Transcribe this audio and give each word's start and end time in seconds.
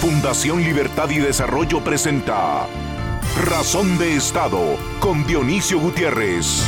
Fundación 0.00 0.62
Libertad 0.62 1.10
y 1.10 1.18
Desarrollo 1.18 1.84
presenta 1.84 2.66
Razón 3.44 3.98
de 3.98 4.16
Estado 4.16 4.58
con 4.98 5.26
Dionisio 5.26 5.78
Gutiérrez. 5.78 6.66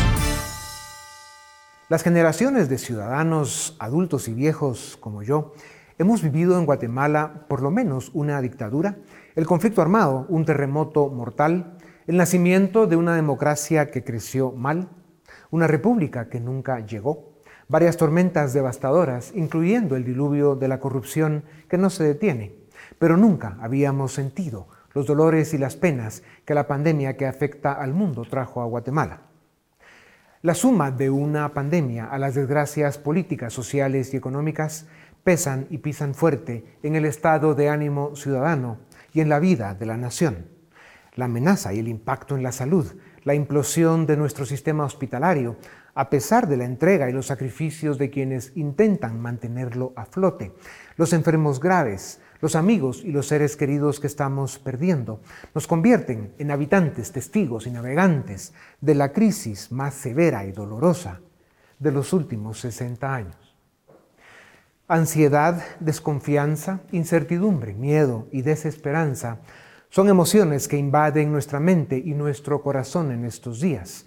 Las 1.88 2.02
generaciones 2.02 2.68
de 2.68 2.76
ciudadanos, 2.76 3.74
adultos 3.78 4.28
y 4.28 4.34
viejos 4.34 4.98
como 5.00 5.22
yo, 5.22 5.54
hemos 5.96 6.20
vivido 6.20 6.58
en 6.58 6.66
Guatemala 6.66 7.46
por 7.48 7.62
lo 7.62 7.70
menos 7.70 8.10
una 8.12 8.38
dictadura, 8.42 8.98
el 9.34 9.46
conflicto 9.46 9.80
armado, 9.80 10.26
un 10.28 10.44
terremoto 10.44 11.08
mortal, 11.08 11.78
el 12.06 12.18
nacimiento 12.18 12.86
de 12.86 12.96
una 12.96 13.16
democracia 13.16 13.90
que 13.90 14.04
creció 14.04 14.52
mal, 14.52 14.90
una 15.50 15.66
república 15.66 16.28
que 16.28 16.38
nunca 16.38 16.84
llegó, 16.84 17.32
varias 17.66 17.96
tormentas 17.96 18.52
devastadoras, 18.52 19.32
incluyendo 19.34 19.96
el 19.96 20.04
diluvio 20.04 20.54
de 20.54 20.68
la 20.68 20.80
corrupción 20.80 21.44
que 21.70 21.78
no 21.78 21.88
se 21.88 22.04
detiene 22.04 22.61
pero 23.02 23.16
nunca 23.16 23.56
habíamos 23.60 24.12
sentido 24.12 24.68
los 24.94 25.06
dolores 25.06 25.54
y 25.54 25.58
las 25.58 25.74
penas 25.74 26.22
que 26.44 26.54
la 26.54 26.68
pandemia 26.68 27.16
que 27.16 27.26
afecta 27.26 27.72
al 27.72 27.94
mundo 27.94 28.24
trajo 28.24 28.62
a 28.62 28.64
Guatemala. 28.64 29.22
La 30.40 30.54
suma 30.54 30.92
de 30.92 31.10
una 31.10 31.52
pandemia 31.52 32.06
a 32.06 32.16
las 32.18 32.36
desgracias 32.36 32.98
políticas, 32.98 33.52
sociales 33.52 34.14
y 34.14 34.16
económicas 34.16 34.86
pesan 35.24 35.66
y 35.68 35.78
pisan 35.78 36.14
fuerte 36.14 36.78
en 36.84 36.94
el 36.94 37.04
estado 37.04 37.56
de 37.56 37.70
ánimo 37.70 38.14
ciudadano 38.14 38.78
y 39.12 39.20
en 39.20 39.28
la 39.28 39.40
vida 39.40 39.74
de 39.74 39.86
la 39.86 39.96
nación. 39.96 40.46
La 41.16 41.24
amenaza 41.24 41.74
y 41.74 41.80
el 41.80 41.88
impacto 41.88 42.36
en 42.36 42.44
la 42.44 42.52
salud, 42.52 42.86
la 43.24 43.34
implosión 43.34 44.06
de 44.06 44.16
nuestro 44.16 44.46
sistema 44.46 44.84
hospitalario, 44.84 45.56
a 45.96 46.08
pesar 46.08 46.46
de 46.46 46.56
la 46.56 46.66
entrega 46.66 47.10
y 47.10 47.12
los 47.12 47.26
sacrificios 47.26 47.98
de 47.98 48.10
quienes 48.10 48.56
intentan 48.56 49.20
mantenerlo 49.20 49.92
a 49.96 50.04
flote, 50.04 50.52
los 50.96 51.12
enfermos 51.12 51.58
graves, 51.58 52.20
los 52.42 52.56
amigos 52.56 53.02
y 53.04 53.12
los 53.12 53.28
seres 53.28 53.56
queridos 53.56 54.00
que 54.00 54.08
estamos 54.08 54.58
perdiendo 54.58 55.20
nos 55.54 55.68
convierten 55.68 56.34
en 56.38 56.50
habitantes, 56.50 57.12
testigos 57.12 57.68
y 57.68 57.70
navegantes 57.70 58.52
de 58.80 58.96
la 58.96 59.12
crisis 59.12 59.70
más 59.70 59.94
severa 59.94 60.44
y 60.44 60.50
dolorosa 60.50 61.20
de 61.78 61.92
los 61.92 62.12
últimos 62.12 62.58
60 62.58 63.14
años. 63.14 63.56
Ansiedad, 64.88 65.62
desconfianza, 65.78 66.80
incertidumbre, 66.90 67.74
miedo 67.74 68.26
y 68.32 68.42
desesperanza 68.42 69.38
son 69.88 70.08
emociones 70.08 70.66
que 70.66 70.76
invaden 70.76 71.30
nuestra 71.30 71.60
mente 71.60 71.96
y 71.96 72.12
nuestro 72.12 72.60
corazón 72.60 73.12
en 73.12 73.24
estos 73.24 73.60
días. 73.60 74.04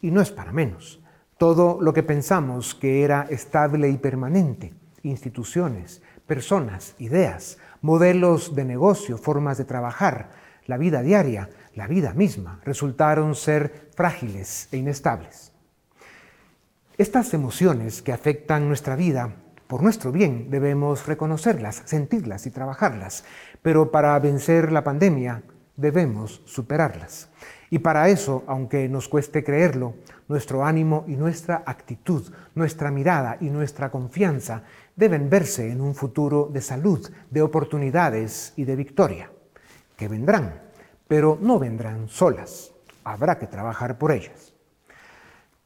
Y 0.00 0.10
no 0.10 0.22
es 0.22 0.30
para 0.30 0.52
menos. 0.52 1.02
Todo 1.36 1.78
lo 1.82 1.92
que 1.92 2.02
pensamos 2.02 2.74
que 2.74 3.04
era 3.04 3.26
estable 3.28 3.90
y 3.90 3.98
permanente, 3.98 4.72
instituciones, 5.02 6.00
personas, 6.26 6.94
ideas, 6.98 7.58
modelos 7.84 8.54
de 8.54 8.64
negocio, 8.64 9.18
formas 9.18 9.58
de 9.58 9.66
trabajar, 9.66 10.30
la 10.64 10.78
vida 10.78 11.02
diaria, 11.02 11.50
la 11.74 11.86
vida 11.86 12.14
misma, 12.14 12.58
resultaron 12.64 13.34
ser 13.34 13.90
frágiles 13.94 14.68
e 14.72 14.78
inestables. 14.78 15.52
Estas 16.96 17.34
emociones 17.34 18.00
que 18.00 18.12
afectan 18.12 18.68
nuestra 18.68 18.96
vida, 18.96 19.36
por 19.66 19.82
nuestro 19.82 20.12
bien, 20.12 20.48
debemos 20.48 21.06
reconocerlas, 21.06 21.82
sentirlas 21.84 22.46
y 22.46 22.50
trabajarlas, 22.50 23.24
pero 23.60 23.90
para 23.90 24.18
vencer 24.18 24.72
la 24.72 24.82
pandemia 24.82 25.42
debemos 25.76 26.40
superarlas. 26.46 27.28
Y 27.68 27.80
para 27.80 28.08
eso, 28.08 28.44
aunque 28.46 28.88
nos 28.88 29.08
cueste 29.08 29.44
creerlo, 29.44 29.94
nuestro 30.28 30.64
ánimo 30.64 31.04
y 31.06 31.16
nuestra 31.16 31.64
actitud, 31.66 32.32
nuestra 32.54 32.90
mirada 32.90 33.36
y 33.40 33.50
nuestra 33.50 33.90
confianza 33.90 34.62
deben 34.96 35.28
verse 35.28 35.70
en 35.70 35.80
un 35.80 35.94
futuro 35.94 36.48
de 36.52 36.60
salud, 36.60 37.10
de 37.30 37.42
oportunidades 37.42 38.52
y 38.56 38.64
de 38.64 38.76
victoria, 38.76 39.30
que 39.96 40.08
vendrán, 40.08 40.62
pero 41.08 41.38
no 41.40 41.58
vendrán 41.58 42.08
solas. 42.08 42.72
Habrá 43.04 43.38
que 43.38 43.46
trabajar 43.46 43.98
por 43.98 44.12
ellas. 44.12 44.54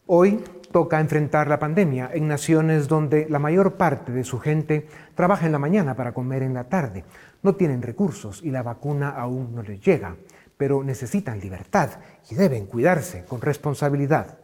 Hoy 0.06 0.42
toca 0.72 1.00
enfrentar 1.00 1.48
la 1.48 1.58
pandemia 1.58 2.10
en 2.12 2.28
naciones 2.28 2.88
donde 2.88 3.28
la 3.28 3.38
mayor 3.38 3.76
parte 3.76 4.10
de 4.10 4.24
su 4.24 4.38
gente 4.38 4.88
trabaja 5.14 5.46
en 5.46 5.52
la 5.52 5.58
mañana 5.58 5.94
para 5.94 6.12
comer 6.12 6.42
en 6.42 6.54
la 6.54 6.64
tarde, 6.64 7.04
no 7.42 7.54
tienen 7.54 7.82
recursos 7.82 8.42
y 8.42 8.50
la 8.50 8.62
vacuna 8.62 9.10
aún 9.10 9.54
no 9.54 9.62
les 9.62 9.80
llega, 9.80 10.16
pero 10.56 10.82
necesitan 10.82 11.40
libertad 11.40 11.90
y 12.30 12.34
deben 12.34 12.66
cuidarse 12.66 13.24
con 13.24 13.40
responsabilidad. 13.40 14.38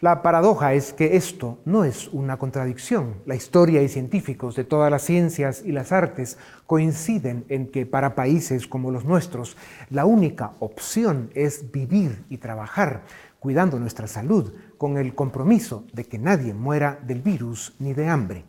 La 0.00 0.22
paradoja 0.22 0.72
es 0.72 0.94
que 0.94 1.16
esto 1.16 1.58
no 1.66 1.84
es 1.84 2.08
una 2.08 2.38
contradicción. 2.38 3.16
La 3.26 3.34
historia 3.34 3.82
y 3.82 3.88
científicos 3.90 4.56
de 4.56 4.64
todas 4.64 4.90
las 4.90 5.02
ciencias 5.02 5.62
y 5.62 5.72
las 5.72 5.92
artes 5.92 6.38
coinciden 6.66 7.44
en 7.50 7.66
que 7.66 7.84
para 7.84 8.14
países 8.14 8.66
como 8.66 8.90
los 8.90 9.04
nuestros 9.04 9.58
la 9.90 10.06
única 10.06 10.52
opción 10.58 11.28
es 11.34 11.70
vivir 11.70 12.24
y 12.30 12.38
trabajar 12.38 13.02
cuidando 13.40 13.78
nuestra 13.78 14.06
salud 14.06 14.54
con 14.78 14.96
el 14.96 15.14
compromiso 15.14 15.84
de 15.92 16.04
que 16.04 16.18
nadie 16.18 16.54
muera 16.54 16.98
del 17.06 17.20
virus 17.20 17.74
ni 17.78 17.92
de 17.92 18.08
hambre. 18.08 18.44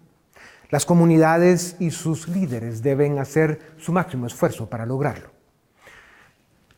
Las 0.69 0.85
comunidades 0.85 1.75
y 1.79 1.91
sus 1.91 2.29
líderes 2.29 2.81
deben 2.81 3.19
hacer 3.19 3.73
su 3.75 3.91
máximo 3.91 4.25
esfuerzo 4.25 4.69
para 4.69 4.85
lograrlo. 4.85 5.31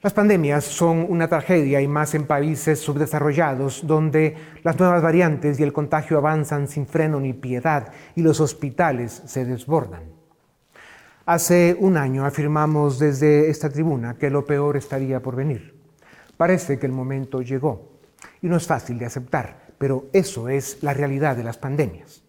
Las 0.04 0.12
pandemias 0.12 0.66
son 0.66 1.06
una 1.08 1.30
tragedia 1.30 1.80
y 1.80 1.88
más 1.88 2.14
en 2.14 2.28
países 2.28 2.78
subdesarrollados 2.80 3.88
donde 3.88 4.36
las 4.62 4.78
nuevas 4.78 5.02
variantes 5.02 5.58
y 5.58 5.64
el 5.64 5.72
contagio 5.72 6.18
avanzan 6.18 6.68
sin 6.68 6.86
freno 6.86 7.22
ni 7.22 7.32
piedad 7.32 7.94
y 8.14 8.22
los 8.22 8.42
hospitales 8.42 9.24
se 9.26 9.46
desbordan. 9.46 10.04
Hace 11.26 11.78
un 11.80 11.96
año 11.96 12.26
afirmamos 12.26 13.00
desde 13.00 13.50
esta 13.50 13.70
tribuna 13.70 14.18
que 14.18 14.30
lo 14.30 14.46
peor 14.46 14.76
estaría 14.76 15.22
por 15.22 15.38
venir. 15.38 15.74
Parece 16.36 16.78
que 16.78 16.86
el 16.86 16.92
momento 16.92 17.42
llegó 17.42 17.94
y 18.42 18.48
no 18.48 18.58
es 18.58 18.68
fácil 18.68 19.00
de 19.00 19.06
aceptar, 19.06 19.68
pero 19.78 20.08
eso 20.12 20.50
es 20.50 20.84
la 20.84 20.94
realidad 20.94 21.38
de 21.38 21.46
las 21.46 21.58
pandemias. 21.58 22.23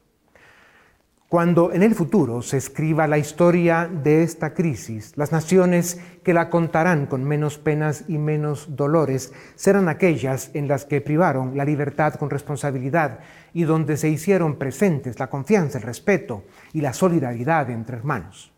Cuando 1.29 1.73
en 1.73 1.83
el 1.83 1.95
futuro 1.95 2.43
se 2.43 2.59
escriba 2.59 3.09
la 3.09 3.19
historia 3.19 3.89
de 3.91 4.23
esta 4.23 4.55
crisis, 4.55 5.17
las 5.17 5.33
naciones 5.33 5.99
que 6.23 6.35
la 6.35 6.49
contarán 6.49 7.07
con 7.07 7.25
menos 7.25 7.59
penas 7.59 8.05
y 8.09 8.19
menos 8.19 8.77
dolores 8.77 9.33
serán 9.57 9.89
aquellas 9.89 10.51
en 10.55 10.69
las 10.69 10.85
que 10.85 11.01
privaron 11.01 11.57
la 11.57 11.65
libertad 11.65 12.15
con 12.15 12.31
responsabilidad 12.31 13.21
y 13.53 13.65
donde 13.65 13.97
se 13.97 14.11
hicieron 14.11 14.57
presentes 14.57 15.19
la 15.19 15.29
confianza, 15.29 15.79
el 15.79 15.85
respeto 15.85 16.45
y 16.73 16.83
la 16.83 16.93
solidaridad 16.93 17.71
entre 17.71 17.97
hermanos. 17.97 18.53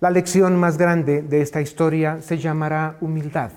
La 0.00 0.10
lección 0.10 0.56
más 0.56 0.76
grande 0.76 1.22
de 1.22 1.40
esta 1.40 1.60
historia 1.60 2.20
se 2.20 2.36
llamará 2.36 2.96
humildad. 3.00 3.52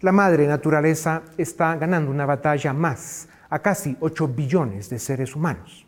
La 0.00 0.12
madre 0.12 0.46
naturaleza 0.46 1.22
está 1.36 1.74
ganando 1.76 2.10
una 2.10 2.26
batalla 2.26 2.72
más 2.72 3.28
a 3.50 3.58
casi 3.58 3.96
8 4.00 4.28
billones 4.28 4.88
de 4.88 4.98
seres 4.98 5.34
humanos. 5.34 5.83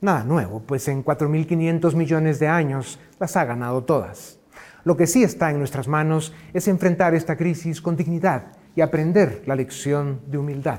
Nada 0.00 0.22
nuevo, 0.22 0.60
pues 0.60 0.86
en 0.86 1.04
4.500 1.04 1.96
millones 1.96 2.38
de 2.38 2.46
años 2.46 3.00
las 3.18 3.36
ha 3.36 3.44
ganado 3.44 3.82
todas. 3.82 4.38
Lo 4.84 4.96
que 4.96 5.08
sí 5.08 5.24
está 5.24 5.50
en 5.50 5.58
nuestras 5.58 5.88
manos 5.88 6.32
es 6.54 6.68
enfrentar 6.68 7.16
esta 7.16 7.36
crisis 7.36 7.82
con 7.82 7.96
dignidad 7.96 8.52
y 8.76 8.80
aprender 8.80 9.42
la 9.46 9.56
lección 9.56 10.20
de 10.28 10.38
humildad. 10.38 10.78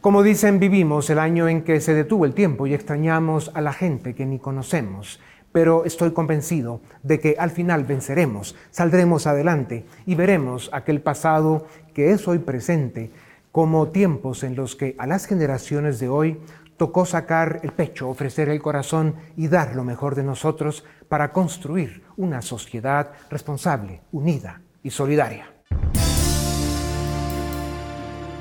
Como 0.00 0.24
dicen, 0.24 0.58
vivimos 0.58 1.08
el 1.08 1.20
año 1.20 1.48
en 1.48 1.62
que 1.62 1.80
se 1.80 1.94
detuvo 1.94 2.24
el 2.24 2.34
tiempo 2.34 2.66
y 2.66 2.74
extrañamos 2.74 3.52
a 3.54 3.60
la 3.60 3.72
gente 3.72 4.12
que 4.12 4.26
ni 4.26 4.40
conocemos, 4.40 5.20
pero 5.52 5.84
estoy 5.84 6.10
convencido 6.10 6.80
de 7.04 7.20
que 7.20 7.36
al 7.38 7.50
final 7.50 7.84
venceremos, 7.84 8.56
saldremos 8.72 9.28
adelante 9.28 9.86
y 10.04 10.16
veremos 10.16 10.68
aquel 10.72 11.00
pasado 11.00 11.68
que 11.94 12.10
es 12.10 12.26
hoy 12.26 12.40
presente 12.40 13.12
como 13.54 13.86
tiempos 13.90 14.42
en 14.42 14.56
los 14.56 14.74
que 14.74 14.96
a 14.98 15.06
las 15.06 15.26
generaciones 15.26 16.00
de 16.00 16.08
hoy 16.08 16.40
tocó 16.76 17.06
sacar 17.06 17.60
el 17.62 17.70
pecho, 17.70 18.08
ofrecer 18.08 18.48
el 18.48 18.60
corazón 18.60 19.14
y 19.36 19.46
dar 19.46 19.76
lo 19.76 19.84
mejor 19.84 20.16
de 20.16 20.24
nosotros 20.24 20.84
para 21.08 21.30
construir 21.30 22.02
una 22.16 22.42
sociedad 22.42 23.12
responsable, 23.30 24.00
unida 24.10 24.60
y 24.82 24.90
solidaria. 24.90 25.54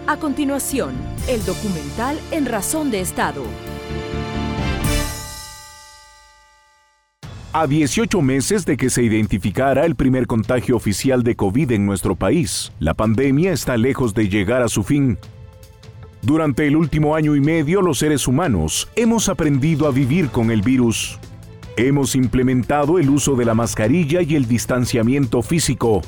A 0.08 0.18
continuación, 0.20 0.96
el 1.30 1.46
documental 1.46 2.20
En 2.32 2.48
Razón 2.48 2.90
de 2.90 3.02
Estado. 3.02 3.44
A 7.54 7.68
18 7.68 8.22
meses 8.22 8.66
de 8.66 8.78
que 8.78 8.90
se 8.90 9.04
identificara 9.04 9.86
el 9.86 9.96
primer 9.96 10.28
contagio 10.28 10.76
oficial 10.76 11.24
de 11.24 11.36
COVID 11.36 11.72
en 11.72 11.86
nuestro 11.86 12.16
país, 12.16 12.72
la 12.80 12.96
pandemia 12.96 13.54
está 13.54 13.78
lejos 13.78 14.14
de 14.14 14.28
llegar 14.28 14.64
a 14.64 14.68
su 14.68 14.84
fin 14.84 15.18
durante 16.26 16.66
el 16.66 16.78
último 16.78 17.18
año 17.18 17.36
y 17.36 17.42
medio 17.42 17.82
los 17.82 18.00
seres 18.00 18.30
humanos 18.30 18.88
hemos 18.96 19.28
aprendido 19.28 19.88
a 19.88 19.92
vivir 19.92 20.30
con 20.30 20.52
el 20.52 20.62
virus. 20.62 21.20
Hemos 21.76 22.16
implementado 22.16 22.98
el 22.98 23.10
uso 23.10 23.36
de 23.36 23.44
la 23.44 23.54
mascarilla 23.54 24.22
y 24.22 24.36
el 24.36 24.48
distanciamiento 24.48 25.42
físico. 25.42 26.02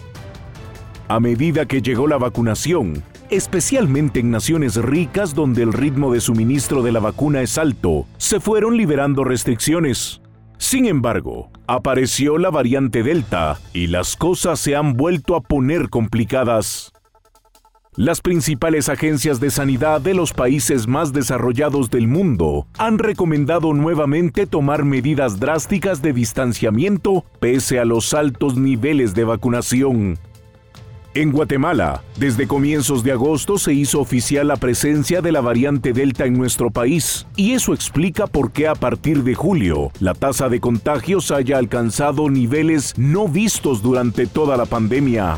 A 1.10 1.20
medida 1.20 1.66
que 1.66 1.82
llegó 1.82 2.08
la 2.08 2.18
vacunación, 2.18 3.04
especialmente 3.30 4.22
en 4.22 4.32
naciones 4.32 4.78
ricas 4.78 5.36
donde 5.36 5.64
el 5.64 5.74
ritmo 5.74 6.14
de 6.14 6.22
suministro 6.22 6.82
de 6.82 6.94
la 6.94 7.02
vacuna 7.02 7.42
es 7.42 7.58
alto, 7.58 8.06
se 8.18 8.40
fueron 8.40 8.78
liberando 8.78 9.26
restricciones. 9.26 10.22
Sin 10.68 10.88
embargo, 10.88 11.52
apareció 11.68 12.40
la 12.40 12.50
variante 12.50 13.04
Delta 13.04 13.60
y 13.72 13.86
las 13.86 14.16
cosas 14.16 14.60
se 14.60 14.76
han 14.76 14.98
vuelto 14.98 15.36
a 15.36 15.42
poner 15.42 15.92
complicadas. 15.92 16.92
Las 17.96 18.20
principales 18.20 18.90
agencias 18.90 19.40
de 19.40 19.52
sanidad 19.52 20.02
de 20.02 20.16
los 20.16 20.34
países 20.34 20.88
más 20.88 21.14
desarrollados 21.14 21.92
del 21.92 22.08
mundo 22.08 22.66
han 22.80 22.98
recomendado 22.98 23.76
nuevamente 23.76 24.48
tomar 24.48 24.86
medidas 24.86 25.40
drásticas 25.40 26.02
de 26.02 26.14
distanciamiento 26.14 27.26
pese 27.40 27.80
a 27.80 27.86
los 27.86 28.16
altos 28.16 28.58
niveles 28.58 29.14
de 29.14 29.24
vacunación. 29.24 30.18
En 31.16 31.32
Guatemala, 31.32 32.04
desde 32.20 32.46
comienzos 32.46 33.02
de 33.02 33.14
agosto 33.14 33.58
se 33.58 33.74
hizo 33.74 34.02
oficial 34.02 34.50
la 34.50 34.58
presencia 34.58 35.22
de 35.22 35.32
la 35.32 35.40
variante 35.40 35.94
Delta 35.94 36.26
en 36.26 36.34
nuestro 36.34 36.72
país, 36.72 37.26
y 37.38 37.54
eso 37.54 37.74
explica 37.74 38.28
por 38.28 38.52
qué 38.52 38.68
a 38.68 38.76
partir 38.76 39.24
de 39.24 39.34
julio 39.34 39.92
la 40.02 40.14
tasa 40.14 40.50
de 40.50 40.60
contagios 40.60 41.32
haya 41.32 41.58
alcanzado 41.58 42.30
niveles 42.30 42.96
no 42.98 43.30
vistos 43.30 43.82
durante 43.82 44.28
toda 44.28 44.58
la 44.58 44.66
pandemia. 44.66 45.38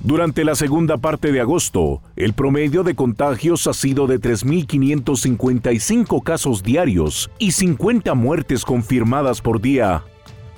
Durante 0.00 0.42
la 0.42 0.56
segunda 0.56 0.96
parte 0.96 1.30
de 1.30 1.40
agosto, 1.40 2.02
el 2.16 2.32
promedio 2.32 2.82
de 2.82 2.96
contagios 2.96 3.68
ha 3.68 3.74
sido 3.74 4.08
de 4.08 4.20
3.555 4.20 6.20
casos 6.24 6.64
diarios 6.64 7.30
y 7.38 7.52
50 7.52 8.14
muertes 8.14 8.64
confirmadas 8.64 9.40
por 9.40 9.60
día. 9.60 10.02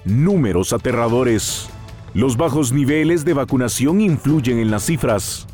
Números 0.06 0.72
aterradores. 0.72 1.68
Los 2.14 2.36
bajos 2.36 2.72
niveles 2.72 3.24
de 3.24 3.32
vacunación 3.32 4.02
influyen 4.02 4.58
en 4.58 4.70
las 4.70 4.84
cifras. 4.84 5.46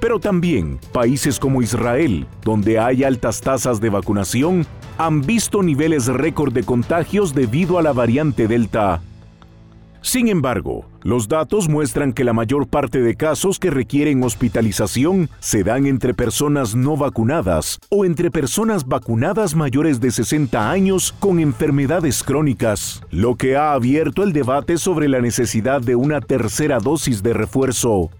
Pero 0.00 0.18
también 0.18 0.80
países 0.92 1.38
como 1.38 1.62
Israel, 1.62 2.26
donde 2.42 2.80
hay 2.80 3.04
altas 3.04 3.40
tasas 3.40 3.80
de 3.80 3.88
vacunación, 3.88 4.66
han 4.98 5.20
visto 5.20 5.62
niveles 5.62 6.06
récord 6.06 6.52
de 6.52 6.64
contagios 6.64 7.34
debido 7.34 7.78
a 7.78 7.82
la 7.82 7.92
variante 7.92 8.48
Delta. 8.48 9.00
Sin 10.00 10.28
embargo, 10.28 10.86
los 11.02 11.28
datos 11.28 11.68
muestran 11.68 12.12
que 12.12 12.24
la 12.24 12.32
mayor 12.32 12.68
parte 12.68 13.00
de 13.00 13.16
casos 13.16 13.58
que 13.58 13.70
requieren 13.70 14.22
hospitalización 14.22 15.28
se 15.40 15.64
dan 15.64 15.86
entre 15.86 16.14
personas 16.14 16.74
no 16.74 16.96
vacunadas 16.96 17.78
o 17.88 18.04
entre 18.04 18.30
personas 18.30 18.86
vacunadas 18.86 19.54
mayores 19.54 20.00
de 20.00 20.10
60 20.10 20.70
años 20.70 21.14
con 21.18 21.40
enfermedades 21.40 22.22
crónicas, 22.22 23.02
lo 23.10 23.36
que 23.36 23.56
ha 23.56 23.72
abierto 23.72 24.22
el 24.22 24.32
debate 24.32 24.78
sobre 24.78 25.08
la 25.08 25.20
necesidad 25.20 25.80
de 25.80 25.96
una 25.96 26.20
tercera 26.20 26.78
dosis 26.78 27.22
de 27.22 27.32
refuerzo. 27.32 28.10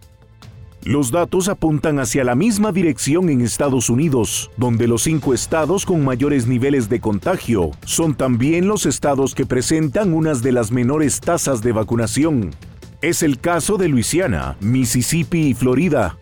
Los 0.87 1.11
datos 1.11 1.49
apuntan 1.49 1.99
hacia 1.99 2.23
la 2.23 2.37
misma 2.37 2.71
dirección 2.71 3.29
en 3.29 3.41
Estados 3.41 3.91
Unidos, 3.91 4.53
donde 4.57 4.87
los 4.87 5.03
cinco 5.03 5.35
estados 5.35 5.85
con 5.85 6.05
mayores 6.05 6.47
niveles 6.47 6.89
de 6.89 7.01
contagio 7.01 7.73
son 7.85 8.15
también 8.15 8.69
los 8.69 8.87
estados 8.87 9.35
que 9.35 9.47
presentan 9.47 10.15
unas 10.15 10.43
de 10.45 10.53
las 10.53 10.71
menores 10.71 11.19
tasas 11.19 11.61
de 11.61 11.73
vacunación. 11.73 12.55
Es 13.03 13.25
el 13.25 13.41
caso 13.41 13.79
de 13.79 13.89
Luisiana, 13.89 14.57
Mississippi 14.61 15.49
y 15.49 15.55
Florida. 15.55 16.19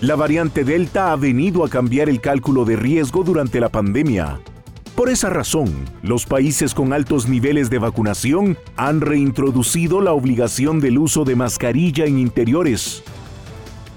La 0.00 0.16
variante 0.16 0.64
Delta 0.64 1.12
ha 1.12 1.16
venido 1.16 1.64
a 1.64 1.68
cambiar 1.68 2.08
el 2.08 2.20
cálculo 2.20 2.64
de 2.64 2.74
riesgo 2.74 3.22
durante 3.22 3.60
la 3.60 3.68
pandemia. 3.68 4.40
Por 4.96 5.08
esa 5.08 5.30
razón, 5.30 5.72
los 6.02 6.26
países 6.26 6.74
con 6.74 6.92
altos 6.92 7.28
niveles 7.28 7.70
de 7.70 7.78
vacunación 7.78 8.58
han 8.76 9.00
reintroducido 9.00 10.00
la 10.00 10.14
obligación 10.14 10.80
del 10.80 10.98
uso 10.98 11.24
de 11.24 11.36
mascarilla 11.36 12.06
en 12.06 12.18
interiores, 12.18 13.04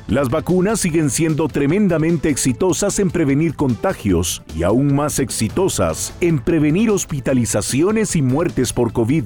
las 0.07 0.29
vacunas 0.29 0.81
siguen 0.81 1.09
siendo 1.09 1.47
tremendamente 1.47 2.29
exitosas 2.29 2.99
en 2.99 3.09
prevenir 3.09 3.55
contagios 3.55 4.43
y 4.53 4.63
aún 4.63 4.93
más 4.93 5.17
exitosas 5.17 6.13
en 6.19 6.39
prevenir 6.39 6.89
hospitalizaciones 6.89 8.17
y 8.17 8.21
muertes 8.21 8.73
por 8.73 8.91
COVID. 8.91 9.23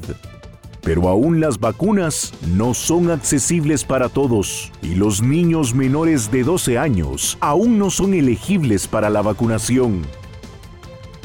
Pero 0.83 1.09
aún 1.09 1.39
las 1.39 1.59
vacunas 1.59 2.31
no 2.55 2.75
son 2.75 3.09
accesibles 3.09 3.83
para 3.83 4.07
todos 4.07 4.71
y 4.83 4.93
los 4.93 5.21
niños 5.23 5.73
menores 5.73 6.29
de 6.29 6.43
12 6.43 6.77
años 6.77 7.37
aún 7.41 7.79
no 7.79 7.89
son 7.89 8.13
elegibles 8.13 8.87
para 8.87 9.09
la 9.09 9.23
vacunación. 9.23 10.03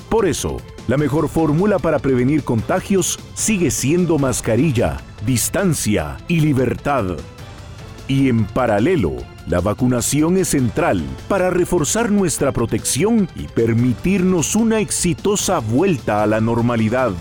Por 0.08 0.26
eso, 0.26 0.56
la 0.88 0.96
mejor 0.96 1.28
fórmula 1.28 1.78
para 1.78 1.98
prevenir 1.98 2.43
contagios 2.43 3.20
sigue 3.34 3.70
siendo 3.70 4.19
mascarilla, 4.19 5.00
distancia 5.26 6.16
y 6.26 6.40
libertad. 6.40 7.19
Y 8.08 8.28
en 8.28 8.44
paralelo, 8.46 9.16
la 9.46 9.60
vacunación 9.60 10.36
es 10.36 10.48
central 10.48 11.02
para 11.28 11.50
reforzar 11.50 12.10
nuestra 12.10 12.52
protección 12.52 13.28
y 13.34 13.48
permitirnos 13.48 14.54
una 14.54 14.78
exitosa 14.78 15.58
vuelta 15.58 16.22
a 16.22 16.26
la 16.26 16.40
normalidad. 16.40 17.12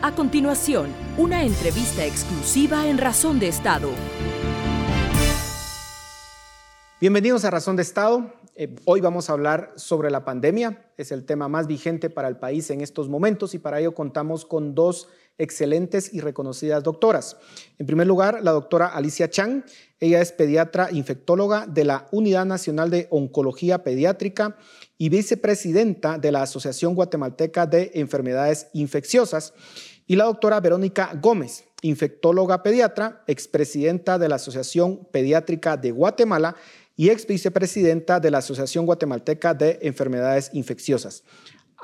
A 0.00 0.14
continuación, 0.14 0.88
una 1.16 1.44
entrevista 1.44 2.04
exclusiva 2.04 2.86
en 2.88 2.98
Razón 2.98 3.38
de 3.38 3.48
Estado. 3.48 3.90
Bienvenidos 7.00 7.44
a 7.44 7.50
Razón 7.50 7.76
de 7.76 7.82
Estado. 7.82 8.32
Eh, 8.56 8.74
hoy 8.84 9.00
vamos 9.00 9.28
a 9.28 9.32
hablar 9.32 9.72
sobre 9.76 10.10
la 10.10 10.24
pandemia. 10.24 10.90
Es 10.96 11.10
el 11.10 11.26
tema 11.26 11.48
más 11.48 11.66
vigente 11.66 12.08
para 12.08 12.28
el 12.28 12.36
país 12.36 12.70
en 12.70 12.80
estos 12.80 13.08
momentos 13.08 13.54
y 13.54 13.58
para 13.58 13.80
ello 13.80 13.94
contamos 13.94 14.44
con 14.44 14.74
dos 14.74 15.08
excelentes 15.38 16.12
y 16.12 16.20
reconocidas 16.20 16.82
doctoras. 16.82 17.36
En 17.78 17.86
primer 17.86 18.06
lugar, 18.06 18.40
la 18.42 18.52
doctora 18.52 18.88
Alicia 18.88 19.28
Chang. 19.30 19.64
Ella 20.00 20.20
es 20.20 20.32
pediatra 20.32 20.90
infectóloga 20.92 21.66
de 21.66 21.84
la 21.84 22.06
Unidad 22.12 22.44
Nacional 22.44 22.90
de 22.90 23.06
Oncología 23.10 23.82
Pediátrica 23.82 24.56
y 24.98 25.08
vicepresidenta 25.08 26.18
de 26.18 26.32
la 26.32 26.42
Asociación 26.42 26.94
Guatemalteca 26.94 27.66
de 27.66 27.90
Enfermedades 27.94 28.68
Infecciosas. 28.72 29.54
Y 30.06 30.16
la 30.16 30.24
doctora 30.24 30.60
Verónica 30.60 31.18
Gómez, 31.20 31.64
infectóloga 31.80 32.62
pediatra, 32.62 33.22
expresidenta 33.26 34.18
de 34.18 34.28
la 34.28 34.36
Asociación 34.36 35.06
Pediátrica 35.10 35.76
de 35.76 35.90
Guatemala 35.92 36.56
y 36.96 37.10
ex 37.10 37.26
vicepresidenta 37.26 38.20
de 38.20 38.30
la 38.30 38.38
Asociación 38.38 38.86
Guatemalteca 38.86 39.54
de 39.54 39.78
Enfermedades 39.82 40.50
Infecciosas. 40.52 41.24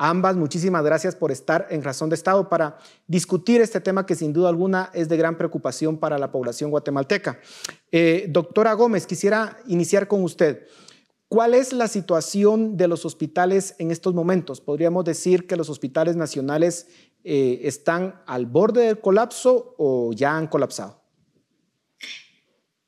Ambas, 0.02 0.35
muchísimas 0.35 0.82
gracias 0.82 1.14
por 1.14 1.31
estar 1.31 1.67
en 1.69 1.82
Razón 1.82 2.08
de 2.08 2.14
Estado 2.14 2.49
para 2.49 2.79
discutir 3.06 3.61
este 3.61 3.82
tema 3.82 4.06
que 4.06 4.14
sin 4.14 4.32
duda 4.32 4.49
alguna 4.49 4.88
es 4.94 5.11
de 5.11 5.19
gran 5.19 5.37
preocupación 5.37 5.99
para 5.99 6.17
la 6.17 6.32
población 6.32 6.70
guatemalteca. 6.70 7.38
Eh, 7.93 8.25
doctora 8.31 8.73
Gómez, 8.73 9.06
quisiera 9.06 9.58
iniciar 9.67 10.08
con 10.08 10.25
usted. 10.25 10.67
¿Cuál 11.29 11.52
es 11.52 11.75
la 11.75 11.87
situación 11.87 12.79
de 12.79 12.88
los 12.88 13.05
hospitales 13.05 13.75
en 13.76 13.91
estos 13.91 14.14
momentos? 14.14 14.63
¿Podríamos 14.63 15.05
decir 15.05 15.46
que 15.46 15.56
los 15.56 15.69
hospitales 15.69 16.17
nacionales 16.17 16.86
eh, 17.22 17.60
están 17.65 18.22
al 18.27 18.46
borde 18.46 18.86
del 18.86 19.01
colapso 19.01 19.74
o 19.77 20.15
ya 20.15 20.34
han 20.34 20.46
colapsado? 20.46 20.99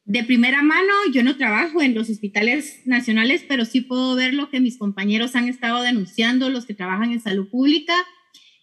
De 0.04 0.24
primera 0.24 0.62
mano, 0.62 0.92
yo 1.12 1.22
no 1.22 1.36
trabajo 1.36 1.80
en 1.80 1.94
los 1.94 2.10
hospitales 2.10 2.80
nacionales, 2.84 3.44
pero 3.46 3.64
sí 3.64 3.80
puedo 3.80 4.14
ver 4.14 4.34
lo 4.34 4.50
que 4.50 4.60
mis 4.60 4.78
compañeros 4.78 5.36
han 5.36 5.48
estado 5.48 5.82
denunciando, 5.82 6.50
los 6.50 6.66
que 6.66 6.74
trabajan 6.74 7.12
en 7.12 7.20
salud 7.20 7.48
pública. 7.48 7.94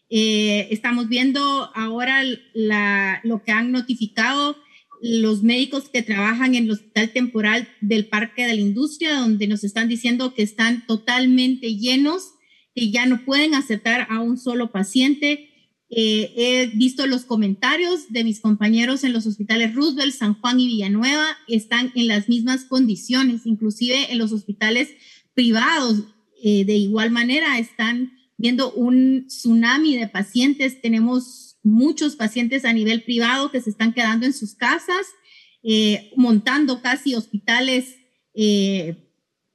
Eh, 0.10 0.68
estamos 0.72 1.08
viendo 1.08 1.40
ahora 1.76 2.24
lo 3.24 3.44
que 3.44 3.52
han 3.52 3.72
notificado 3.72 4.58
los 5.02 5.44
médicos 5.44 5.90
que 5.90 6.02
trabajan 6.02 6.56
en 6.56 6.66
el 6.66 6.72
hospital 6.72 7.12
temporal 7.12 7.70
del 7.82 8.08
Parque 8.08 8.46
de 8.46 8.54
la 8.54 8.62
Industria, 8.62 9.16
donde 9.16 9.48
nos 9.48 9.64
están 9.64 9.88
diciendo 9.88 10.34
que 10.34 10.44
están 10.44 10.86
totalmente 10.86 11.76
llenos, 11.76 12.34
que 12.76 12.92
ya 12.92 13.06
no 13.06 13.24
pueden 13.24 13.56
aceptar 13.56 14.08
a 14.10 14.20
un 14.20 14.38
solo 14.38 14.72
paciente, 14.72 15.49
eh, 15.92 16.34
he 16.36 16.68
visto 16.78 17.08
los 17.08 17.26
comentarios 17.26 18.12
de 18.12 18.24
mis 18.24 18.42
compañeros 18.42 19.04
en 19.04 19.12
los 19.12 19.26
hospitales 19.26 19.74
Roosevelt, 19.74 20.14
San 20.14 20.36
Juan 20.36 20.60
y 20.60 20.68
Villanueva, 20.68 21.26
están 21.48 21.92
en 21.96 22.08
las 22.08 22.30
mismas 22.30 22.66
condiciones, 22.66 23.46
inclusive 23.46 24.12
en 24.12 24.20
los 24.20 24.32
hospitales 24.32 24.90
privados, 25.34 26.04
eh, 26.44 26.64
de 26.64 26.76
igual 26.76 27.10
manera, 27.10 27.58
están 27.58 28.14
viendo 28.38 28.72
un 28.72 29.26
tsunami 29.28 29.98
de 29.98 30.08
pacientes. 30.08 30.80
Tenemos 30.80 31.58
muchos 31.64 32.16
pacientes 32.16 32.66
a 32.66 32.74
nivel 32.74 33.04
privado 33.04 33.52
que 33.52 33.60
se 33.60 33.72
están 33.72 33.94
quedando 33.94 34.28
en 34.28 34.34
sus 34.34 34.54
casas, 34.54 35.08
eh, 35.64 36.12
montando 36.16 36.82
casi 36.82 37.16
hospitales 37.16 37.96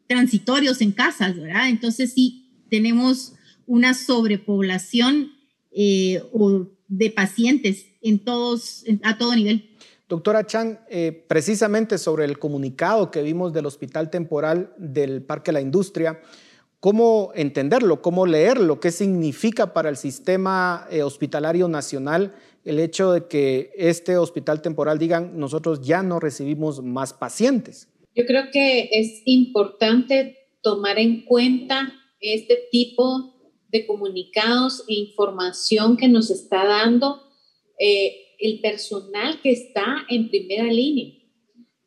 transitorios 0.07 0.83
en 0.83 0.93
casas, 0.93 1.37
¿verdad? 1.37 1.71
Entonces 1.71 2.13
sí, 2.13 2.67
tenemos 2.69 3.33
una 3.67 3.95
sobrepoblación 3.95 5.34
eh, 5.75 6.23
o 6.33 6.67
de 6.89 7.11
pacientes 7.11 7.87
en 8.01 8.19
todos, 8.21 8.85
a 9.03 9.19
todo 9.19 9.35
nivel. 9.35 9.71
Doctora 10.09 10.47
Chan, 10.47 10.81
eh, 10.91 11.25
precisamente 11.27 11.99
sobre 11.99 12.25
el 12.25 12.39
comunicado 12.39 13.11
que 13.11 13.23
vimos 13.23 13.53
del 13.53 13.67
Hospital 13.67 14.11
Temporal 14.11 14.73
del 14.77 15.23
Parque 15.23 15.51
La 15.51 15.63
Industria, 15.63 16.21
¿cómo 16.79 17.33
entenderlo? 17.35 18.03
¿Cómo 18.03 18.27
leerlo? 18.27 18.81
¿Qué 18.81 18.91
significa 18.91 19.73
para 19.73 19.89
el 19.89 19.97
sistema 19.97 20.87
eh, 20.91 21.03
hospitalario 21.03 21.69
nacional 21.69 22.35
el 22.65 22.81
hecho 22.81 23.13
de 23.13 23.27
que 23.27 23.73
este 23.77 24.17
hospital 24.19 24.63
temporal 24.63 24.99
digan 24.99 25.39
nosotros 25.39 25.81
ya 25.81 26.03
no 26.03 26.21
recibimos 26.21 26.83
más 26.83 27.15
pacientes? 27.15 27.89
Yo 28.15 28.27
creo 28.27 28.45
que 28.53 28.91
es 28.93 29.23
importante 29.25 30.37
tomar 30.63 30.99
en 30.99 31.25
cuenta 31.25 31.93
este 32.21 32.59
tipo 32.71 33.34
de 33.75 33.87
comunicados 33.87 34.85
e 34.87 34.95
información 34.95 35.97
que 35.97 36.07
nos 36.07 36.31
está 36.31 36.65
dando 36.65 37.25
eh, 37.77 38.37
el 38.39 38.61
personal 38.61 39.41
que 39.43 39.51
está 39.51 40.07
en 40.09 40.29
primera 40.29 40.73
línea. 40.73 41.13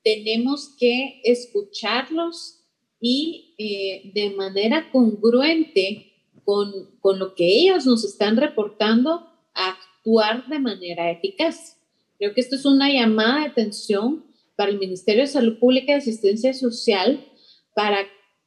Tenemos 0.04 0.76
que 0.78 1.22
escucharlos 1.24 2.66
y 3.00 3.56
eh, 3.58 4.12
de 4.14 4.32
manera 4.32 4.92
congruente 4.92 6.12
con, 6.44 6.98
con 7.00 7.20
lo 7.20 7.36
que 7.36 7.48
ellos 7.58 7.86
nos 7.86 8.04
están 8.04 8.36
reportando, 8.36 9.26
actuar 9.54 10.46
de 10.50 10.60
manera 10.60 11.10
eficaz. 11.10 11.78
Creo 12.18 12.34
que 12.34 12.42
esto 12.42 12.58
es 12.58 12.66
una 12.66 12.92
llamada 12.92 13.40
de 13.40 13.46
atención 13.46 14.26
para 14.58 14.72
el 14.72 14.80
Ministerio 14.80 15.22
de 15.22 15.28
Salud 15.28 15.58
Pública 15.58 15.94
y 15.94 15.96
Asistencia 15.96 16.54
Social, 16.54 17.26
para, 17.74 18.00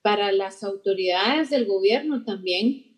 para 0.03 0.31
las 0.31 0.63
autoridades 0.63 1.49
del 1.49 1.65
gobierno 1.65 2.23
también, 2.25 2.90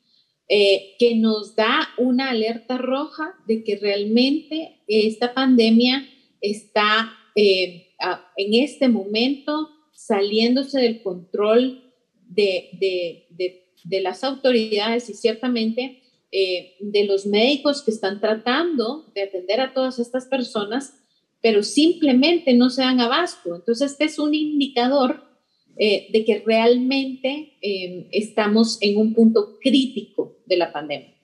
eh, 0.48 0.96
que 0.98 1.14
nos 1.14 1.56
da 1.56 1.88
una 1.98 2.30
alerta 2.30 2.76
roja 2.76 3.34
de 3.46 3.64
que 3.64 3.76
realmente 3.76 4.82
esta 4.86 5.34
pandemia 5.34 6.06
está 6.40 7.12
eh, 7.34 7.94
en 8.36 8.62
este 8.62 8.88
momento 8.88 9.70
saliéndose 9.92 10.80
del 10.80 11.02
control 11.02 11.92
de, 12.28 12.70
de, 12.80 13.66
de, 13.84 14.00
las 14.00 14.24
autoridades 14.24 15.08
y 15.08 15.14
ciertamente 15.14 16.02
eh, 16.30 16.74
de 16.80 17.04
los 17.04 17.26
médicos 17.26 17.82
que 17.82 17.90
están 17.90 18.20
tratando 18.20 19.10
de 19.14 19.22
atender 19.22 19.60
a 19.60 19.72
todas 19.72 19.98
estas 19.98 20.26
personas, 20.26 20.94
pero 21.40 21.62
simplemente 21.62 22.54
no 22.54 22.70
se 22.70 22.82
dan 22.82 23.00
abasto. 23.00 23.54
Entonces, 23.54 23.92
este 23.92 24.04
es 24.04 24.18
un 24.18 24.34
indicador 24.34 25.31
eh, 25.76 26.08
de 26.12 26.24
que 26.24 26.42
realmente 26.46 27.54
eh, 27.62 28.08
estamos 28.12 28.78
en 28.80 28.98
un 28.98 29.14
punto 29.14 29.58
crítico 29.60 30.38
de 30.46 30.56
la 30.56 30.72
pandemia. 30.72 31.14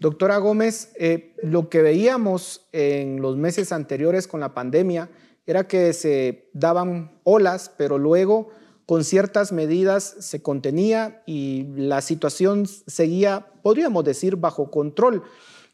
Doctora 0.00 0.38
Gómez, 0.38 0.92
lo 1.44 1.68
que 1.68 1.80
veíamos 1.80 2.66
en 2.72 3.22
los 3.22 3.36
meses 3.36 3.70
anteriores 3.70 4.26
con 4.26 4.40
la 4.40 4.52
pandemia 4.52 5.10
era 5.46 5.68
que 5.68 5.92
se 5.92 6.50
daban 6.52 7.20
olas, 7.22 7.72
pero 7.78 7.98
luego 7.98 8.48
con 8.86 9.04
ciertas 9.04 9.52
medidas 9.52 10.16
se 10.20 10.42
contenía 10.42 11.22
y 11.26 11.64
la 11.76 12.00
situación 12.00 12.66
seguía, 12.66 13.46
podríamos 13.62 14.04
decir, 14.04 14.36
bajo 14.36 14.70
control. 14.70 15.22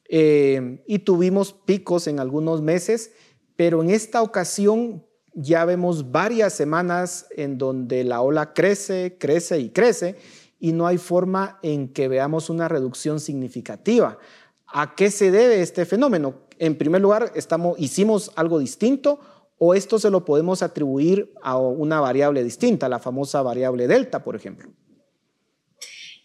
Eh, 0.08 0.82
y 0.86 1.00
tuvimos 1.00 1.52
picos 1.52 2.06
en 2.06 2.20
algunos 2.20 2.62
meses, 2.62 3.12
pero 3.56 3.82
en 3.82 3.90
esta 3.90 4.22
ocasión 4.22 5.04
ya 5.40 5.64
vemos 5.64 6.10
varias 6.10 6.52
semanas 6.52 7.26
en 7.30 7.58
donde 7.58 8.02
la 8.02 8.22
ola 8.22 8.52
crece, 8.54 9.16
crece 9.20 9.60
y 9.60 9.70
crece 9.70 10.16
y 10.58 10.72
no 10.72 10.86
hay 10.86 10.98
forma 10.98 11.60
en 11.62 11.92
que 11.92 12.08
veamos 12.08 12.50
una 12.50 12.66
reducción 12.66 13.20
significativa. 13.20 14.18
¿A 14.66 14.96
qué 14.96 15.12
se 15.12 15.30
debe 15.30 15.62
este 15.62 15.86
fenómeno? 15.86 16.48
En 16.58 16.76
primer 16.76 17.00
lugar, 17.00 17.32
estamos, 17.36 17.78
hicimos 17.78 18.32
algo 18.34 18.58
distinto 18.58 19.20
o 19.58 19.74
esto 19.74 20.00
se 20.00 20.10
lo 20.10 20.24
podemos 20.24 20.62
atribuir 20.62 21.32
a 21.40 21.56
una 21.56 22.00
variable 22.00 22.42
distinta, 22.42 22.88
la 22.88 22.98
famosa 22.98 23.40
variable 23.40 23.86
delta, 23.86 24.24
por 24.24 24.34
ejemplo. 24.34 24.72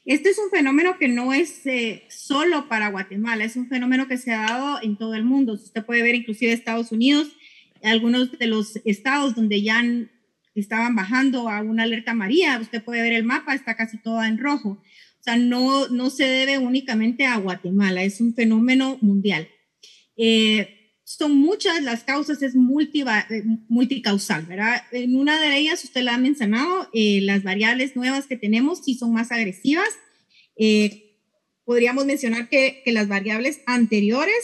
Este 0.06 0.30
es 0.30 0.40
un 0.40 0.50
fenómeno 0.50 0.98
que 1.00 1.08
no 1.08 1.34
es 1.34 1.66
eh, 1.66 2.04
solo 2.10 2.68
para 2.68 2.90
Guatemala, 2.90 3.46
es 3.46 3.56
un 3.56 3.70
fenómeno 3.70 4.08
que 4.08 4.18
se 4.18 4.34
ha 4.34 4.42
dado 4.42 4.80
en 4.82 4.98
todo 4.98 5.14
el 5.14 5.24
mundo. 5.24 5.54
Usted 5.54 5.86
puede 5.86 6.02
ver 6.02 6.16
inclusive 6.16 6.52
Estados 6.52 6.92
Unidos, 6.92 7.30
algunos 7.84 8.38
de 8.38 8.48
los 8.48 8.78
estados 8.86 9.36
donde 9.36 9.62
ya 9.62 9.84
estaban 10.56 10.96
bajando 10.96 11.50
a 11.50 11.62
una 11.62 11.84
alerta 11.84 12.14
María, 12.14 12.60
usted 12.60 12.84
puede 12.84 13.02
ver 13.02 13.14
el 13.14 13.24
mapa, 13.24 13.56
está 13.56 13.76
casi 13.76 13.98
todo 13.98 14.24
en 14.24 14.38
rojo. 14.38 14.70
O 14.70 15.24
sea, 15.24 15.38
no, 15.38 15.88
no 15.88 16.10
se 16.10 16.26
debe 16.26 16.58
únicamente 16.58 17.26
a 17.26 17.38
Guatemala, 17.38 18.04
es 18.04 18.20
un 18.20 18.36
fenómeno 18.36 18.98
mundial. 19.02 19.48
Eh, 20.18 20.84
son 21.06 21.36
muchas 21.36 21.82
las 21.84 22.04
causas, 22.04 22.42
es 22.42 22.56
eh, 22.56 23.44
multicausal, 23.68 24.46
¿verdad? 24.46 24.82
En 24.92 25.16
una 25.16 25.40
de 25.40 25.58
ellas, 25.58 25.84
usted 25.84 26.02
la 26.02 26.16
ha 26.16 26.18
mencionado, 26.18 26.90
eh, 26.94 27.22
las 27.22 27.44
variables 27.44 27.96
nuevas 27.96 28.26
que 28.26 28.38
tenemos 28.38 28.84
sí 28.84 28.96
son 28.96 29.14
más 29.14 29.32
agresivas. 29.32 29.90
Eh, 30.58 31.20
podríamos 31.66 32.06
mencionar 32.06 32.50
que, 32.50 32.82
que, 32.84 32.92
las 32.92 33.08
variables 33.08 33.62
anteriores 33.66 34.36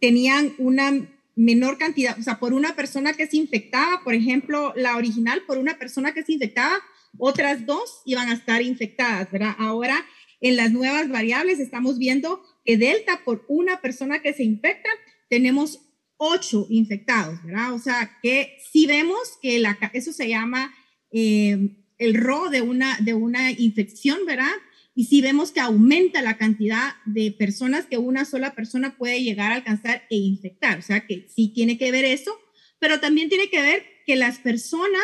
tenían 0.00 0.54
una 0.58 1.08
menor 1.34 1.78
cantidad, 1.78 2.18
o 2.18 2.22
sea, 2.22 2.38
por 2.38 2.52
una 2.52 2.74
persona 2.74 3.14
que 3.14 3.26
se 3.26 3.36
infectaba, 3.36 4.02
por 4.04 4.14
ejemplo, 4.14 4.72
la 4.76 4.96
original, 4.96 5.42
por 5.46 5.58
una 5.58 5.78
persona 5.78 6.12
que 6.12 6.22
se 6.22 6.32
infectaba, 6.32 6.76
otras 7.18 7.66
dos 7.66 8.02
iban 8.04 8.28
a 8.28 8.34
estar 8.34 8.62
infectadas, 8.62 9.30
¿verdad? 9.30 9.54
Ahora, 9.58 10.04
en 10.40 10.56
las 10.56 10.72
nuevas 10.72 11.08
variables 11.08 11.60
estamos 11.60 11.98
viendo 11.98 12.42
que 12.64 12.76
delta 12.76 13.22
por 13.24 13.44
una 13.48 13.80
persona 13.80 14.20
que 14.20 14.32
se 14.32 14.44
infecta, 14.44 14.88
tenemos 15.28 15.80
ocho 16.16 16.66
infectados, 16.68 17.42
¿verdad? 17.44 17.72
O 17.72 17.78
sea, 17.78 18.18
que 18.22 18.56
si 18.70 18.86
vemos 18.86 19.38
que 19.40 19.58
la, 19.58 19.78
eso 19.92 20.12
se 20.12 20.28
llama 20.28 20.74
eh, 21.10 21.76
el 21.98 22.14
RO 22.14 22.50
de 22.50 22.62
una, 22.62 22.98
de 23.00 23.14
una 23.14 23.50
infección, 23.50 24.26
¿verdad? 24.26 24.52
Y 24.94 25.06
si 25.06 25.22
vemos 25.22 25.52
que 25.52 25.60
aumenta 25.60 26.20
la 26.20 26.36
cantidad 26.36 26.94
de 27.06 27.32
personas 27.32 27.86
que 27.86 27.98
una 27.98 28.24
sola 28.24 28.54
persona 28.54 28.96
puede 28.96 29.22
llegar 29.22 29.52
a 29.52 29.54
alcanzar 29.54 30.02
e 30.10 30.16
infectar. 30.16 30.78
O 30.78 30.82
sea, 30.82 31.06
que 31.06 31.28
sí 31.34 31.52
tiene 31.54 31.78
que 31.78 31.90
ver 31.90 32.04
eso, 32.04 32.38
pero 32.78 33.00
también 33.00 33.28
tiene 33.28 33.48
que 33.48 33.62
ver 33.62 33.84
que 34.06 34.16
las 34.16 34.38
personas 34.38 35.02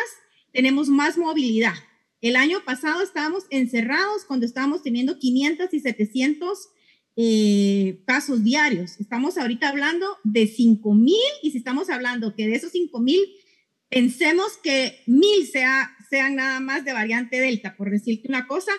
tenemos 0.51 0.89
más 0.89 1.17
movilidad. 1.17 1.75
El 2.21 2.35
año 2.35 2.63
pasado 2.65 3.01
estábamos 3.01 3.45
encerrados 3.49 4.25
cuando 4.25 4.45
estábamos 4.45 4.83
teniendo 4.83 5.17
500 5.17 5.73
y 5.73 5.79
700 5.79 6.69
eh, 7.15 8.03
casos 8.05 8.43
diarios. 8.43 8.99
Estamos 8.99 9.37
ahorita 9.37 9.69
hablando 9.69 10.05
de 10.23 10.47
5 10.47 10.93
mil 10.93 11.15
y 11.41 11.51
si 11.51 11.57
estamos 11.57 11.89
hablando 11.89 12.35
que 12.35 12.47
de 12.47 12.55
esos 12.55 12.71
5 12.71 12.99
mil, 12.99 13.19
pensemos 13.89 14.57
que 14.61 15.01
mil 15.07 15.47
sea, 15.47 15.95
sean 16.09 16.35
nada 16.35 16.59
más 16.59 16.85
de 16.85 16.93
variante 16.93 17.39
Delta, 17.39 17.75
por 17.75 17.89
decirte 17.89 18.27
una 18.27 18.47
cosa, 18.47 18.71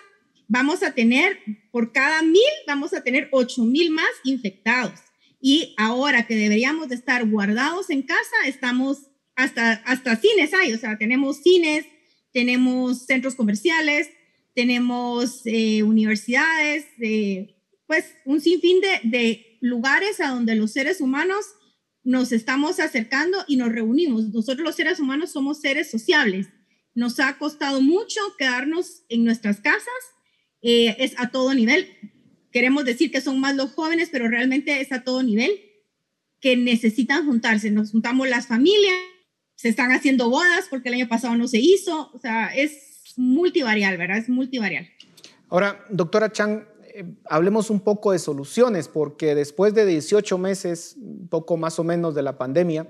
vamos 0.51 0.83
a 0.83 0.91
tener, 0.91 1.39
por 1.71 1.93
cada 1.93 2.21
mil, 2.23 2.41
vamos 2.67 2.93
a 2.93 3.01
tener 3.01 3.29
8 3.31 3.63
mil 3.63 3.89
más 3.89 4.11
infectados. 4.25 4.99
Y 5.39 5.73
ahora 5.77 6.27
que 6.27 6.35
deberíamos 6.35 6.89
de 6.89 6.95
estar 6.95 7.25
guardados 7.25 7.89
en 7.89 8.01
casa, 8.01 8.35
estamos 8.45 9.07
hasta, 9.37 9.71
hasta 9.85 10.17
cines 10.17 10.53
hay, 10.53 10.73
o 10.73 10.77
sea, 10.77 10.97
tenemos 10.97 11.37
cines, 11.37 11.85
tenemos 12.33 13.05
centros 13.05 13.35
comerciales, 13.35 14.09
tenemos 14.53 15.41
eh, 15.45 15.83
universidades, 15.83 16.85
eh, 16.99 17.55
pues 17.87 18.13
un 18.25 18.41
sinfín 18.41 18.81
de, 18.81 18.99
de 19.03 19.57
lugares 19.61 20.19
a 20.19 20.31
donde 20.31 20.55
los 20.55 20.73
seres 20.73 20.99
humanos 20.99 21.45
nos 22.03 22.33
estamos 22.33 22.81
acercando 22.81 23.37
y 23.47 23.55
nos 23.55 23.71
reunimos. 23.71 24.25
Nosotros 24.33 24.65
los 24.65 24.75
seres 24.75 24.99
humanos 24.99 25.31
somos 25.31 25.61
seres 25.61 25.89
sociables. 25.89 26.49
Nos 26.93 27.21
ha 27.21 27.37
costado 27.37 27.79
mucho 27.79 28.19
quedarnos 28.37 29.03
en 29.07 29.23
nuestras 29.23 29.61
casas, 29.61 29.87
eh, 30.61 30.95
es 30.99 31.13
a 31.17 31.29
todo 31.29 31.53
nivel. 31.53 31.87
Queremos 32.51 32.85
decir 32.85 33.11
que 33.11 33.21
son 33.21 33.39
más 33.39 33.55
los 33.55 33.71
jóvenes, 33.71 34.09
pero 34.11 34.27
realmente 34.27 34.81
es 34.81 34.91
a 34.91 35.03
todo 35.03 35.23
nivel 35.23 35.51
que 36.39 36.57
necesitan 36.57 37.25
juntarse. 37.25 37.71
Nos 37.71 37.91
juntamos 37.91 38.27
las 38.27 38.47
familias, 38.47 38.95
se 39.55 39.69
están 39.69 39.91
haciendo 39.91 40.29
bodas 40.29 40.65
porque 40.69 40.89
el 40.89 40.95
año 40.95 41.07
pasado 41.07 41.35
no 41.35 41.47
se 41.47 41.59
hizo. 41.59 42.11
O 42.13 42.19
sea, 42.19 42.47
es 42.47 43.13
multivarial, 43.15 43.97
¿verdad? 43.97 44.17
Es 44.17 44.29
multivarial. 44.29 44.87
Ahora, 45.49 45.85
doctora 45.89 46.31
Chang, 46.31 46.63
eh, 46.93 47.05
hablemos 47.25 47.69
un 47.69 47.79
poco 47.79 48.11
de 48.11 48.19
soluciones, 48.19 48.87
porque 48.87 49.35
después 49.35 49.73
de 49.73 49.85
18 49.85 50.37
meses, 50.37 50.97
poco 51.29 51.57
más 51.57 51.79
o 51.79 51.83
menos 51.83 52.15
de 52.15 52.23
la 52.23 52.37
pandemia, 52.37 52.87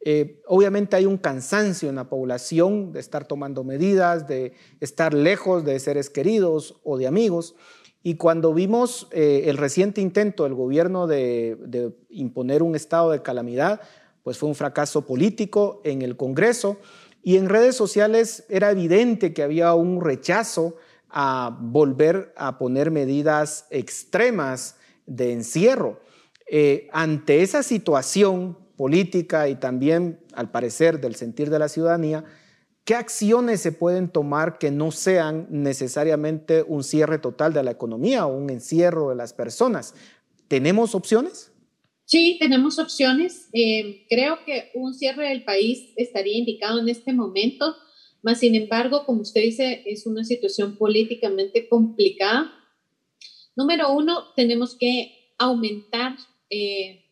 eh, 0.00 0.40
obviamente 0.46 0.96
hay 0.96 1.06
un 1.06 1.18
cansancio 1.18 1.88
en 1.88 1.96
la 1.96 2.08
población 2.08 2.92
de 2.92 3.00
estar 3.00 3.26
tomando 3.26 3.64
medidas, 3.64 4.28
de 4.28 4.52
estar 4.80 5.12
lejos 5.12 5.64
de 5.64 5.78
seres 5.80 6.08
queridos 6.08 6.80
o 6.84 6.98
de 6.98 7.06
amigos. 7.06 7.56
Y 8.02 8.14
cuando 8.14 8.54
vimos 8.54 9.08
eh, 9.10 9.44
el 9.46 9.56
reciente 9.56 10.00
intento 10.00 10.44
del 10.44 10.54
gobierno 10.54 11.06
de, 11.06 11.92
imponer 12.10 12.62
un 12.62 12.76
estado 12.76 13.10
de 13.10 13.22
calamidad, 13.22 13.80
pues 14.22 14.38
fue 14.38 14.48
un 14.48 14.54
fracaso 14.54 15.04
político 15.04 15.80
en 15.84 16.02
el 16.02 16.16
Congreso 16.16 16.78
y 17.22 17.36
en 17.36 17.48
redes 17.48 17.74
sociales 17.74 18.44
era 18.48 18.70
evidente 18.70 19.34
que 19.34 19.42
había 19.42 19.74
un 19.74 20.00
rechazo 20.00 20.76
a 21.10 21.58
volver 21.60 22.32
a 22.36 22.58
poner 22.58 22.90
medidas 22.90 23.66
extremas 23.70 24.76
de 25.06 25.32
encierro. 25.32 26.00
Eh, 26.50 26.88
ante 26.92 27.42
esa 27.42 27.62
situación 27.62 28.56
política 28.78 29.50
y 29.50 29.56
también, 29.56 30.20
al 30.32 30.50
parecer, 30.50 31.02
del 31.02 31.16
sentir 31.16 31.50
de 31.50 31.58
la 31.58 31.68
ciudadanía, 31.68 32.24
¿qué 32.86 32.94
acciones 32.94 33.60
se 33.60 33.72
pueden 33.72 34.08
tomar 34.08 34.58
que 34.58 34.70
no 34.70 34.90
sean 34.90 35.46
necesariamente 35.50 36.62
un 36.62 36.82
cierre 36.82 37.18
total 37.18 37.52
de 37.52 37.62
la 37.62 37.72
economía 37.72 38.24
o 38.24 38.34
un 38.34 38.48
encierro 38.48 39.10
de 39.10 39.16
las 39.16 39.34
personas? 39.34 39.94
¿Tenemos 40.48 40.94
opciones? 40.94 41.52
Sí, 42.06 42.38
tenemos 42.40 42.78
opciones. 42.78 43.50
Eh, 43.52 44.06
creo 44.08 44.38
que 44.46 44.70
un 44.74 44.94
cierre 44.94 45.28
del 45.28 45.44
país 45.44 45.92
estaría 45.96 46.38
indicado 46.38 46.80
en 46.80 46.88
este 46.88 47.12
momento 47.12 47.76
más 48.20 48.40
sin 48.40 48.56
embargo, 48.56 49.04
como 49.06 49.20
usted 49.20 49.42
dice, 49.42 49.84
es 49.86 50.04
una 50.04 50.24
situación 50.24 50.76
políticamente 50.76 51.68
complicada 51.68 52.52
Número 53.58 53.92
uno, 53.92 54.22
tenemos 54.36 54.76
que 54.76 55.34
aumentar 55.36 56.14
eh, 56.48 57.07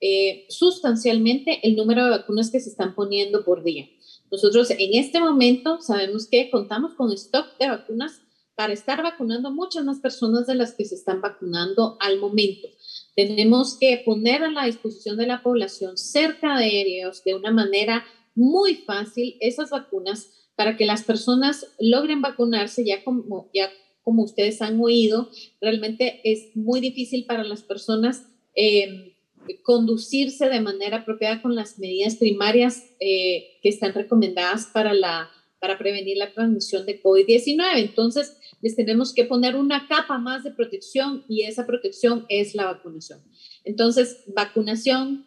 eh, 0.00 0.46
sustancialmente 0.48 1.60
el 1.66 1.76
número 1.76 2.04
de 2.04 2.10
vacunas 2.10 2.50
que 2.50 2.60
se 2.60 2.70
están 2.70 2.94
poniendo 2.94 3.44
por 3.44 3.62
día. 3.62 3.88
Nosotros 4.30 4.70
en 4.70 4.94
este 4.94 5.20
momento 5.20 5.80
sabemos 5.80 6.28
que 6.28 6.50
contamos 6.50 6.94
con 6.94 7.12
stock 7.12 7.56
de 7.58 7.68
vacunas 7.68 8.20
para 8.54 8.72
estar 8.72 9.02
vacunando 9.02 9.50
muchas 9.50 9.84
más 9.84 10.00
personas 10.00 10.46
de 10.46 10.54
las 10.54 10.74
que 10.74 10.84
se 10.84 10.96
están 10.96 11.20
vacunando 11.20 11.96
al 12.00 12.18
momento. 12.18 12.68
Tenemos 13.14 13.78
que 13.78 14.02
poner 14.04 14.42
a 14.42 14.50
la 14.50 14.66
disposición 14.66 15.16
de 15.16 15.26
la 15.26 15.42
población 15.42 15.96
cerca 15.96 16.58
de 16.58 16.82
ellos 16.82 17.22
de 17.24 17.34
una 17.34 17.50
manera 17.50 18.04
muy 18.34 18.74
fácil 18.74 19.36
esas 19.40 19.70
vacunas 19.70 20.30
para 20.56 20.76
que 20.76 20.86
las 20.86 21.04
personas 21.04 21.66
logren 21.78 22.20
vacunarse 22.20 22.84
ya 22.84 23.04
como 23.04 23.48
ya 23.54 23.70
como 24.08 24.22
ustedes 24.22 24.62
han 24.62 24.80
oído, 24.80 25.28
realmente 25.60 26.22
es 26.24 26.56
muy 26.56 26.80
difícil 26.80 27.26
para 27.26 27.44
las 27.44 27.62
personas 27.62 28.26
eh, 28.54 29.17
conducirse 29.56 30.48
de 30.48 30.60
manera 30.60 30.98
apropiada 30.98 31.42
con 31.42 31.54
las 31.54 31.78
medidas 31.78 32.16
primarias 32.16 32.84
eh, 33.00 33.58
que 33.62 33.68
están 33.68 33.94
recomendadas 33.94 34.66
para, 34.66 34.94
la, 34.94 35.30
para 35.60 35.78
prevenir 35.78 36.16
la 36.16 36.32
transmisión 36.32 36.86
de 36.86 37.02
COVID-19. 37.02 37.58
Entonces, 37.76 38.36
les 38.60 38.76
tenemos 38.76 39.14
que 39.14 39.24
poner 39.24 39.56
una 39.56 39.86
capa 39.88 40.18
más 40.18 40.44
de 40.44 40.50
protección 40.50 41.24
y 41.28 41.42
esa 41.42 41.66
protección 41.66 42.26
es 42.28 42.54
la 42.54 42.64
vacunación. 42.64 43.20
Entonces, 43.64 44.24
vacunación 44.26 45.26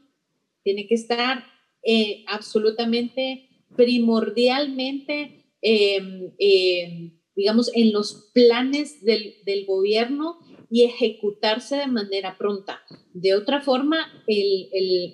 tiene 0.63 0.88
que 0.88 0.96
estar 0.96 1.46
eh, 1.84 2.24
absolutamente, 2.28 3.50
primordialmente, 3.75 5.46
em, 5.62 6.32
em, 6.38 7.20
digamos, 7.36 7.72
en 7.74 7.92
los 7.92 8.30
planes 8.34 9.04
del, 9.04 9.36
del 9.46 9.66
gobierno 9.66 10.40
y 10.72 10.86
ejecutarse 10.86 11.75
de 11.75 11.88
manera 11.88 12.38
pronta. 12.38 12.82
De 13.13 13.36
otra 13.36 13.62
forma, 13.62 13.98
el, 14.25 14.70
el, 14.72 15.12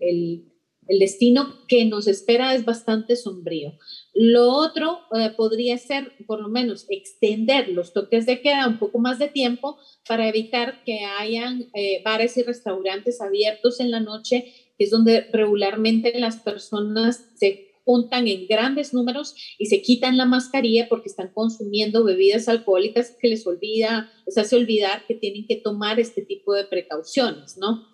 el, 0.00 0.50
el 0.90 0.98
destino 0.98 1.66
que 1.68 1.84
nos 1.84 2.08
espera 2.08 2.52
es 2.52 2.64
bastante 2.64 3.14
sombrío. 3.14 3.74
Lo 4.12 4.50
otro 4.50 4.98
eh, 5.14 5.30
podría 5.36 5.78
ser, 5.78 6.12
por 6.26 6.40
lo 6.40 6.48
menos, 6.48 6.86
extender 6.88 7.68
los 7.68 7.92
toques 7.92 8.26
de 8.26 8.40
queda 8.40 8.66
un 8.66 8.80
poco 8.80 8.98
más 8.98 9.20
de 9.20 9.28
tiempo 9.28 9.78
para 10.08 10.28
evitar 10.28 10.82
que 10.84 11.04
hayan 11.04 11.70
eh, 11.74 12.02
bares 12.04 12.36
y 12.36 12.42
restaurantes 12.42 13.20
abiertos 13.20 13.78
en 13.78 13.92
la 13.92 14.00
noche, 14.00 14.52
que 14.76 14.84
es 14.84 14.90
donde 14.90 15.28
regularmente 15.32 16.18
las 16.18 16.38
personas 16.38 17.30
se 17.36 17.69
juntan 17.84 18.28
en 18.28 18.46
grandes 18.46 18.94
números 18.94 19.34
y 19.58 19.66
se 19.66 19.82
quitan 19.82 20.16
la 20.16 20.26
mascarilla 20.26 20.88
porque 20.88 21.08
están 21.08 21.32
consumiendo 21.32 22.04
bebidas 22.04 22.48
alcohólicas 22.48 23.16
que 23.20 23.28
les 23.28 23.46
olvida, 23.46 24.10
les 24.26 24.38
hace 24.38 24.56
olvidar 24.56 25.06
que 25.06 25.14
tienen 25.14 25.46
que 25.46 25.56
tomar 25.56 26.00
este 26.00 26.22
tipo 26.22 26.54
de 26.54 26.64
precauciones, 26.64 27.56
¿no? 27.56 27.86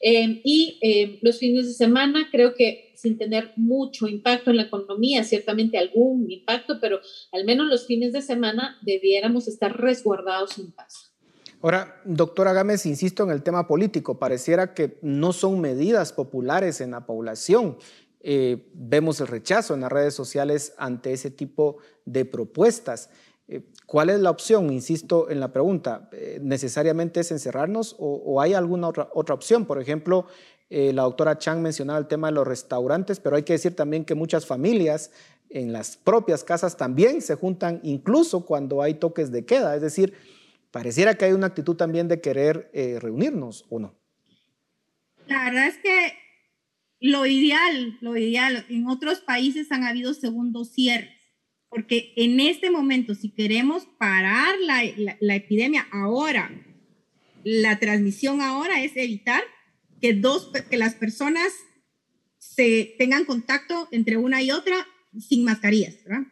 Em, 0.00 0.40
y 0.44 0.78
em, 0.82 1.18
los 1.22 1.38
fines 1.38 1.66
de 1.66 1.72
semana 1.72 2.28
creo 2.30 2.54
que 2.54 2.92
sin 2.94 3.16
tener 3.16 3.52
mucho 3.56 4.06
impacto 4.06 4.50
en 4.50 4.58
la 4.58 4.64
economía, 4.64 5.24
ciertamente 5.24 5.78
algún 5.78 6.30
impacto, 6.30 6.78
pero 6.80 7.00
al 7.32 7.44
menos 7.44 7.66
los 7.66 7.86
fines 7.86 8.12
de 8.12 8.22
semana 8.22 8.78
debiéramos 8.82 9.48
estar 9.48 9.80
resguardados 9.80 10.58
en 10.58 10.72
paz. 10.72 11.14
Ahora, 11.62 12.02
doctora 12.04 12.52
Gámez, 12.52 12.84
insisto 12.84 13.24
en 13.24 13.30
el 13.30 13.42
tema 13.42 13.66
político, 13.66 14.18
pareciera 14.18 14.74
que 14.74 14.98
no 15.00 15.32
son 15.32 15.62
medidas 15.62 16.12
populares 16.12 16.82
en 16.82 16.90
la 16.90 17.06
población 17.06 17.78
eh, 18.26 18.70
vemos 18.72 19.20
el 19.20 19.26
rechazo 19.26 19.74
en 19.74 19.82
las 19.82 19.92
redes 19.92 20.14
sociales 20.14 20.72
ante 20.78 21.12
ese 21.12 21.30
tipo 21.30 21.76
de 22.06 22.24
propuestas. 22.24 23.10
Eh, 23.48 23.66
¿Cuál 23.84 24.08
es 24.08 24.18
la 24.18 24.30
opción? 24.30 24.72
Insisto 24.72 25.28
en 25.28 25.40
la 25.40 25.52
pregunta. 25.52 26.08
Eh, 26.10 26.38
¿Necesariamente 26.40 27.20
es 27.20 27.30
encerrarnos 27.30 27.94
o, 27.98 28.40
hay 28.40 28.54
alguna 28.54 28.88
otra, 28.88 29.10
otra, 29.12 29.34
opción? 29.34 29.66
Por 29.66 29.78
ejemplo, 29.78 30.26
la 30.70 31.02
doctora 31.02 31.38
Chang 31.38 31.60
mencionaba 31.60 31.98
el 31.98 32.06
tema 32.06 32.28
de 32.28 32.32
los 32.32 32.48
restaurantes, 32.48 33.20
pero 33.20 33.36
hay 33.36 33.42
que 33.42 33.52
decir 33.52 33.76
también 33.76 34.06
que 34.06 34.14
muchas 34.14 34.46
familias 34.46 35.12
en 35.50 35.72
las 35.72 35.98
propias 35.98 36.42
casas 36.42 36.76
también 36.78 37.20
se 37.20 37.36
juntan 37.36 37.78
incluso 37.84 38.44
cuando 38.46 38.80
hay 38.80 38.94
toques 38.94 39.30
de 39.30 39.44
queda. 39.44 39.76
Es 39.76 39.82
decir, 39.82 40.14
pareciera 40.72 41.14
que 41.14 41.26
hay 41.26 41.32
una 41.32 41.48
actitud 41.48 41.76
también 41.76 42.08
de 42.08 42.20
querer 42.22 42.70
reunirnos 43.00 43.66
o 43.68 43.78
no. 43.78 43.94
La 45.28 45.44
verdad 45.44 45.66
es 45.68 45.78
que 45.78 46.23
lo 47.04 47.26
ideal, 47.26 47.98
lo 48.00 48.16
ideal, 48.16 48.64
en 48.70 48.88
otros 48.88 49.20
países 49.20 49.70
han 49.70 49.84
habido 49.84 50.14
segundos 50.14 50.72
cierres, 50.72 51.20
porque 51.68 52.14
en 52.16 52.40
este 52.40 52.70
momento, 52.70 53.14
si 53.14 53.28
queremos 53.28 53.86
parar 53.98 54.54
la, 54.60 55.34
epidemia 55.34 55.86
ahora, 55.92 56.50
la 57.44 57.78
transmisión 57.78 58.40
ahora 58.40 58.82
es 58.82 58.96
evitar 58.96 59.42
que, 60.00 60.14
dos, 60.14 60.50
que 60.70 60.78
las 60.78 60.94
personas 60.94 61.52
se 62.38 62.94
tengan 62.96 63.26
contacto 63.26 63.86
entre 63.90 64.16
una 64.16 64.40
y 64.42 64.50
otra 64.50 64.86
sin 65.20 65.44
mascarillas, 65.44 66.02
¿verdad? 66.04 66.26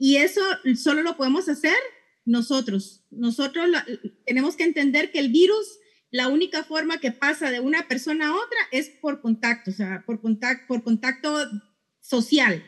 Y 0.00 0.16
eso 0.16 0.40
solo 0.74 1.02
lo 1.02 1.16
podemos 1.16 1.48
hacer 1.48 1.76
nosotros. 2.24 3.04
Nosotros 3.12 3.70
tenemos 4.26 4.56
que 4.56 4.64
entender 4.64 5.12
que 5.12 5.20
el 5.20 5.30
virus 5.30 5.78
la 6.10 6.28
única 6.28 6.64
forma 6.64 6.98
que 6.98 7.12
pasa 7.12 7.50
de 7.50 7.60
una 7.60 7.86
persona 7.86 8.28
a 8.28 8.34
otra 8.34 8.58
es 8.72 8.88
por 8.88 9.20
contacto, 9.20 9.70
o 9.70 9.74
sea, 9.74 10.02
por 10.06 10.20
contacto, 10.20 10.66
por 10.66 10.82
contacto 10.82 11.36
social. 12.00 12.64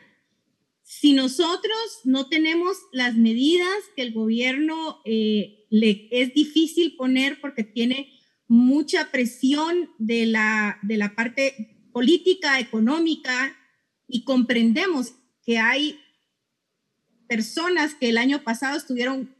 Si 0.83 1.13
nosotros 1.13 2.01
no 2.03 2.27
tenemos 2.27 2.77
las 2.91 3.15
medidas 3.15 3.75
que 3.95 4.01
el 4.01 4.13
gobierno 4.13 5.01
eh, 5.05 5.65
le 5.69 6.07
es 6.11 6.33
difícil 6.33 6.95
poner 6.95 7.41
porque 7.41 7.63
tiene 7.63 8.13
mucha 8.47 9.11
presión 9.11 9.89
de 9.97 10.25
la, 10.25 10.77
de 10.81 10.97
la 10.97 11.15
parte 11.15 11.89
política, 11.91 12.59
económica, 12.59 13.57
y 14.07 14.23
comprendemos 14.23 15.13
que 15.45 15.57
hay 15.57 15.99
personas 17.27 17.95
que 17.95 18.09
el 18.09 18.17
año 18.17 18.43
pasado 18.43 18.77
estuvieron 18.77 19.33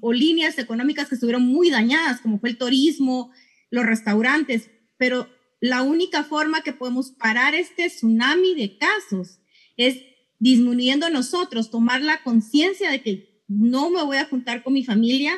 o 0.00 0.12
líneas 0.12 0.58
económicas 0.58 1.08
que 1.08 1.14
estuvieron 1.14 1.42
muy 1.42 1.70
dañadas, 1.70 2.20
como 2.20 2.38
fue 2.38 2.50
el 2.50 2.58
turismo, 2.58 3.30
los 3.70 3.84
restaurantes, 3.84 4.70
pero 4.96 5.28
la 5.60 5.82
única 5.82 6.24
forma 6.24 6.62
que 6.62 6.72
podemos 6.72 7.10
parar 7.10 7.54
este 7.54 7.88
tsunami 7.88 8.54
de 8.54 8.78
casos 8.78 9.40
es 9.76 9.98
disminuyendo 10.38 11.10
nosotros, 11.10 11.70
tomar 11.70 12.00
la 12.02 12.22
conciencia 12.22 12.90
de 12.90 13.02
que 13.02 13.42
no 13.48 13.90
me 13.90 14.02
voy 14.02 14.18
a 14.18 14.26
juntar 14.26 14.62
con 14.62 14.72
mi 14.72 14.84
familia, 14.84 15.32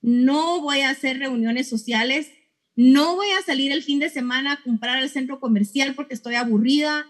no 0.00 0.60
voy 0.60 0.80
a 0.80 0.90
hacer 0.90 1.18
reuniones 1.18 1.68
sociales, 1.68 2.30
no 2.76 3.16
voy 3.16 3.28
a 3.30 3.42
salir 3.42 3.72
el 3.72 3.82
fin 3.82 3.98
de 3.98 4.08
semana 4.08 4.52
a 4.52 4.62
comprar 4.62 4.98
al 4.98 5.10
centro 5.10 5.40
comercial 5.40 5.94
porque 5.94 6.14
estoy 6.14 6.36
aburrida, 6.36 7.06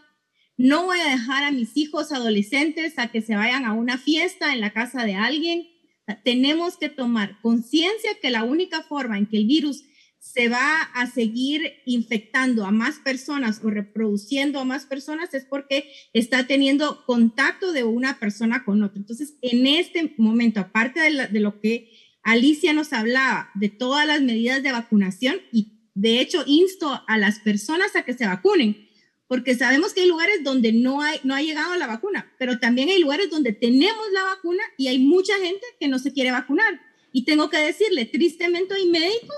no 0.56 0.84
voy 0.84 0.98
a 0.98 1.10
dejar 1.10 1.44
a 1.44 1.52
mis 1.52 1.76
hijos 1.76 2.10
adolescentes 2.10 2.98
a 2.98 3.08
que 3.08 3.22
se 3.22 3.36
vayan 3.36 3.64
a 3.64 3.74
una 3.74 3.98
fiesta 3.98 4.52
en 4.52 4.60
la 4.60 4.72
casa 4.72 5.04
de 5.04 5.14
alguien, 5.14 5.68
tenemos 6.16 6.76
que 6.76 6.88
tomar 6.88 7.40
conciencia 7.40 8.10
que 8.20 8.30
la 8.30 8.44
única 8.44 8.82
forma 8.82 9.18
en 9.18 9.26
que 9.26 9.36
el 9.38 9.46
virus 9.46 9.84
se 10.18 10.48
va 10.48 10.82
a 10.94 11.06
seguir 11.06 11.74
infectando 11.86 12.64
a 12.64 12.70
más 12.70 12.96
personas 12.98 13.60
o 13.62 13.70
reproduciendo 13.70 14.58
a 14.58 14.64
más 14.64 14.84
personas 14.84 15.32
es 15.32 15.44
porque 15.44 15.90
está 16.12 16.46
teniendo 16.46 17.04
contacto 17.06 17.72
de 17.72 17.84
una 17.84 18.18
persona 18.18 18.64
con 18.64 18.82
otra. 18.82 18.98
Entonces, 18.98 19.34
en 19.42 19.66
este 19.66 20.14
momento, 20.18 20.60
aparte 20.60 21.00
de, 21.00 21.40
lo 21.40 21.60
que 21.60 21.92
Alicia 22.22 22.72
nos 22.72 22.92
hablaba, 22.92 23.50
de 23.54 23.68
todas 23.68 24.06
las 24.06 24.20
medidas 24.20 24.62
de 24.62 24.72
vacunación, 24.72 25.36
y 25.52 25.78
de 25.94 26.20
hecho 26.20 26.42
insto 26.46 27.02
a 27.06 27.18
las 27.18 27.38
personas 27.40 27.94
a 27.96 28.02
que 28.02 28.14
se 28.14 28.26
vacunen, 28.26 28.87
porque 29.28 29.54
sabemos 29.54 29.92
que 29.92 30.00
hay 30.00 30.08
lugares 30.08 30.42
donde 30.42 30.72
no, 30.72 31.02
hay, 31.02 31.20
no 31.22 31.34
ha 31.34 31.42
llegado 31.42 31.76
la 31.76 31.86
vacuna, 31.86 32.32
pero 32.38 32.58
también 32.58 32.88
hay 32.88 32.98
lugares 32.98 33.30
donde 33.30 33.52
tenemos 33.52 34.10
la 34.12 34.24
vacuna 34.24 34.62
y 34.78 34.88
hay 34.88 34.98
mucha 34.98 35.36
gente 35.38 35.64
que 35.78 35.86
no 35.86 35.98
se 35.98 36.12
quiere 36.12 36.32
vacunar. 36.32 36.80
Y 37.12 37.24
tengo 37.24 37.50
que 37.50 37.58
decirle, 37.58 38.06
tristemente 38.06 38.74
hay 38.74 38.88
médicos 38.88 39.36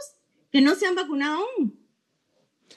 que 0.52 0.60
no 0.60 0.76
se 0.76 0.86
han 0.86 0.94
vacunado 0.94 1.40
aún. 1.40 1.78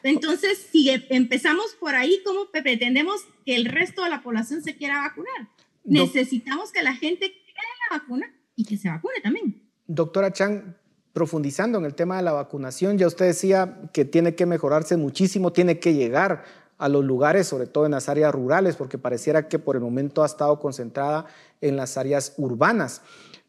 Entonces, 0.02 0.68
si 0.72 0.90
e, 0.90 1.06
empezamos 1.10 1.76
por 1.80 1.96
ahí, 1.96 2.20
¿cómo 2.26 2.50
pretendemos 2.52 3.22
que 3.46 3.56
el 3.56 3.66
resto 3.66 4.04
de 4.04 4.10
la 4.10 4.24
población 4.24 4.64
se 4.64 4.76
quiera 4.76 5.02
vacunar? 5.02 5.50
Necesitamos 5.84 6.72
que 6.72 6.82
la 6.82 6.96
gente 6.96 7.32
quiera 7.32 7.62
la 7.90 8.00
vacuna 8.00 8.34
y 8.56 8.66
que 8.66 8.76
se 8.76 8.90
vacune 8.90 9.22
también. 9.22 9.62
Doctora 9.86 10.34
Chang, 10.34 10.76
profundizando 11.14 11.78
en 11.78 11.86
el 11.86 11.94
tema 11.94 12.18
de 12.18 12.24
la 12.24 12.32
vacunación, 12.32 12.98
ya 12.98 13.06
usted 13.06 13.26
decía 13.26 13.82
que 13.94 14.04
tiene 14.04 14.36
que 14.36 14.46
mejorarse 14.46 14.98
muchísimo, 14.98 15.54
tiene 15.54 15.80
que 15.80 15.94
llegar 15.94 16.44
a 16.78 16.90
los 16.90 17.04
lugares, 17.04 17.48
sobre 17.48 17.68
todo 17.68 17.86
en 17.86 17.92
las 17.92 18.10
áreas 18.10 18.34
rurales, 18.34 18.76
porque 18.76 18.98
pareciera 18.98 19.48
que 19.48 19.60
por 19.60 19.76
el 19.76 19.82
momento 19.82 20.24
ha 20.24 20.26
estado 20.26 20.60
concentrada 20.60 21.26
en 21.62 21.78
las 21.78 21.98
áreas 21.98 22.34
urbanas. 22.38 23.02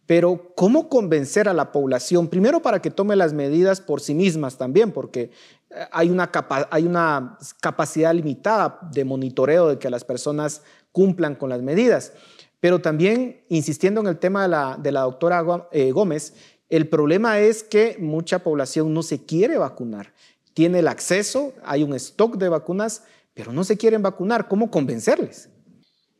Pero 0.06 0.52
¿cómo 0.54 0.88
convencer 0.88 1.48
a 1.48 1.54
la 1.54 1.72
población? 1.72 2.28
Primero 2.28 2.60
para 2.60 2.82
que 2.82 2.90
tome 2.90 3.16
las 3.16 3.32
medidas 3.32 3.80
por 3.80 4.00
sí 4.00 4.14
mismas 4.14 4.58
también, 4.58 4.92
porque 4.92 5.30
eh, 5.70 5.86
hay 5.90 6.10
una, 6.10 6.30
hay 6.70 6.84
una 6.84 7.38
capacidad 7.60 8.12
limitada 8.14 8.78
de 8.92 9.04
monitoreo 9.04 9.68
de 9.68 9.78
que 9.78 9.88
las 9.88 10.04
personas 10.04 10.62
cumplan 10.92 11.34
con 11.34 11.48
las 11.48 11.62
medidas. 11.62 12.12
Pero 12.60 12.80
también 12.80 13.44
insistiendo 13.48 14.00
en 14.00 14.06
el 14.06 14.18
tema 14.18 14.42
de 14.42 14.48
la, 14.48 14.78
de 14.80 14.92
la 14.92 15.00
doctora 15.02 15.68
eh, 15.72 15.90
Gómez, 15.90 16.34
El 16.68 16.88
problema 16.88 17.38
es 17.38 17.62
que 17.62 17.96
mucha 18.00 18.38
población 18.40 18.92
no 18.94 19.02
se 19.02 19.24
quiere 19.24 19.58
vacunar. 19.58 20.12
Tiene 20.54 20.78
el 20.78 20.88
acceso, 20.88 21.52
hay 21.64 21.82
un 21.82 21.94
stock 21.94 22.36
de 22.36 22.48
vacunas, 22.48 23.04
pero 23.34 23.52
no 23.52 23.64
se 23.64 23.76
quieren 23.76 24.02
vacunar. 24.02 24.48
¿Cómo 24.48 24.70
convencerles? 24.70 25.50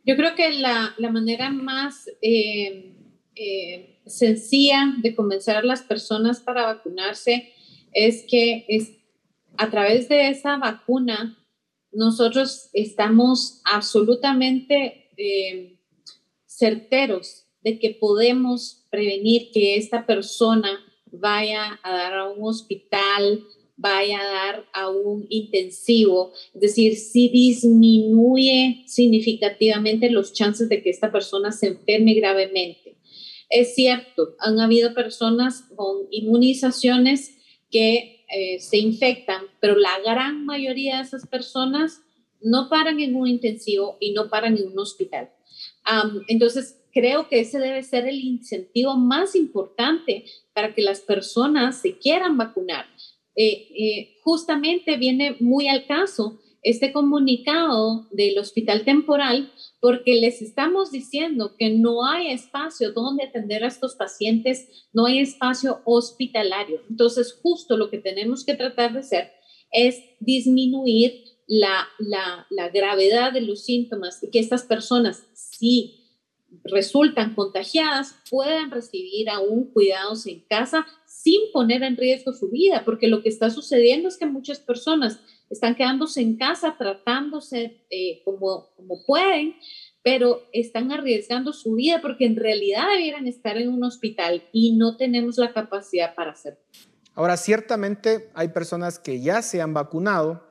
Yo 0.04 0.16
creo 0.16 0.34
que 0.34 0.50
la, 0.52 0.94
manera 1.10 1.50
más 1.50 2.08
eh, 2.20 2.94
eh, 3.36 4.00
sencilla 4.06 4.92
de 5.02 5.14
convencer 5.14 5.56
a 5.56 5.62
las 5.62 5.82
personas 5.82 6.40
para 6.40 6.66
vacunarse 6.66 7.52
es 7.92 8.24
que 8.28 8.66
es, 8.68 8.90
a 9.56 9.70
través 9.70 10.08
de 10.08 10.28
esa 10.28 10.58
vacuna 10.58 11.38
nosotros 11.94 12.70
estamos 12.72 13.62
absolutamente 13.64 15.10
eh, 15.16 15.78
certeros 16.46 17.46
de 17.62 17.78
que 17.78 17.90
podemos 17.90 18.86
prevenir 18.90 19.50
que 19.52 19.76
esta 19.76 20.04
persona 20.04 20.80
vaya 21.10 21.78
a 21.82 21.92
dar 21.92 22.14
a 22.14 22.28
un 22.28 22.46
hospital, 22.46 23.44
vaya 23.84 24.18
a 24.18 24.32
dar 24.32 24.64
a 24.72 24.88
un 24.88 25.26
intensivo, 25.28 26.32
es 26.54 26.60
decir, 26.62 26.96
si 26.96 27.28
disminuye 27.28 28.82
significativamente 28.86 30.10
los 30.10 30.32
chances 30.32 30.70
de 30.70 30.82
que 30.82 30.88
esta 30.88 31.12
persona 31.12 31.52
se 31.52 31.66
enferme 31.66 32.14
gravemente. 32.14 32.96
Es 33.50 33.74
cierto, 33.74 34.36
han 34.38 34.58
habido 34.58 34.94
personas 34.94 35.64
con 35.76 36.06
inmunizaciones 36.10 37.36
que 37.70 38.24
eh, 38.34 38.58
se 38.58 38.78
infectan, 38.78 39.42
pero 39.60 39.76
la 39.76 39.98
gran 40.02 40.46
mayoría 40.46 40.96
de 40.96 41.02
esas 41.02 41.26
personas 41.26 42.00
no 42.40 42.70
paran 42.70 43.00
en 43.00 43.14
un 43.14 43.28
intensivo 43.28 43.98
y 44.00 44.12
no 44.12 44.30
paran 44.30 44.56
en 44.56 44.68
un 44.68 44.78
hospital. 44.78 45.28
entonces, 46.28 46.80
creo 46.90 47.28
que 47.28 47.40
ese 47.40 47.58
debe 47.58 47.82
ser 47.82 48.06
el 48.06 48.20
incentivo 48.20 48.96
más 48.96 49.34
importante 49.34 50.24
para 50.54 50.72
que 50.74 50.80
las 50.80 51.00
personas 51.00 51.82
se 51.82 51.98
quieran 51.98 52.38
vacunar. 52.38 52.86
Eh, 53.36 53.68
eh, 53.76 54.16
justamente 54.22 54.96
viene 54.96 55.36
muy 55.40 55.68
al 55.68 55.86
caso 55.86 56.40
este 56.62 56.92
comunicado 56.92 58.06
del 58.10 58.38
hospital 58.38 58.84
temporal 58.84 59.52
porque 59.80 60.14
les 60.14 60.40
estamos 60.40 60.90
diciendo 60.90 61.56
que 61.58 61.70
no 61.70 62.06
hay 62.06 62.28
espacio 62.28 62.92
donde 62.92 63.24
atender 63.24 63.64
a 63.64 63.68
estos 63.68 63.96
pacientes, 63.96 64.88
no 64.92 65.04
hay 65.04 65.18
espacio 65.18 65.82
hospitalario. 65.84 66.80
Entonces, 66.88 67.38
justo 67.42 67.76
lo 67.76 67.90
que 67.90 67.98
tenemos 67.98 68.44
que 68.46 68.54
tratar 68.54 68.94
de 68.94 69.00
hacer 69.00 69.30
es 69.70 70.02
disminuir 70.20 71.24
la, 71.46 71.86
la, 71.98 72.46
la 72.48 72.70
gravedad 72.70 73.32
de 73.32 73.42
los 73.42 73.64
síntomas 73.64 74.22
y 74.22 74.30
que 74.30 74.38
estas 74.38 74.62
personas, 74.62 75.26
si 75.34 76.00
resultan 76.64 77.34
contagiadas, 77.34 78.16
puedan 78.30 78.70
recibir 78.70 79.28
aún 79.28 79.70
cuidados 79.72 80.26
en 80.26 80.40
casa 80.48 80.86
sin 81.24 81.50
poner 81.54 81.82
en 81.82 81.96
riesgo 81.96 82.34
su 82.34 82.50
vida, 82.50 82.82
porque 82.84 83.08
lo 83.08 83.22
que 83.22 83.30
está 83.30 83.48
sucediendo 83.48 84.08
es 84.08 84.18
que 84.18 84.26
muchas 84.26 84.60
personas 84.60 85.20
están 85.48 85.74
quedándose 85.74 86.20
en 86.20 86.36
casa 86.36 86.76
tratándose 86.76 87.86
eh, 87.88 88.20
como, 88.26 88.68
como 88.76 89.02
pueden, 89.06 89.54
pero 90.02 90.42
están 90.52 90.92
arriesgando 90.92 91.54
su 91.54 91.76
vida 91.76 92.02
porque 92.02 92.26
en 92.26 92.36
realidad 92.36 92.88
debieran 92.92 93.26
estar 93.26 93.56
en 93.56 93.70
un 93.70 93.84
hospital 93.84 94.42
y 94.52 94.76
no 94.76 94.98
tenemos 94.98 95.38
la 95.38 95.54
capacidad 95.54 96.14
para 96.14 96.32
hacerlo. 96.32 96.60
Ahora, 97.14 97.38
ciertamente 97.38 98.28
hay 98.34 98.48
personas 98.48 98.98
que 98.98 99.22
ya 99.22 99.40
se 99.40 99.62
han 99.62 99.72
vacunado 99.72 100.46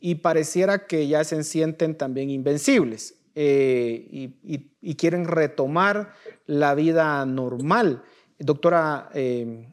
y 0.00 0.16
pareciera 0.16 0.88
que 0.88 1.06
ya 1.06 1.22
se 1.22 1.44
sienten 1.44 1.96
también 1.96 2.30
invencibles 2.30 3.14
eh, 3.36 4.08
y, 4.10 4.72
y, 4.80 4.94
quieren 4.96 5.26
retomar 5.26 6.14
la 6.46 6.74
vida 6.74 7.24
normal. 7.26 8.02
Doctora 8.40 9.08
eh, 9.14 9.68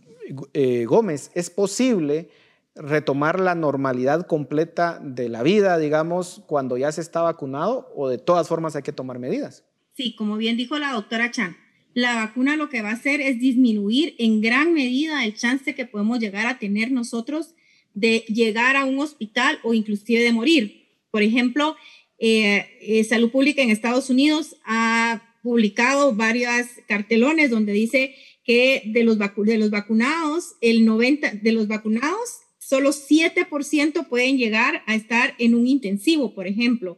eh, 0.54 0.86
Gómez, 0.86 1.32
¿es 1.34 1.50
posible 1.50 2.30
retomar 2.76 3.40
la 3.40 3.56
normalidad 3.56 4.28
completa 4.28 5.00
de 5.04 5.30
la 5.30 5.44
vida, 5.44 5.78
digamos, 5.78 6.44
cuando 6.48 6.78
ya 6.78 6.92
se 6.92 7.02
está 7.02 7.22
vacunado 7.22 7.92
o 7.96 8.08
de 8.08 8.18
todas 8.18 8.48
formas 8.48 8.76
hay 8.76 8.84
que 8.84 8.94
tomar 8.94 9.20
medidas? 9.20 9.64
Sí, 9.94 10.16
como 10.16 10.38
bien 10.38 10.58
dijo 10.58 10.78
la 10.78 10.94
doctora 10.94 11.32
Chan, 11.32 11.58
la 11.94 12.16
vacuna 12.16 12.56
lo 12.56 12.70
que 12.70 12.84
va 12.84 12.92
a 12.92 12.94
hacer 12.94 13.22
es 13.22 13.40
disminuir 13.40 14.16
en 14.20 14.42
gran 14.42 14.74
medida 14.74 15.26
el 15.26 15.34
chance 15.34 15.74
que 15.74 15.86
podemos 15.86 16.20
llegar 16.20 16.46
a 16.46 16.60
tener 16.60 16.92
nosotros 16.92 17.56
de 17.96 18.20
llegar 18.28 18.76
a 18.76 18.86
un 18.86 19.00
hospital 19.00 19.58
o 19.64 19.74
inclusive 19.74 20.22
de 20.22 20.32
morir. 20.32 20.88
Por 21.10 21.24
ejemplo, 21.24 21.76
eh, 22.20 22.68
eh, 22.82 23.04
Salud 23.04 23.32
Pública 23.32 23.64
en 23.64 23.72
Estados 23.72 24.12
Unidos 24.12 24.56
ha 24.66 25.24
publicado 25.42 26.14
varios 26.14 26.68
cartelones 26.88 27.50
donde 27.50 27.74
dice 27.74 28.14
que 28.48 28.82
de 28.86 29.04
los, 29.04 29.20
de 29.20 29.58
los 29.58 29.70
vacunados, 29.70 30.56
el 30.62 30.86
90 30.86 31.32
de 31.34 31.52
los 31.52 31.68
vacunados, 31.68 32.40
solo 32.58 32.92
7% 32.92 34.08
pueden 34.08 34.38
llegar 34.38 34.84
a 34.88 34.96
estar 34.96 35.36
en 35.38 35.54
un 35.54 35.68
intensivo, 35.68 36.34
por 36.34 36.48
ejemplo. 36.48 36.98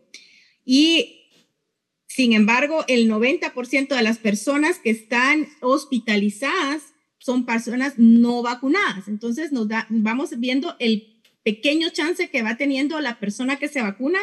Y 0.64 1.20
sin 2.06 2.34
embargo, 2.34 2.86
el 2.88 3.10
90% 3.10 3.96
de 3.96 4.02
las 4.04 4.20
personas 4.20 4.78
que 4.78 4.92
están 4.92 5.48
hospitalizadas 5.62 6.84
son 7.18 7.48
personas 7.48 7.96
no 7.98 8.44
vacunadas. 8.44 9.08
Entonces, 9.08 9.52
nos 9.52 9.68
vamos 9.90 10.30
viendo 10.38 10.76
el 10.78 11.20
pequeño 11.44 11.90
chance 11.90 12.30
que 12.30 12.44
va 12.44 12.58
teniendo 12.58 13.00
la 13.00 13.20
persona 13.20 13.58
que 13.58 13.70
se 13.70 13.82
vacuna 13.82 14.20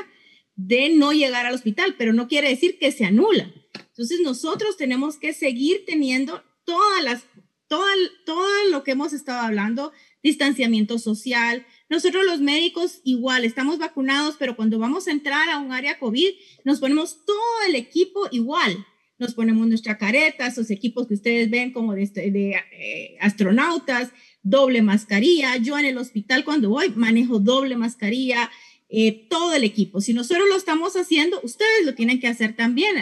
de 0.54 0.90
no 0.90 1.12
llegar 1.12 1.44
al 1.44 1.54
hospital, 1.54 1.96
pero 1.98 2.12
no 2.12 2.28
quiere 2.28 2.48
decir 2.48 2.78
que 2.78 2.92
se 2.92 3.04
anula. 3.04 3.52
Entonces, 3.74 4.20
nosotros 4.20 4.76
tenemos 4.76 5.16
que 5.16 5.32
seguir 5.32 5.84
teniendo 5.86 6.44
todas 6.66 7.02
las, 7.02 7.24
todo, 7.68 7.86
todo 8.26 8.46
lo 8.70 8.84
que 8.84 8.90
hemos 8.90 9.14
estado 9.14 9.40
hablando, 9.40 9.92
distanciamiento 10.22 10.98
social. 10.98 11.64
Nosotros 11.88 12.26
los 12.26 12.40
médicos 12.40 13.00
igual, 13.04 13.44
estamos 13.44 13.78
vacunados, 13.78 14.36
pero 14.38 14.56
cuando 14.56 14.78
vamos 14.78 15.08
a 15.08 15.12
entrar 15.12 15.48
a 15.48 15.58
un 15.58 15.72
área 15.72 15.98
COVID, 15.98 16.30
nos 16.64 16.80
ponemos 16.80 17.24
todo 17.24 17.68
el 17.68 17.76
equipo 17.76 18.28
igual. 18.30 18.84
Nos 19.18 19.32
ponemos 19.32 19.66
nuestra 19.66 19.96
careta, 19.96 20.46
esos 20.46 20.70
equipos 20.70 21.06
que 21.06 21.14
ustedes 21.14 21.48
ven 21.48 21.72
como 21.72 21.94
de, 21.94 22.02
este, 22.02 22.30
de 22.30 22.56
eh, 22.72 23.16
astronautas, 23.20 24.10
doble 24.42 24.82
mascarilla. 24.82 25.56
Yo 25.56 25.78
en 25.78 25.86
el 25.86 25.96
hospital 25.96 26.44
cuando 26.44 26.68
voy 26.68 26.90
manejo 26.90 27.38
doble 27.38 27.76
mascarilla, 27.76 28.50
eh, 28.88 29.26
todo 29.28 29.52
el 29.52 29.64
equipo. 29.64 30.00
Si 30.00 30.14
nosotros 30.14 30.46
lo 30.48 30.56
estamos 30.56 30.94
haciendo, 30.94 31.40
ustedes 31.42 31.84
lo 31.84 31.94
tienen 31.94 32.20
que 32.20 32.28
hacer 32.28 32.54
también 32.54 32.94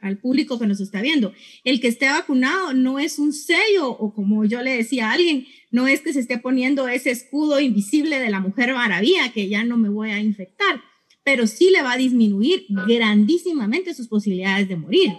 al, 0.00 0.18
público 0.18 0.60
que 0.60 0.68
nos 0.68 0.80
está 0.80 1.02
viendo. 1.02 1.32
El 1.64 1.80
que 1.80 1.88
esté 1.88 2.06
vacunado 2.06 2.72
no 2.72 3.00
es 3.00 3.18
un 3.18 3.32
sello 3.32 3.88
o 3.88 4.14
como 4.14 4.44
yo 4.44 4.62
le 4.62 4.76
decía 4.76 5.10
a 5.10 5.14
alguien, 5.14 5.46
no 5.72 5.88
es 5.88 6.02
que 6.02 6.12
se 6.12 6.20
esté 6.20 6.38
poniendo 6.38 6.86
ese 6.86 7.10
escudo 7.10 7.58
invisible 7.58 8.20
de 8.20 8.30
la 8.30 8.38
mujer 8.38 8.72
maravilla 8.74 9.32
que 9.32 9.48
ya 9.48 9.64
no 9.64 9.76
me 9.76 9.88
voy 9.88 10.10
a 10.10 10.20
infectar, 10.20 10.80
pero 11.24 11.48
sí 11.48 11.70
le 11.70 11.82
va 11.82 11.94
a 11.94 11.98
disminuir 11.98 12.66
grandísimamente 12.68 13.92
sus 13.92 14.06
posibilidades 14.06 14.68
de 14.68 14.76
morir. 14.76 15.10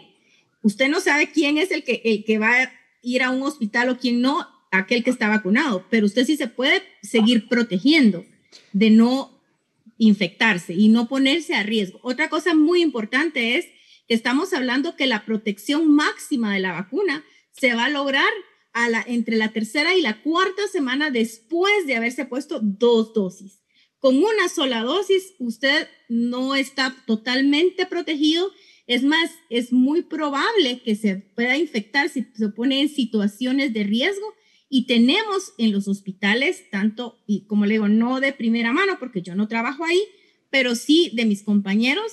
Usted 0.62 0.88
no 0.88 1.02
sabe 1.02 1.30
quién 1.30 1.58
es 1.58 1.72
el 1.72 1.84
que, 1.84 2.02
el 2.06 2.24
que 2.24 2.38
va 2.38 2.64
a 2.64 2.72
ir 3.02 3.22
a 3.22 3.32
un 3.32 3.44
hospital 3.44 3.90
o 3.90 3.98
quién 3.98 4.22
no, 4.22 4.48
aquel 4.72 5.04
que 5.04 5.10
está 5.10 5.28
vacunado, 5.28 5.86
pero 5.90 6.06
usted 6.06 6.26
sí 6.26 6.38
se 6.38 6.48
puede 6.48 6.82
seguir 7.02 7.50
protegiendo 7.50 8.26
de 8.72 8.90
no 8.92 9.35
infectarse 9.98 10.74
y 10.74 10.90
no 10.90 11.08
ponerse 11.08 11.56
a 11.56 11.64
riesgo. 11.64 12.00
Otra 12.04 12.30
cosa 12.30 12.54
muy 12.54 12.82
importante 12.82 13.58
es 13.58 13.66
que 14.08 14.14
estamos 14.14 14.54
hablando 14.54 14.96
que 14.96 15.08
la 15.08 15.26
protección 15.26 15.94
máxima 15.94 16.54
de 16.54 16.60
la 16.60 16.74
vacuna 16.74 17.24
se 17.52 17.74
va 17.74 17.86
a 17.86 17.90
lograr 17.90 18.30
a 18.74 18.90
la, 18.90 19.04
entre 19.08 19.38
la 19.38 19.54
tercera 19.54 19.96
y 19.96 20.02
la 20.02 20.22
cuarta 20.22 20.68
semana 20.72 21.10
después 21.10 21.88
de 21.88 21.96
haberse 21.96 22.26
puesto 22.26 22.60
dos 22.62 23.14
dosis. 23.14 23.62
Con 24.00 24.18
una 24.18 24.50
sola 24.50 24.84
dosis, 24.84 25.34
usted 25.40 25.88
no 26.10 26.56
está 26.56 26.96
totalmente 27.08 27.86
protegido. 27.86 28.52
Es 28.86 29.04
más, 29.04 29.32
es 29.50 29.72
muy 29.72 30.04
probable 30.04 30.82
que 30.84 30.96
se 30.96 31.16
pueda 31.16 31.58
infectar 31.58 32.10
si 32.10 32.28
se 32.36 32.50
pone 32.50 32.82
en 32.82 32.90
situaciones 32.90 33.74
de 33.74 33.84
riesgo 33.84 34.36
y 34.76 34.88
tenemos 34.88 35.54
en 35.58 35.72
los 35.72 35.88
hospitales, 35.88 36.70
tanto, 36.70 37.24
y 37.26 37.46
como 37.46 37.66
le 37.66 37.76
digo, 37.76 37.88
no 37.88 38.20
de 38.20 38.34
primera 38.34 38.74
mano, 38.74 38.98
porque 39.00 39.22
yo 39.22 39.34
no 39.34 39.48
trabajo 39.48 39.86
ahí, 39.86 40.04
pero 40.50 40.76
sí 40.76 41.12
de 41.14 41.24
mis 41.24 41.44
compañeros, 41.44 42.12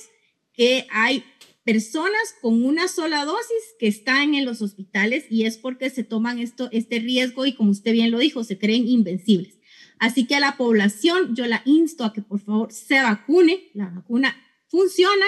que 0.53 0.87
hay 0.89 1.25
personas 1.65 2.21
con 2.41 2.63
una 2.63 2.87
sola 2.87 3.25
dosis 3.25 3.75
que 3.79 3.87
están 3.87 4.33
en 4.33 4.45
los 4.45 4.61
hospitales 4.61 5.25
y 5.29 5.43
es 5.43 5.57
porque 5.57 5.89
se 5.89 6.05
toman 6.05 6.39
esto, 6.39 6.69
este 6.71 6.99
riesgo 6.99 7.45
y 7.45 7.51
como 7.51 7.71
usted 7.71 7.91
bien 7.91 8.11
lo 8.11 8.19
dijo, 8.19 8.45
se 8.45 8.57
creen 8.57 8.87
invencibles. 8.87 9.59
Así 9.99 10.25
que 10.25 10.35
a 10.35 10.39
la 10.39 10.55
población 10.55 11.35
yo 11.35 11.45
la 11.47 11.63
insto 11.65 12.05
a 12.05 12.13
que 12.13 12.21
por 12.21 12.39
favor 12.39 12.71
se 12.71 13.01
vacune. 13.01 13.71
La 13.73 13.89
vacuna 13.89 14.37
funciona 14.69 15.25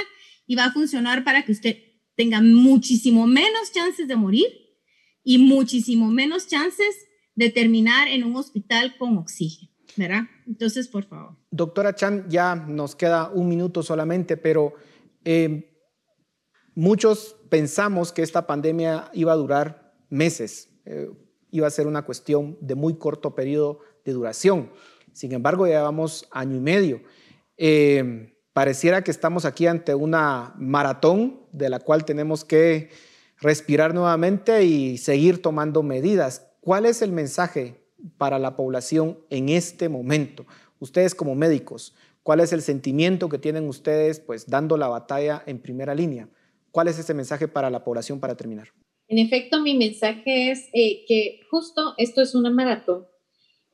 y 0.47 0.55
va 0.55 0.67
a 0.67 0.71
funcionar 0.71 1.25
para 1.25 1.43
que 1.43 1.51
usted 1.51 1.79
tenga 2.15 2.39
muchísimo 2.39 3.27
menos 3.27 3.73
chances 3.73 4.07
de 4.07 4.15
morir 4.15 4.47
y 5.21 5.37
muchísimo 5.37 6.09
menos 6.09 6.47
chances 6.47 6.95
de 7.35 7.49
terminar 7.49 8.07
en 8.07 8.23
un 8.23 8.35
hospital 8.35 8.95
con 8.97 9.17
oxígeno, 9.17 9.71
¿verdad? 9.95 10.23
Entonces, 10.47 10.87
por 10.87 11.03
favor. 11.03 11.35
Doctora 11.51 11.93
Chan, 11.95 12.25
ya 12.29 12.55
nos 12.55 12.95
queda 12.95 13.29
un 13.29 13.49
minuto 13.49 13.83
solamente, 13.83 14.37
pero 14.37 14.73
eh, 15.23 15.69
muchos 16.73 17.35
pensamos 17.49 18.11
que 18.11 18.21
esta 18.21 18.47
pandemia 18.47 19.09
iba 19.13 19.33
a 19.33 19.35
durar 19.35 19.93
meses. 20.09 20.69
Eh, 20.85 21.09
iba 21.51 21.67
a 21.67 21.71
ser 21.71 21.87
una 21.87 22.03
cuestión 22.03 22.57
de 22.61 22.75
muy 22.75 22.97
corto 22.97 23.35
periodo 23.35 23.79
de 24.03 24.13
duración. 24.13 24.71
Sin 25.13 25.31
embargo, 25.31 25.65
ya 25.67 25.77
llevamos 25.77 26.27
año 26.31 26.57
y 26.57 26.59
medio. 26.59 27.01
Eh, 27.57 28.33
pareciera 28.53 29.03
que 29.03 29.11
estamos 29.11 29.45
aquí 29.45 29.65
ante 29.67 29.95
una 29.95 30.53
maratón 30.57 31.47
de 31.51 31.69
la 31.69 31.79
cual 31.79 32.03
tenemos 32.03 32.43
que 32.43 32.89
respirar 33.39 33.93
nuevamente 33.93 34.63
y 34.63 34.97
seguir 34.97 35.41
tomando 35.41 35.83
medidas. 35.83 36.44
¿Cuál 36.65 36.87
es 36.87 37.03
el 37.03 37.11
mensaje 37.11 37.75
para 38.17 38.39
la 38.39 38.55
población 38.55 39.19
en 39.29 39.49
este 39.49 39.87
momento? 39.87 40.47
Ustedes 40.79 41.13
como 41.13 41.35
médicos, 41.35 41.93
¿cuál 42.23 42.39
es 42.39 42.53
el 42.53 42.63
sentimiento 42.63 43.29
que 43.29 43.37
tienen 43.37 43.69
ustedes 43.69 44.19
pues 44.19 44.49
dando 44.49 44.75
la 44.75 44.87
batalla 44.87 45.43
en 45.45 45.59
primera 45.59 45.93
línea? 45.93 46.27
¿Cuál 46.71 46.87
es 46.87 46.97
ese 46.97 47.13
mensaje 47.13 47.47
para 47.47 47.69
la 47.69 47.83
población 47.83 48.19
para 48.19 48.35
terminar? 48.35 48.69
En 49.07 49.19
efecto, 49.19 49.61
mi 49.61 49.75
mensaje 49.75 50.49
es 50.49 50.67
eh, 50.73 51.05
que 51.07 51.41
justo 51.51 51.93
esto 51.99 52.23
es 52.23 52.33
una 52.33 52.49
maratón. 52.49 53.05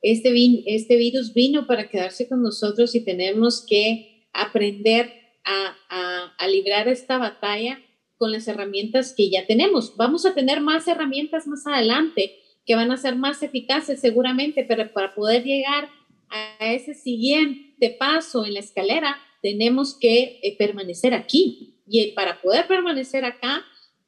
Este, 0.02 0.30
este 0.66 0.96
virus 0.96 1.32
vino 1.32 1.66
para 1.66 1.88
quedarse 1.88 2.28
con 2.28 2.42
nosotros 2.42 2.94
y 2.94 3.02
tenemos 3.02 3.64
que 3.66 4.28
aprender 4.34 5.10
a, 5.44 5.74
a, 5.88 6.34
a 6.36 6.46
librar 6.46 6.88
esta 6.88 7.16
batalla 7.16 7.78
con 8.18 8.32
las 8.32 8.46
herramientas 8.48 9.14
que 9.16 9.30
ya 9.30 9.46
tenemos. 9.46 9.96
Vamos 9.96 10.26
a 10.26 10.34
tener 10.34 10.60
más 10.60 10.86
herramientas 10.86 11.46
más 11.46 11.66
adelante 11.66 12.41
que 12.64 12.74
van 12.74 12.90
a 12.90 12.96
ser 12.96 13.16
más 13.16 13.42
eficaces 13.42 14.00
seguramente, 14.00 14.64
pero 14.64 14.92
para 14.92 15.14
poder 15.14 15.44
llegar 15.44 15.88
a 16.28 16.72
ese 16.72 16.94
siguiente 16.94 17.90
paso 17.98 18.46
en 18.46 18.54
la 18.54 18.60
escalera, 18.60 19.16
tenemos 19.42 19.94
que 19.94 20.40
eh, 20.42 20.56
permanecer 20.56 21.14
aquí. 21.14 21.82
Y 21.86 22.12
para 22.12 22.40
poder 22.40 22.66
permanecer 22.68 23.24
acá, 23.24 23.64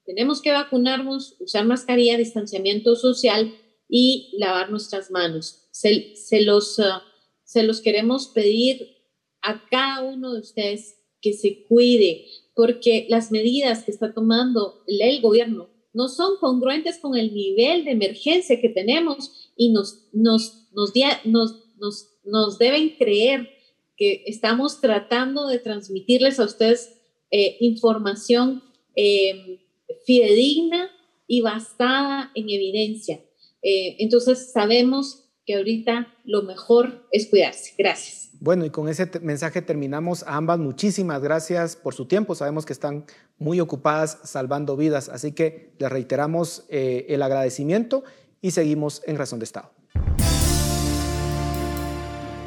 tenemos 0.07 0.41
que 0.41 0.53
vacunarnos, 0.53 1.37
usar 1.41 1.65
mascarilla, 1.67 2.17
distanciamiento 2.17 2.95
social 2.97 3.55
y 3.89 4.35
lavar 4.39 4.71
nuestras 4.71 5.11
manos. 5.11 5.67
Se, 5.73 6.15
se 6.15 6.43
los, 6.43 6.79
uh, 6.79 7.01
se 7.43 7.63
los 7.63 7.81
queremos 7.81 8.29
pedir 8.29 8.95
a 9.43 9.67
cada 9.69 10.03
uno 10.03 10.33
de 10.33 10.41
ustedes 10.41 10.97
que 11.21 11.33
se 11.33 11.65
cuide, 11.65 12.27
porque 12.55 13.07
las 13.09 13.33
medidas 13.33 13.85
que 13.85 13.91
está 13.91 14.13
tomando 14.15 14.85
el 14.87 15.21
gobierno 15.21 15.74
no 15.95 16.09
son 16.09 16.37
congruentes 16.39 16.99
con 16.99 17.17
el 17.17 17.33
nivel 17.33 17.85
de 17.85 17.93
emergencia 17.93 18.61
que 18.61 18.69
tenemos 18.69 19.53
y 19.57 19.71
nos, 19.71 20.09
nos, 20.13 20.69
nos, 20.73 20.93
nos, 21.25 22.11
nos, 22.25 22.59
deben 22.59 22.97
creer 22.97 23.49
que 23.97 24.25
estamos 24.27 24.81
tratando 24.81 25.47
de 25.47 25.61
transmitirles 25.61 26.41
a 26.41 26.45
ustedes 26.45 27.01
eh, 27.31 27.57
información 27.61 28.63
eh, 28.97 29.61
fidedigna 30.05 30.91
y 31.27 31.41
basada 31.41 32.31
en 32.35 32.51
evidencia. 32.51 33.25
Eh, 33.63 33.97
entonces 34.01 34.53
sabemos 34.53 35.24
que 35.47 35.57
ahorita 35.57 36.09
lo 36.25 36.43
mejor 36.43 37.07
es 37.11 37.29
cuidarse. 37.29 37.75
Gracias. 37.77 38.31
Bueno, 38.41 38.65
y 38.65 38.71
con 38.71 38.89
ese 38.89 39.09
mensaje 39.21 39.63
terminamos. 39.63 40.23
A 40.25 40.37
ambas 40.37 40.59
muchísimas 40.59 41.23
gracias 41.23 41.77
por 41.77 41.95
su 41.95 42.07
tiempo. 42.07 42.35
Sabemos 42.35 42.67
que 42.67 42.73
están 42.73 43.05
muy 43.39 43.61
ocupadas 43.61 44.19
salvando 44.25 44.77
vidas, 44.77 45.09
así 45.09 45.33
que 45.33 45.73
les 45.79 45.91
reiteramos 45.91 46.65
eh, 46.69 47.07
el 47.09 47.23
agradecimiento 47.23 48.05
y 48.41 48.51
seguimos 48.51 49.03
en 49.07 49.17
Razón 49.17 49.39
de 49.39 49.45
Estado. 49.45 49.71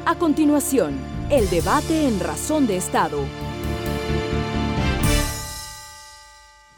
A 0.04 0.18
continuación, 0.18 0.94
el 1.30 1.48
debate 1.50 2.06
en 2.06 2.20
Razón 2.20 2.66
de 2.66 2.76
Estado. 2.76 3.18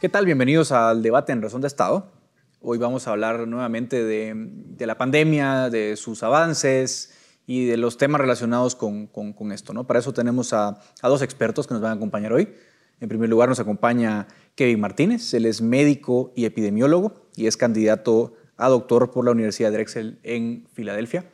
¿Qué 0.00 0.08
tal? 0.08 0.24
Bienvenidos 0.24 0.72
al 0.72 1.02
debate 1.02 1.32
en 1.32 1.42
Razón 1.42 1.60
de 1.60 1.66
Estado. 1.66 2.19
Hoy 2.62 2.76
vamos 2.76 3.08
a 3.08 3.12
hablar 3.12 3.48
nuevamente 3.48 4.04
de, 4.04 4.86
la 4.86 4.98
pandemia, 4.98 5.70
de 5.70 5.96
sus 5.96 6.22
avances, 6.22 7.14
y 7.46 7.64
de 7.64 7.78
los 7.78 7.96
temas 7.96 8.20
relacionados 8.20 8.76
con, 8.76 9.06
con, 9.06 9.50
esto. 9.50 9.72
¿no? 9.72 9.86
Para 9.86 10.00
eso 10.00 10.12
tenemos 10.12 10.52
a, 10.52 10.78
a, 11.00 11.08
dos 11.08 11.22
expertos 11.22 11.66
que 11.66 11.72
nos 11.72 11.82
van 11.82 11.92
a 11.92 11.94
acompañar 11.94 12.34
hoy. 12.34 12.54
En 13.00 13.08
primer 13.08 13.30
lugar 13.30 13.48
nos 13.48 13.60
acompaña 13.60 14.28
Kevin 14.54 14.78
Martínez, 14.78 15.32
él 15.32 15.46
es 15.46 15.62
médico 15.62 16.32
y 16.36 16.44
epidemiólogo 16.44 17.28
y 17.34 17.46
es 17.46 17.56
candidato 17.56 18.34
a 18.58 18.68
doctor 18.68 19.10
por 19.10 19.24
la 19.24 19.30
Universidad 19.30 19.70
de 19.70 19.78
Drexel 19.78 20.18
en 20.22 20.68
Filadelfia. 20.74 21.24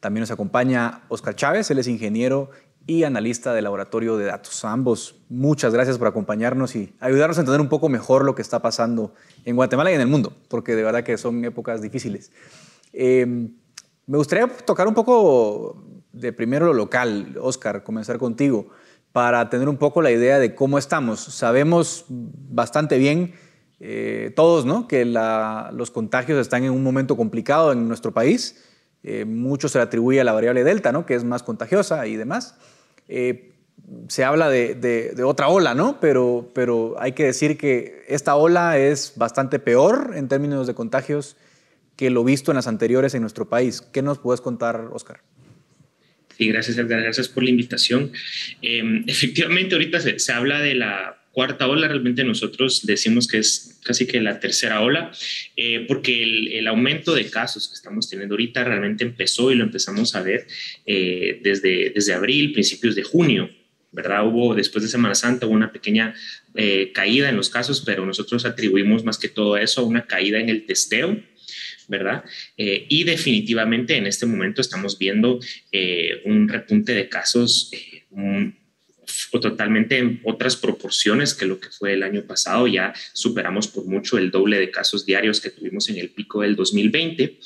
También 0.00 0.22
nos 0.22 0.32
acompaña 0.32 1.02
Oscar 1.08 1.36
Chávez, 1.36 1.70
él 1.70 1.78
es 1.78 1.86
ingeniero 1.86 2.50
y 2.90 3.04
analista 3.04 3.54
de 3.54 3.62
laboratorio 3.62 4.16
de 4.16 4.24
datos. 4.24 4.64
A 4.64 4.72
ambos, 4.72 5.14
muchas 5.28 5.72
gracias 5.72 5.96
por 5.96 6.08
acompañarnos 6.08 6.74
y 6.74 6.92
ayudarnos 6.98 7.38
a 7.38 7.42
entender 7.42 7.60
un 7.60 7.68
poco 7.68 7.88
mejor 7.88 8.24
lo 8.24 8.34
que 8.34 8.42
está 8.42 8.62
pasando 8.62 9.14
en 9.44 9.54
Guatemala 9.54 9.92
y 9.92 9.94
en 9.94 10.00
el 10.00 10.08
mundo, 10.08 10.32
porque 10.48 10.74
de 10.74 10.82
verdad 10.82 11.04
que 11.04 11.16
son 11.16 11.44
épocas 11.44 11.82
difíciles. 11.82 12.32
Eh, 12.92 13.48
me 14.06 14.18
gustaría 14.18 14.48
tocar 14.48 14.88
un 14.88 14.94
poco 14.94 15.84
de 16.12 16.32
primero 16.32 16.66
lo 16.66 16.74
local, 16.74 17.38
Oscar, 17.40 17.84
comenzar 17.84 18.18
contigo, 18.18 18.70
para 19.12 19.48
tener 19.50 19.68
un 19.68 19.76
poco 19.76 20.02
la 20.02 20.10
idea 20.10 20.40
de 20.40 20.56
cómo 20.56 20.76
estamos. 20.76 21.20
Sabemos 21.20 22.06
bastante 22.08 22.98
bien 22.98 23.34
eh, 23.78 24.32
todos 24.34 24.66
¿no? 24.66 24.88
que 24.88 25.04
los 25.04 25.92
contagios 25.92 26.40
están 26.40 26.64
en 26.64 26.72
un 26.72 26.82
momento 26.82 27.16
complicado 27.16 27.70
en 27.70 27.86
nuestro 27.86 28.12
país. 28.12 28.64
Eh, 29.04 29.24
mucho 29.26 29.68
se 29.68 29.78
le 29.78 29.84
atribuye 29.84 30.20
a 30.20 30.24
la 30.24 30.32
variable 30.32 30.64
Delta, 30.64 30.90
¿no? 30.90 31.06
que 31.06 31.14
es 31.14 31.22
más 31.22 31.44
contagiosa 31.44 32.08
y 32.08 32.16
demás. 32.16 32.56
Eh, 33.10 33.52
se 34.08 34.24
habla 34.24 34.48
de, 34.48 35.14
otra 35.24 35.48
ola, 35.48 35.74
¿no? 35.74 35.98
Pero, 36.00 36.50
pero 36.54 36.96
hay 37.00 37.12
que 37.12 37.24
decir 37.24 37.58
que 37.58 38.04
esta 38.08 38.36
ola 38.36 38.78
es 38.78 39.14
bastante 39.16 39.58
peor 39.58 40.12
en 40.14 40.28
términos 40.28 40.66
de 40.66 40.74
contagios 40.74 41.36
que 41.96 42.08
lo 42.10 42.24
visto 42.24 42.50
en 42.52 42.56
las 42.56 42.66
anteriores 42.66 43.14
en 43.14 43.22
nuestro 43.22 43.48
país. 43.48 43.82
¿Qué 43.82 44.00
nos 44.00 44.18
puedes 44.18 44.40
contar, 44.40 44.88
Oscar? 44.92 45.20
Sí, 46.36 46.48
gracias, 46.48 46.78
Edgar. 46.78 47.02
Gracias 47.02 47.28
por 47.28 47.42
la 47.42 47.50
invitación. 47.50 48.12
Em, 48.62 49.04
efectivamente, 49.08 49.74
ahorita 49.74 50.00
se, 50.00 50.32
habla 50.32 50.60
de 50.60 50.74
la 50.74 51.19
cuarta 51.32 51.68
ola, 51.68 51.88
realmente 51.88 52.24
nosotros 52.24 52.84
decimos 52.84 53.28
que 53.28 53.38
es 53.38 53.78
casi 53.84 54.06
que 54.06 54.20
la 54.20 54.40
tercera 54.40 54.80
ola, 54.80 55.12
eh, 55.56 55.84
porque 55.86 56.22
el, 56.22 56.66
aumento 56.66 57.14
de 57.14 57.30
casos 57.30 57.68
que 57.68 57.74
estamos 57.74 58.08
teniendo 58.08 58.34
ahorita 58.34 58.64
realmente 58.64 59.04
empezó 59.04 59.50
y 59.50 59.54
lo 59.54 59.64
empezamos 59.64 60.14
a 60.14 60.22
ver 60.22 60.46
eh, 60.86 61.40
desde, 61.42 61.90
desde 61.90 62.12
abril, 62.12 62.52
principios 62.52 62.94
de 62.94 63.02
junio. 63.02 63.50
¿verdad? 63.92 64.24
Hubo, 64.24 64.54
después 64.54 64.84
de 64.84 64.88
Semana 64.88 65.16
Santa, 65.16 65.46
una 65.46 65.72
pequeña 65.72 66.14
eh, 66.54 66.92
caída 66.94 67.28
en 67.28 67.36
los 67.36 67.50
casos, 67.50 67.82
pero 67.84 68.06
nosotros 68.06 68.44
atribuimos 68.44 69.02
más 69.04 69.18
que 69.18 69.28
todo 69.28 69.56
eso 69.56 69.80
a 69.80 69.84
una 69.84 70.06
caída 70.06 70.38
en 70.38 70.48
el 70.48 70.64
testeo 70.64 71.20
¿verdad? 71.88 72.22
Y 72.56 73.02
definitivamente 73.02 73.96
en 73.96 74.06
este 74.06 74.24
momento 74.24 74.60
estamos 74.60 74.96
viendo 74.96 75.40
un 76.24 76.48
repunte 76.48 76.94
de 76.94 77.08
casos 77.08 77.72
totalmente 79.30 79.98
en 79.98 80.20
otras 80.24 80.56
proporciones 80.56 81.34
que 81.34 81.46
lo 81.46 81.60
que 81.60 81.70
fue 81.70 81.94
el 81.94 82.02
año 82.02 82.22
pasado. 82.22 82.66
Ya 82.66 82.94
superamos 83.12 83.68
por 83.68 83.84
mucho 83.86 84.18
el 84.18 84.30
doble 84.30 84.58
de 84.58 84.70
casos 84.70 85.06
diarios 85.06 85.40
que 85.40 85.50
tuvimos 85.50 85.88
en 85.88 85.96
el 85.98 86.10
pico 86.10 86.42
del 86.42 86.56
2020, 86.56 87.38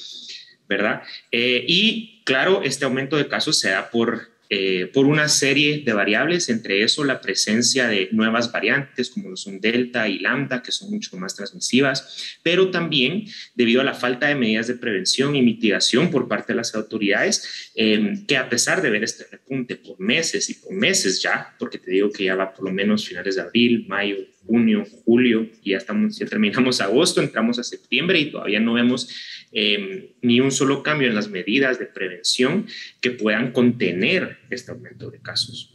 ¿verdad? 0.69 1.03
y 1.31 2.23
claro, 2.25 2.63
este 2.63 2.85
aumento 2.85 3.17
de 3.17 3.29
casos 3.29 3.59
se 3.59 3.71
da 3.71 3.91
por 3.91 4.34
eh, 4.51 4.91
por 4.93 5.07
una 5.07 5.29
serie 5.29 5.83
de 5.85 5.93
variables, 5.93 6.49
entre 6.49 6.83
eso 6.83 7.03
la 7.03 7.21
presencia 7.21 7.89
de 7.89 8.09
nuevas 8.13 8.53
variantes 8.53 9.11
como 9.11 9.31
lo 9.31 9.37
son 9.37 9.61
Delta 9.61 10.07
y 10.09 10.19
Lambda, 10.19 10.63
que 10.63 10.71
son 10.71 10.91
mucho 10.91 11.17
más 11.17 11.35
transmisivas, 11.35 12.39
pero 12.43 12.71
también 12.71 13.25
debido 13.55 13.81
a 13.81 13.85
la 13.85 13.95
falta 13.95 14.29
de 14.29 14.35
medidas 14.35 14.67
de 14.67 14.75
prevención 14.75 15.35
y 15.35 15.43
mitigación 15.43 16.11
por 16.11 16.29
parte 16.29 16.53
de 16.53 16.59
las 16.59 16.75
autoridades, 16.75 17.71
eh, 17.75 18.23
que 18.29 18.37
a 18.37 18.49
pesar 18.49 18.83
de 18.83 18.91
ver 18.91 19.05
este 19.05 19.25
repunte 19.31 19.77
por 19.77 19.99
meses 19.99 20.51
y 20.51 20.55
por 20.55 20.73
meses 20.73 21.23
ya, 21.23 21.55
porque 21.59 21.79
te 21.79 21.91
digo 21.91 22.11
que 22.11 22.25
ya 22.25 22.35
va 22.35 22.53
por 22.53 22.67
lo 22.67 22.73
menos 22.73 23.07
finales 23.07 23.37
de 23.37 23.43
abril, 23.43 23.87
mayo, 23.89 24.17
junio, 24.47 24.85
julio, 25.05 25.49
y 25.63 25.71
ya, 25.71 25.79
estamos, 25.79 26.19
ya 26.19 26.27
terminamos 26.27 26.81
agosto, 26.81 27.21
entramos 27.21 27.59
a 27.59 27.65
septiembre 27.65 28.19
y 28.19 28.31
todavía 28.31 28.61
no 28.61 28.75
vemos 28.75 29.09
em, 29.53 30.09
ni 30.23 30.41
un 30.41 30.51
solo 30.51 30.83
cambio 30.83 31.09
en 31.09 31.15
las 31.15 31.29
medidas 31.29 31.79
de 31.79 31.87
prevención 31.87 32.67
que 33.01 33.11
puedan 33.11 33.53
contener 33.53 34.39
este 34.51 34.73
aumento 34.73 35.11
de 35.11 35.21
casos. 35.21 35.75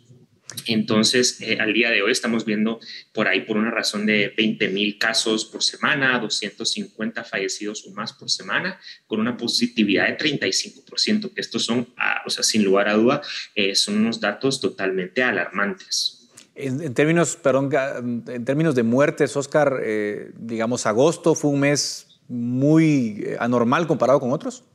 Entonces, 0.65 1.41
eh, 1.41 1.57
al 1.59 1.73
día 1.73 1.91
de 1.91 2.01
hoy 2.01 2.11
estamos 2.11 2.43
viendo 2.43 2.79
por 3.13 3.27
ahí, 3.27 3.41
por 3.41 3.57
una 3.57 3.71
razón 3.71 4.05
de 4.05 4.33
20 4.35 4.69
mil 4.69 4.97
casos 4.97 5.45
por 5.45 5.63
semana, 5.63 6.17
250 6.19 7.23
fallecidos 7.23 7.85
o 7.85 7.91
más 7.91 8.13
por 8.13 8.29
semana, 8.29 8.79
con 9.05 9.19
una 9.19 9.37
positividad 9.37 10.07
de 10.07 10.17
35%, 10.17 11.33
que 11.33 11.41
estos 11.41 11.65
son, 11.65 11.87
ah, 11.97 12.23
o 12.25 12.29
sea, 12.29 12.43
sin 12.43 12.63
lugar 12.63 12.89
a 12.89 12.93
duda, 12.93 13.21
eh, 13.55 13.75
son 13.75 13.97
unos 13.97 14.19
datos 14.19 14.59
totalmente 14.59 15.21
alarmantes. 15.21 16.18
En, 16.55 16.93
términos, 16.93 17.37
perdón, 17.37 17.69
en 18.27 18.43
términos 18.43 18.75
de 18.75 18.83
muertes, 18.83 19.35
Oscar, 19.37 19.79
eh, 19.81 20.31
digamos, 20.37 20.85
agosto 20.85 21.33
fue 21.33 21.51
un 21.51 21.61
mes 21.61 22.19
muy 22.27 23.23
eh, 23.25 23.37
anormal 23.39 23.87
comparado 23.87 24.19
con 24.19 24.31
otros. 24.31 24.65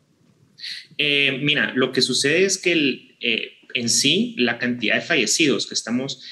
Eh, 0.97 1.41
mira, 1.43 1.73
lo 1.75 1.93
que 1.93 2.01
sucede 2.01 2.47
es 2.47 2.57
que 2.57 3.17
en 3.75 3.89
sí, 3.91 4.35
la 4.39 4.59
cantidad 4.59 4.95
de 4.95 5.01
fallecidos 5.03 5.67
que 5.67 5.75
estamos 5.75 6.23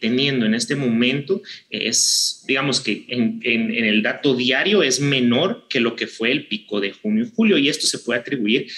teniendo 0.00 0.44
en 0.44 0.54
este 0.54 0.76
momento 0.76 1.42
es, 1.70 2.44
digamos 2.46 2.80
que 2.80 3.06
en, 3.08 3.40
el 3.42 4.02
dato 4.02 4.34
diario 4.34 4.82
es 4.82 5.00
menor 5.00 5.66
que 5.70 5.80
lo 5.80 5.96
que 5.96 6.06
fue 6.06 6.30
el 6.30 6.46
pico 6.46 6.80
de 6.80 6.92
junio 6.92 7.24
y 7.24 7.30
julio 7.34 7.56
y 7.56 7.70
esto 7.70 7.86
se 7.86 8.00
puede 8.00 8.20
atribuir 8.20 8.70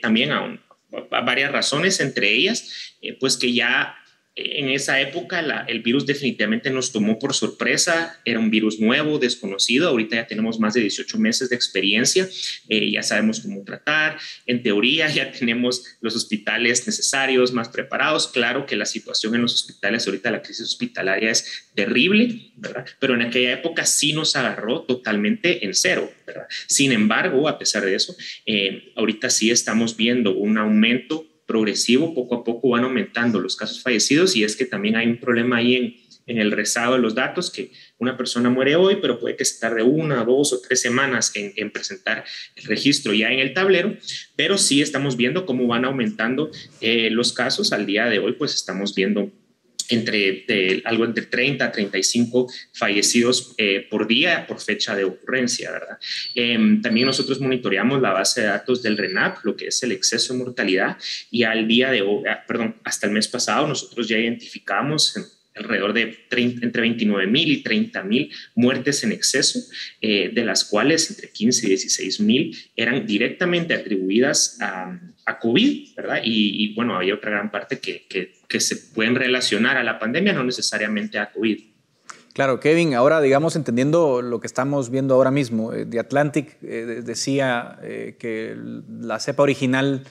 también 0.00 0.30
a, 0.30 0.60
varias 1.24 1.50
razones, 1.50 1.98
entre 1.98 2.32
ellas, 2.32 2.94
pues 3.18 3.36
que 3.36 3.52
ya 3.52 3.96
en 4.36 4.68
esa 4.70 5.00
época 5.00 5.64
el 5.68 5.80
virus 5.82 6.06
definitivamente 6.06 6.70
nos 6.70 6.90
tomó 6.90 7.18
por 7.20 7.34
sorpresa, 7.34 8.20
era 8.24 8.40
un 8.40 8.50
virus 8.50 8.80
nuevo, 8.80 9.18
desconocido, 9.18 9.88
ahorita 9.88 10.16
ya 10.16 10.26
tenemos 10.26 10.58
más 10.58 10.74
de 10.74 10.80
18 10.80 11.18
meses 11.18 11.50
de 11.50 11.56
experiencia, 11.56 12.28
eh, 12.68 12.90
ya 12.90 13.02
sabemos 13.04 13.40
cómo 13.40 13.62
tratar, 13.62 14.18
en 14.46 14.62
teoría 14.62 15.08
ya 15.08 15.30
tenemos 15.30 15.84
los 16.00 16.16
hospitales 16.16 16.84
necesarios, 16.86 17.52
más 17.52 17.68
preparados, 17.68 18.26
claro 18.26 18.66
que 18.66 18.74
la 18.74 18.86
situación 18.86 19.36
en 19.36 19.42
los 19.42 19.54
hospitales, 19.54 20.06
ahorita 20.06 20.32
la 20.32 20.42
crisis 20.42 20.66
hospitalaria 20.66 21.30
es 21.30 21.70
terrible, 21.74 22.52
¿verdad? 22.56 22.86
Pero 22.98 23.14
en 23.14 23.22
aquella 23.22 23.52
época 23.52 23.86
sí 23.86 24.12
nos 24.14 24.34
agarró 24.34 24.82
totalmente 24.82 25.64
en 25.64 25.74
cero, 25.74 26.12
¿verdad? 26.26 26.46
Sin 26.66 26.90
embargo, 26.90 27.48
a 27.48 27.58
pesar 27.58 27.84
de 27.84 27.94
eso, 27.94 28.16
eh, 28.46 28.92
ahorita 28.96 29.30
sí 29.30 29.52
estamos 29.52 29.96
viendo 29.96 30.34
un 30.34 30.58
aumento 30.58 31.24
progresivo, 31.46 32.14
poco 32.14 32.36
a 32.36 32.44
poco 32.44 32.70
van 32.70 32.84
aumentando 32.84 33.40
los 33.40 33.56
casos 33.56 33.82
fallecidos 33.82 34.36
y 34.36 34.44
es 34.44 34.56
que 34.56 34.64
también 34.64 34.96
hay 34.96 35.06
un 35.06 35.18
problema 35.18 35.58
ahí 35.58 35.74
en, 35.76 35.94
en 36.26 36.38
el 36.38 36.52
rezado 36.52 36.94
de 36.94 37.00
los 37.00 37.14
datos, 37.14 37.50
que 37.50 37.72
una 37.98 38.16
persona 38.16 38.50
muere 38.50 38.76
hoy, 38.76 38.98
pero 39.00 39.18
puede 39.18 39.36
que 39.36 39.44
se 39.44 39.60
tarde 39.60 39.82
una, 39.82 40.24
dos 40.24 40.52
o 40.52 40.60
tres 40.60 40.80
semanas 40.80 41.32
en, 41.34 41.52
en, 41.56 41.70
presentar 41.70 42.24
el 42.56 42.64
registro 42.64 43.12
ya 43.12 43.30
en 43.30 43.40
el 43.40 43.52
tablero, 43.52 43.96
pero 44.36 44.58
sí 44.58 44.80
estamos 44.80 45.16
viendo 45.16 45.46
cómo 45.46 45.66
van 45.66 45.84
aumentando 45.84 46.50
eh, 46.80 47.10
los 47.10 47.32
casos. 47.32 47.72
Al 47.72 47.86
día 47.86 48.06
de 48.06 48.18
hoy, 48.18 48.32
pues 48.32 48.54
estamos 48.54 48.94
viendo 48.94 49.30
entre 49.88 50.44
algo 50.84 51.04
entre 51.04 51.26
30 51.26 51.64
a 51.64 51.72
35 51.72 52.50
fallecidos 52.72 53.54
eh, 53.58 53.86
por 53.90 54.06
día 54.06 54.46
por 54.46 54.60
fecha 54.60 54.94
de 54.94 55.04
ocurrencia, 55.04 55.70
¿verdad? 55.70 55.98
Em, 56.34 56.80
también 56.80 57.06
nosotros 57.06 57.40
monitoreamos 57.40 58.00
la 58.00 58.12
base 58.12 58.42
de 58.42 58.46
datos 58.48 58.82
del 58.82 58.96
RENAP, 58.96 59.44
lo 59.44 59.56
que 59.56 59.68
es 59.68 59.82
el 59.82 59.92
exceso 59.92 60.32
de 60.32 60.40
mortalidad, 60.40 60.96
y 61.30 61.42
al 61.44 61.66
día 61.66 61.90
de 61.90 62.02
hoy, 62.02 62.24
ah, 62.28 62.44
perdón, 62.46 62.76
hasta 62.84 63.06
el 63.06 63.12
mes 63.12 63.28
pasado 63.28 63.66
nosotros 63.66 64.08
ya 64.08 64.18
identificamos 64.18 65.33
alrededor 65.54 65.92
de 65.92 66.26
entre 66.30 66.82
29 66.82 67.26
mil 67.26 67.50
y 67.50 67.62
30 67.62 68.02
mil 68.04 68.30
muertes 68.54 69.04
en 69.04 69.12
exceso, 69.12 69.60
eh, 70.00 70.30
de 70.32 70.44
las 70.44 70.64
cuales 70.64 71.10
entre 71.10 71.30
15 71.30 71.66
y 71.66 71.68
16 71.70 72.20
mil 72.20 72.56
eran 72.76 73.06
directamente 73.06 73.74
atribuidas 73.74 74.58
a, 74.60 74.98
a 75.26 75.38
COVID, 75.38 75.94
¿verdad? 75.96 76.20
Y, 76.24 76.74
bueno, 76.74 76.96
había 76.96 77.14
otra 77.14 77.30
gran 77.30 77.50
parte 77.50 77.78
que, 77.78 78.06
que, 78.08 78.60
se 78.60 78.76
pueden 78.76 79.16
relacionar 79.16 79.76
a 79.76 79.82
la 79.82 79.98
pandemia, 79.98 80.32
no 80.32 80.44
necesariamente 80.44 81.18
a 81.18 81.32
COVID. 81.32 81.58
Claro, 82.34 82.60
Kevin, 82.60 82.94
ahora 82.94 83.20
digamos 83.20 83.56
entendiendo 83.56 84.22
lo 84.22 84.38
que 84.38 84.46
estamos 84.46 84.90
viendo 84.90 85.14
ahora 85.14 85.32
mismo, 85.32 85.72
eh, 85.72 85.86
The 85.86 85.98
Atlantic 85.98 86.56
eh, 86.62 87.02
decía 87.04 87.78
que 88.18 88.56
la 88.88 89.18
cepa 89.18 89.42
original 89.42 90.04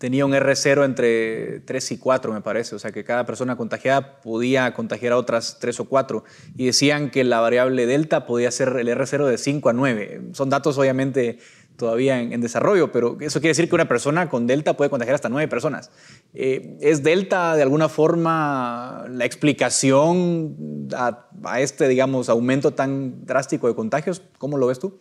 tenía 0.00 0.24
un 0.24 0.32
R0 0.32 0.86
entre 0.86 1.60
3 1.60 1.92
y 1.92 1.98
4, 1.98 2.32
me 2.32 2.40
parece. 2.40 2.74
O 2.74 2.78
sea, 2.78 2.90
que 2.90 3.04
cada 3.04 3.26
persona 3.26 3.56
contagiada 3.56 4.22
podía 4.22 4.72
contagiar 4.72 5.12
a 5.12 5.18
otras 5.18 5.58
3 5.60 5.78
o 5.80 5.84
4. 5.84 6.24
Y 6.56 6.64
decían 6.64 7.10
que 7.10 7.22
la 7.22 7.40
variable 7.40 7.84
delta 7.84 8.24
podía 8.24 8.50
ser 8.50 8.68
el 8.78 8.88
R0 8.88 9.26
de 9.26 9.36
5 9.36 9.68
a 9.68 9.72
9. 9.74 10.22
Son 10.32 10.48
datos, 10.48 10.78
obviamente, 10.78 11.38
todavía 11.76 12.18
en, 12.18 12.40
desarrollo, 12.40 12.90
pero 12.92 13.18
eso 13.20 13.40
quiere 13.40 13.50
decir 13.50 13.68
que 13.68 13.74
una 13.74 13.88
persona 13.88 14.30
con 14.30 14.46
delta 14.46 14.74
puede 14.74 14.88
contagiar 14.88 15.16
hasta 15.16 15.28
9 15.28 15.48
personas. 15.48 15.90
Eh, 16.32 16.78
¿Es 16.80 17.02
delta 17.02 17.54
de 17.54 17.62
alguna 17.62 17.90
forma 17.90 19.04
la 19.10 19.26
explicación 19.26 20.88
a, 20.96 21.28
a 21.44 21.60
este, 21.60 21.88
digamos, 21.88 22.30
aumento 22.30 22.72
tan 22.72 23.26
drástico 23.26 23.68
de 23.68 23.74
contagios? 23.74 24.22
¿Cómo 24.38 24.56
lo 24.56 24.66
ves 24.66 24.78
tú? 24.78 24.98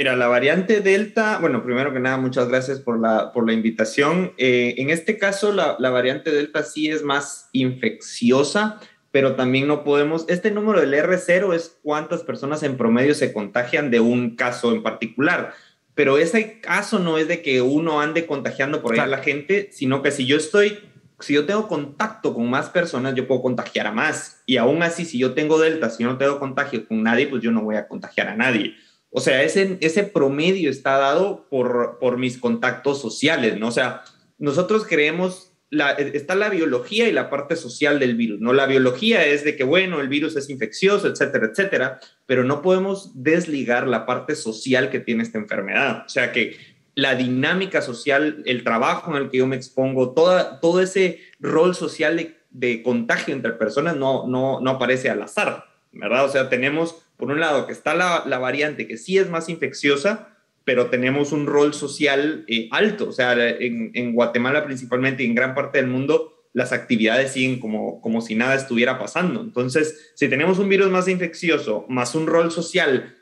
Mira, 0.00 0.16
la 0.16 0.28
variante 0.28 0.80
Delta, 0.80 1.36
bueno, 1.42 1.62
primero 1.62 1.92
que 1.92 2.00
nada, 2.00 2.16
muchas 2.16 2.48
gracias 2.48 2.80
por 2.80 2.98
la, 2.98 3.32
por 3.34 3.46
la 3.46 3.52
invitación. 3.52 4.32
Eh, 4.38 4.76
en 4.78 4.88
este 4.88 5.18
caso, 5.18 5.52
la, 5.52 5.76
la, 5.78 5.90
variante 5.90 6.30
Delta 6.30 6.62
sí 6.62 6.88
es 6.88 7.02
más 7.02 7.50
infecciosa, 7.52 8.80
pero 9.10 9.36
también 9.36 9.68
no 9.68 9.84
podemos, 9.84 10.24
este 10.30 10.52
número 10.52 10.80
del 10.80 10.94
R0 10.94 11.54
es 11.54 11.76
cuántas 11.82 12.22
personas 12.22 12.62
en 12.62 12.78
promedio 12.78 13.14
se 13.14 13.34
contagian 13.34 13.90
de 13.90 14.00
un 14.00 14.36
caso 14.36 14.72
en 14.72 14.82
particular, 14.82 15.52
pero 15.94 16.16
ese 16.16 16.60
caso 16.62 16.98
no 16.98 17.18
es 17.18 17.28
de 17.28 17.42
que 17.42 17.60
uno 17.60 18.00
ande 18.00 18.24
contagiando 18.24 18.80
por 18.80 18.94
ahí 18.94 19.00
a 19.00 19.06
la 19.06 19.18
gente, 19.18 19.68
sino 19.70 20.00
que 20.00 20.12
si 20.12 20.24
yo 20.24 20.38
estoy, 20.38 20.78
si 21.18 21.34
yo 21.34 21.44
tengo 21.44 21.68
contacto 21.68 22.32
con 22.32 22.48
más 22.48 22.70
personas, 22.70 23.14
yo 23.14 23.26
puedo 23.28 23.42
contagiar 23.42 23.86
a 23.86 23.92
más. 23.92 24.42
Y 24.46 24.56
aún 24.56 24.82
así, 24.82 25.04
si 25.04 25.18
yo 25.18 25.34
tengo 25.34 25.60
Delta, 25.60 25.90
si 25.90 26.04
yo 26.04 26.08
no 26.08 26.16
tengo 26.16 26.38
contagio 26.38 26.88
con 26.88 27.02
nadie, 27.02 27.26
pues 27.26 27.42
yo 27.42 27.50
no 27.50 27.60
voy 27.60 27.76
a 27.76 27.86
contagiar 27.86 28.28
a 28.28 28.34
nadie. 28.34 28.76
O 29.10 29.20
sea, 29.20 29.42
ese, 29.42 29.76
ese 29.80 30.04
promedio 30.04 30.70
está 30.70 30.96
dado 30.96 31.46
por, 31.50 31.98
por 31.98 32.16
mis 32.16 32.38
contactos 32.38 33.00
sociales, 33.00 33.58
¿no? 33.58 33.68
O 33.68 33.72
sea, 33.72 34.02
nosotros 34.38 34.86
creemos, 34.88 35.52
la, 35.68 35.90
está 35.92 36.36
la 36.36 36.48
biología 36.48 37.08
y 37.08 37.12
la 37.12 37.28
parte 37.28 37.56
social 37.56 37.98
del 37.98 38.14
virus, 38.14 38.40
¿no? 38.40 38.52
La 38.52 38.66
biología 38.66 39.26
es 39.26 39.44
de 39.44 39.56
que, 39.56 39.64
bueno, 39.64 40.00
el 40.00 40.08
virus 40.08 40.36
es 40.36 40.48
infeccioso, 40.48 41.08
etcétera, 41.08 41.46
etcétera, 41.46 42.00
pero 42.26 42.44
no 42.44 42.62
podemos 42.62 43.10
desligar 43.22 43.88
la 43.88 44.06
parte 44.06 44.36
social 44.36 44.90
que 44.90 45.00
tiene 45.00 45.24
esta 45.24 45.38
enfermedad. 45.38 46.04
O 46.06 46.08
sea, 46.08 46.30
que 46.30 46.56
la 46.94 47.16
dinámica 47.16 47.82
social, 47.82 48.42
el 48.46 48.62
trabajo 48.62 49.10
en 49.10 49.22
el 49.22 49.30
que 49.30 49.38
yo 49.38 49.46
me 49.46 49.56
expongo, 49.56 50.12
toda, 50.12 50.60
todo 50.60 50.80
ese 50.80 51.20
rol 51.40 51.74
social 51.74 52.16
de, 52.16 52.36
de 52.50 52.82
contagio 52.82 53.34
entre 53.34 53.52
personas 53.52 53.96
no, 53.96 54.26
no, 54.28 54.60
no 54.60 54.70
aparece 54.70 55.10
al 55.10 55.22
azar, 55.22 55.64
¿verdad? 55.92 56.24
O 56.24 56.28
sea, 56.28 56.48
tenemos 56.48 57.02
por 57.20 57.30
un 57.30 57.38
lado, 57.38 57.66
que 57.66 57.72
está 57.72 57.94
la, 57.94 58.38
variante 58.38 58.88
que 58.88 58.96
sí 58.96 59.18
es 59.18 59.30
más 59.30 59.48
infecciosa, 59.48 60.36
pero 60.64 60.86
tenemos 60.86 61.32
un 61.32 61.46
rol 61.46 61.74
social 61.74 62.44
eh, 62.48 62.68
alto. 62.72 63.08
O 63.08 63.12
sea, 63.12 63.34
en, 63.38 64.12
Guatemala 64.12 64.64
principalmente 64.64 65.22
y 65.22 65.26
en 65.26 65.34
gran 65.34 65.54
parte 65.54 65.78
del 65.78 65.86
mundo, 65.86 66.34
las 66.52 66.72
actividades 66.72 67.32
siguen 67.32 67.60
como, 67.60 68.00
como 68.00 68.20
si 68.20 68.34
nada 68.34 68.56
estuviera 68.56 68.98
pasando. 68.98 69.40
Entonces, 69.40 70.12
si 70.16 70.28
tenemos 70.28 70.58
un 70.58 70.68
virus 70.68 70.90
más 70.90 71.06
infeccioso, 71.06 71.86
más 71.88 72.14
un 72.16 72.26
rol 72.26 72.50
social 72.50 73.14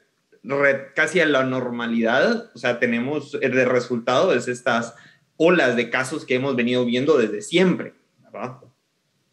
casi 0.94 1.20
a 1.20 1.26
la 1.26 1.44
normalidad, 1.44 2.50
o 2.54 2.58
sea, 2.58 2.78
tenemos 2.78 3.36
el 3.42 3.52
resultado 3.66 4.32
es 4.32 4.48
estas 4.48 4.94
olas 5.36 5.76
de 5.76 5.90
casos 5.90 6.24
que 6.24 6.36
hemos 6.36 6.56
venido 6.56 6.84
viendo 6.84 7.18
desde 7.18 7.42
siempre. 7.42 7.94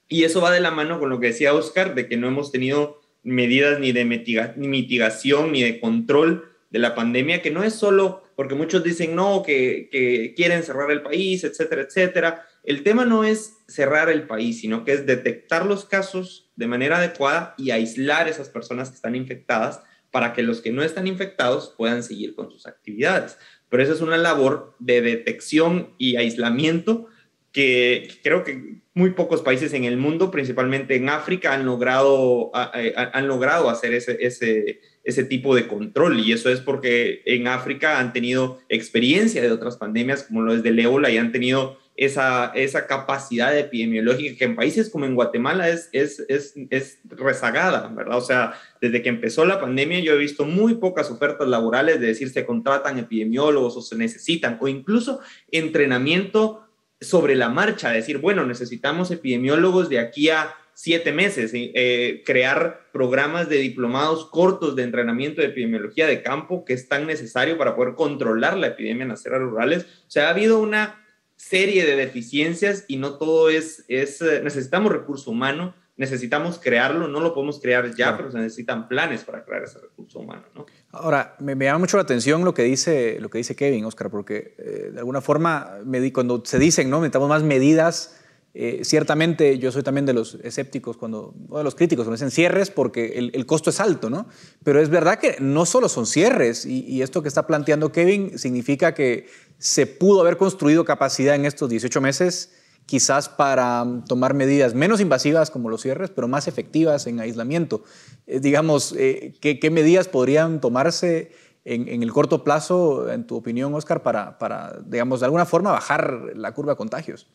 Y 0.07 0.23
eso 0.23 0.41
va 0.41 0.51
de 0.51 0.59
la 0.59 0.71
mano 0.71 0.99
con 0.99 1.09
lo 1.09 1.19
que 1.19 1.27
decía 1.27 1.53
Oscar, 1.53 1.95
de 1.95 2.07
que 2.07 2.17
no 2.17 2.27
hemos 2.27 2.51
tenido 2.51 3.01
medidas 3.25 3.79
ni 3.79 3.91
de 3.91 4.05
mitigación 4.05 5.51
ni 5.51 5.63
de 5.63 5.79
control 5.81 6.49
de 6.69 6.79
la 6.79 6.95
pandemia, 6.95 7.41
que 7.41 7.51
no 7.51 7.63
es 7.63 7.73
solo 7.73 8.23
porque 8.35 8.55
muchos 8.55 8.83
dicen 8.83 9.15
no, 9.15 9.43
que, 9.43 9.89
que, 9.91 10.33
quieren 10.35 10.63
cerrar 10.63 10.91
el 10.91 11.01
país, 11.01 11.43
etcétera, 11.43 11.83
etcétera. 11.83 12.45
El 12.63 12.83
tema 12.83 13.05
no 13.05 13.23
es 13.23 13.57
cerrar 13.67 14.09
el 14.09 14.27
país, 14.27 14.59
sino 14.59 14.83
que 14.83 14.93
es 14.93 15.05
detectar 15.05 15.65
los 15.65 15.85
casos 15.85 16.51
de 16.55 16.67
manera 16.67 16.97
adecuada 16.97 17.55
y 17.57 17.71
aislar 17.71 18.27
esas 18.27 18.49
personas 18.49 18.89
que 18.89 18.95
están 18.95 19.15
infectadas 19.15 19.81
para 20.11 20.33
que 20.33 20.43
los 20.43 20.61
que 20.61 20.71
no 20.71 20.83
están 20.83 21.07
infectados 21.07 21.73
puedan 21.77 22.03
seguir 22.03 22.35
con 22.35 22.51
sus 22.51 22.67
actividades. 22.67 23.37
Pero 23.69 23.83
esa 23.83 23.93
es 23.93 24.01
una 24.01 24.17
labor 24.17 24.75
de 24.79 25.01
detección 25.01 25.93
y 25.97 26.17
aislamiento 26.17 27.07
que 27.55 28.09
creo 28.21 28.43
que 28.43 28.81
muy 28.93 29.11
pocos 29.11 29.41
países 29.41 29.71
en 29.71 29.85
el 29.85 29.95
mundo, 29.95 30.29
principalmente 30.29 30.97
en 30.97 31.07
África, 31.07 31.53
han 31.53 31.65
logrado, 31.65 32.51
han 32.53 33.27
logrado 33.29 33.69
hacer 33.69 33.93
ese, 33.93 34.17
ese, 34.19 34.81
ese 35.05 35.23
tipo 35.23 35.55
de 35.55 35.65
control. 35.65 36.19
Y 36.19 36.33
eso 36.33 36.49
es 36.49 36.59
porque 36.59 37.21
en 37.25 37.47
África 37.47 37.99
han 37.99 38.11
tenido 38.11 38.59
experiencia 38.67 39.41
de 39.41 39.53
otras 39.53 39.77
pandemias, 39.77 40.23
como 40.23 40.41
lo 40.41 40.53
es 40.53 40.63
del 40.63 40.79
ébola, 40.79 41.09
y 41.09 41.17
han 41.17 41.31
tenido 41.31 41.77
esa, 41.95 42.51
esa 42.55 42.87
capacidad 42.87 43.57
epidemiológica 43.57 44.37
que 44.37 44.43
en 44.43 44.57
países 44.57 44.89
como 44.89 45.05
en 45.05 45.15
Guatemala 45.15 45.69
es, 45.69 45.87
es, 45.93 46.25
es, 46.27 46.55
es, 46.69 46.99
rezagada, 47.05 47.87
¿verdad? 47.87 48.17
O 48.17 48.21
sea, 48.21 48.55
desde 48.81 49.01
que 49.01 49.07
empezó 49.07 49.45
la 49.45 49.61
pandemia 49.61 49.99
yo 49.99 50.11
he 50.11 50.17
visto 50.17 50.43
muy 50.43 50.75
pocas 50.75 51.09
ofertas 51.09 51.47
laborales 51.47 52.01
de 52.01 52.07
decir 52.07 52.29
se 52.29 52.45
contratan 52.45 52.99
epidemiólogos 52.99 53.77
o 53.77 53.81
se 53.81 53.95
necesitan, 53.95 54.57
o 54.59 54.67
incluso 54.67 55.21
entrenamiento 55.51 56.64
sobre 57.01 57.35
la 57.35 57.49
marcha, 57.49 57.91
decir, 57.91 58.19
bueno, 58.19 58.45
necesitamos 58.45 59.11
epidemiólogos 59.11 59.89
de 59.89 59.99
aquí 59.99 60.29
a 60.29 60.55
siete 60.73 61.13
meses, 61.13 61.51
eh, 61.53 62.21
crear 62.25 62.89
programas 62.91 63.47
de 63.47 63.57
diplomados 63.57 64.29
cortos 64.29 64.75
de 64.75 64.83
entrenamiento 64.83 65.41
de 65.41 65.47
epidemiología 65.47 66.05
de 66.05 66.21
campo 66.21 66.65
que 66.65 66.73
es 66.73 66.89
tan 66.89 67.07
necesario 67.07 67.57
para 67.57 67.75
poder 67.75 67.95
controlar 67.95 68.57
la 68.57 68.67
epidemia 68.67 69.03
en 69.03 69.09
las 69.09 69.23
tierras 69.23 69.41
rurales. 69.41 69.83
O 69.83 70.11
sea, 70.11 70.27
ha 70.27 70.31
habido 70.31 70.59
una 70.59 71.01
serie 71.37 71.85
de 71.85 71.95
deficiencias 71.95 72.83
y 72.89 72.97
no 72.97 73.17
todo 73.17 73.49
es, 73.49 73.85
es 73.87 74.21
eh, 74.21 74.41
necesitamos 74.43 74.91
recurso 74.91 75.31
humano, 75.31 75.73
necesitamos 75.97 76.59
crearlo, 76.59 77.07
no 77.07 77.19
lo 77.21 77.33
podemos 77.33 77.59
crear 77.59 77.93
ya, 77.95 78.17
pero 78.17 78.31
se 78.31 78.37
necesitan 78.37 78.87
planes 78.87 79.23
para 79.23 79.45
crear 79.45 79.63
ese 79.63 79.79
recurso 79.79 80.19
humano. 80.19 80.43
¿no? 80.53 80.65
Ahora, 80.91 81.35
me, 81.39 81.55
llama 81.55 81.79
mucho 81.79 81.97
la 81.97 82.03
atención 82.03 82.43
lo 82.43 82.53
que 82.53 82.63
dice, 82.63 83.17
lo 83.21 83.29
que 83.29 83.37
dice 83.37 83.55
Kevin, 83.55 83.85
Oscar, 83.85 84.09
porque 84.09 84.55
eh, 84.57 84.89
de 84.91 84.99
alguna 84.99 85.21
forma, 85.21 85.77
me, 85.85 86.11
cuando 86.11 86.43
se 86.45 86.59
dicen, 86.59 86.89
¿no? 86.89 86.97
necesitamos 86.97 87.29
más 87.29 87.43
medidas, 87.43 88.19
eh, 88.53 88.81
ciertamente 88.83 89.57
yo 89.57 89.71
soy 89.71 89.83
también 89.83 90.05
de 90.05 90.13
los 90.13 90.35
escépticos, 90.35 90.97
cuando, 90.97 91.33
o 91.49 91.57
de 91.57 91.63
los 91.63 91.75
críticos, 91.75 92.05
cuando 92.05 92.15
dicen 92.15 92.31
cierres 92.31 92.71
porque 92.71 93.31
el, 93.33 93.45
costo 93.45 93.69
es 93.69 93.81
alto, 93.81 94.09
¿no? 94.09 94.27
Pero 94.63 94.81
es 94.81 94.89
verdad 94.89 95.19
que 95.19 95.37
no 95.39 95.65
solo 95.65 95.89
son 95.89 96.05
cierres, 96.05 96.65
y, 96.65 96.85
y 96.85 97.01
esto 97.01 97.21
que 97.21 97.27
está 97.27 97.47
planteando 97.47 97.91
Kevin 97.91 98.39
significa 98.39 98.93
que 98.93 99.27
se 99.57 99.87
pudo 99.87 100.21
haber 100.21 100.37
construido 100.37 100.85
capacidad 100.85 101.35
en 101.35 101.45
estos 101.45 101.69
18 101.69 101.99
meses 101.99 102.64
quizás 102.85 103.29
para 103.29 103.83
mm, 103.83 104.05
tomar 104.05 104.33
medidas 104.33 104.73
menos 104.73 105.01
invasivas 105.01 105.51
como 105.51 105.69
los 105.69 105.81
cierres, 105.81 106.09
pero 106.09 106.27
más 106.27 106.47
efectivas 106.47 107.07
en 107.07 107.19
aislamiento. 107.19 107.83
Eh, 108.27 108.39
digamos, 108.39 108.93
eh, 108.97 109.33
¿qué, 109.39 109.69
medidas 109.69 110.07
podrían 110.07 110.61
tomarse 110.61 111.31
en, 111.63 112.03
el 112.03 112.11
corto 112.11 112.43
plazo, 112.43 113.11
en 113.11 113.25
tu 113.25 113.35
opinión, 113.35 113.73
Oscar, 113.73 114.03
para, 114.03 114.37
para, 114.37 114.79
digamos, 114.85 115.19
de 115.19 115.25
alguna 115.25 115.45
forma 115.45 115.71
bajar 115.71 116.31
la 116.35 116.53
curva 116.53 116.73
de 116.73 116.77
contagios? 116.77 117.27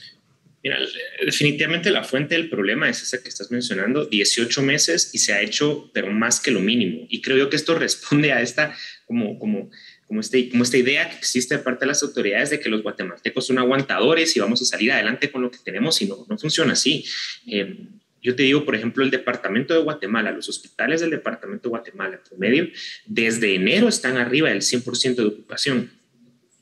Mira, 0.62 0.78
definitivamente 1.24 1.90
la 1.90 2.05
fuente 2.05 2.34
del 2.34 2.51
problema 2.51 2.88
es 2.88 3.03
esa 3.03 3.22
que 3.22 3.30
estás 3.30 3.51
mencionando, 3.51 4.05
18 4.05 4.61
meses 4.61 5.11
y 5.14 5.18
se 5.18 5.32
ha 5.32 5.40
hecho, 5.40 5.90
pero 5.94 6.12
más 6.12 6.38
que 6.38 6.51
lo 6.51 6.61
mínimo. 6.61 7.07
Y 7.09 7.22
creo 7.22 7.38
yo 7.38 7.48
que 7.48 7.57
esto 7.57 7.74
responde 7.78 8.32
a 8.32 8.42
esta 8.42 8.76
como, 9.07 9.38
como 9.38 9.70
como, 10.11 10.20
este, 10.22 10.48
como 10.48 10.64
esta 10.64 10.76
idea 10.76 11.08
que 11.08 11.18
existe 11.18 11.56
de 11.56 11.62
parte 11.62 11.84
de 11.84 11.86
las 11.86 12.02
autoridades 12.02 12.50
de 12.50 12.58
que 12.58 12.68
los 12.68 12.82
guatemaltecos 12.82 13.46
son 13.46 13.61
aguantadores 13.61 14.36
y 14.36 14.40
vamos 14.40 14.61
a 14.61 14.64
salir 14.64 14.90
adelante 14.90 15.30
con 15.30 15.40
lo 15.40 15.52
que 15.52 15.58
tenemos 15.58 16.02
y 16.02 16.06
no, 16.06 16.26
no 16.28 16.36
funciona 16.36 16.72
así. 16.72 17.04
Eh, 17.46 17.76
yo 18.20 18.34
te 18.34 18.42
digo, 18.42 18.64
por 18.64 18.74
ejemplo, 18.74 19.04
el 19.04 19.12
departamento 19.12 19.72
de 19.72 19.84
Guatemala, 19.84 20.32
los 20.32 20.48
hospitales 20.48 21.00
del 21.00 21.11
departamento 21.11 21.68
de 21.68 21.68
Guatemala, 21.68 22.20
promedio, 22.28 22.68
desde 23.06 23.54
enero 23.54 23.86
están 23.86 24.16
arriba 24.16 24.48
del 24.48 24.62
100% 24.62 25.14
de 25.14 25.26
ocupación. 25.26 25.92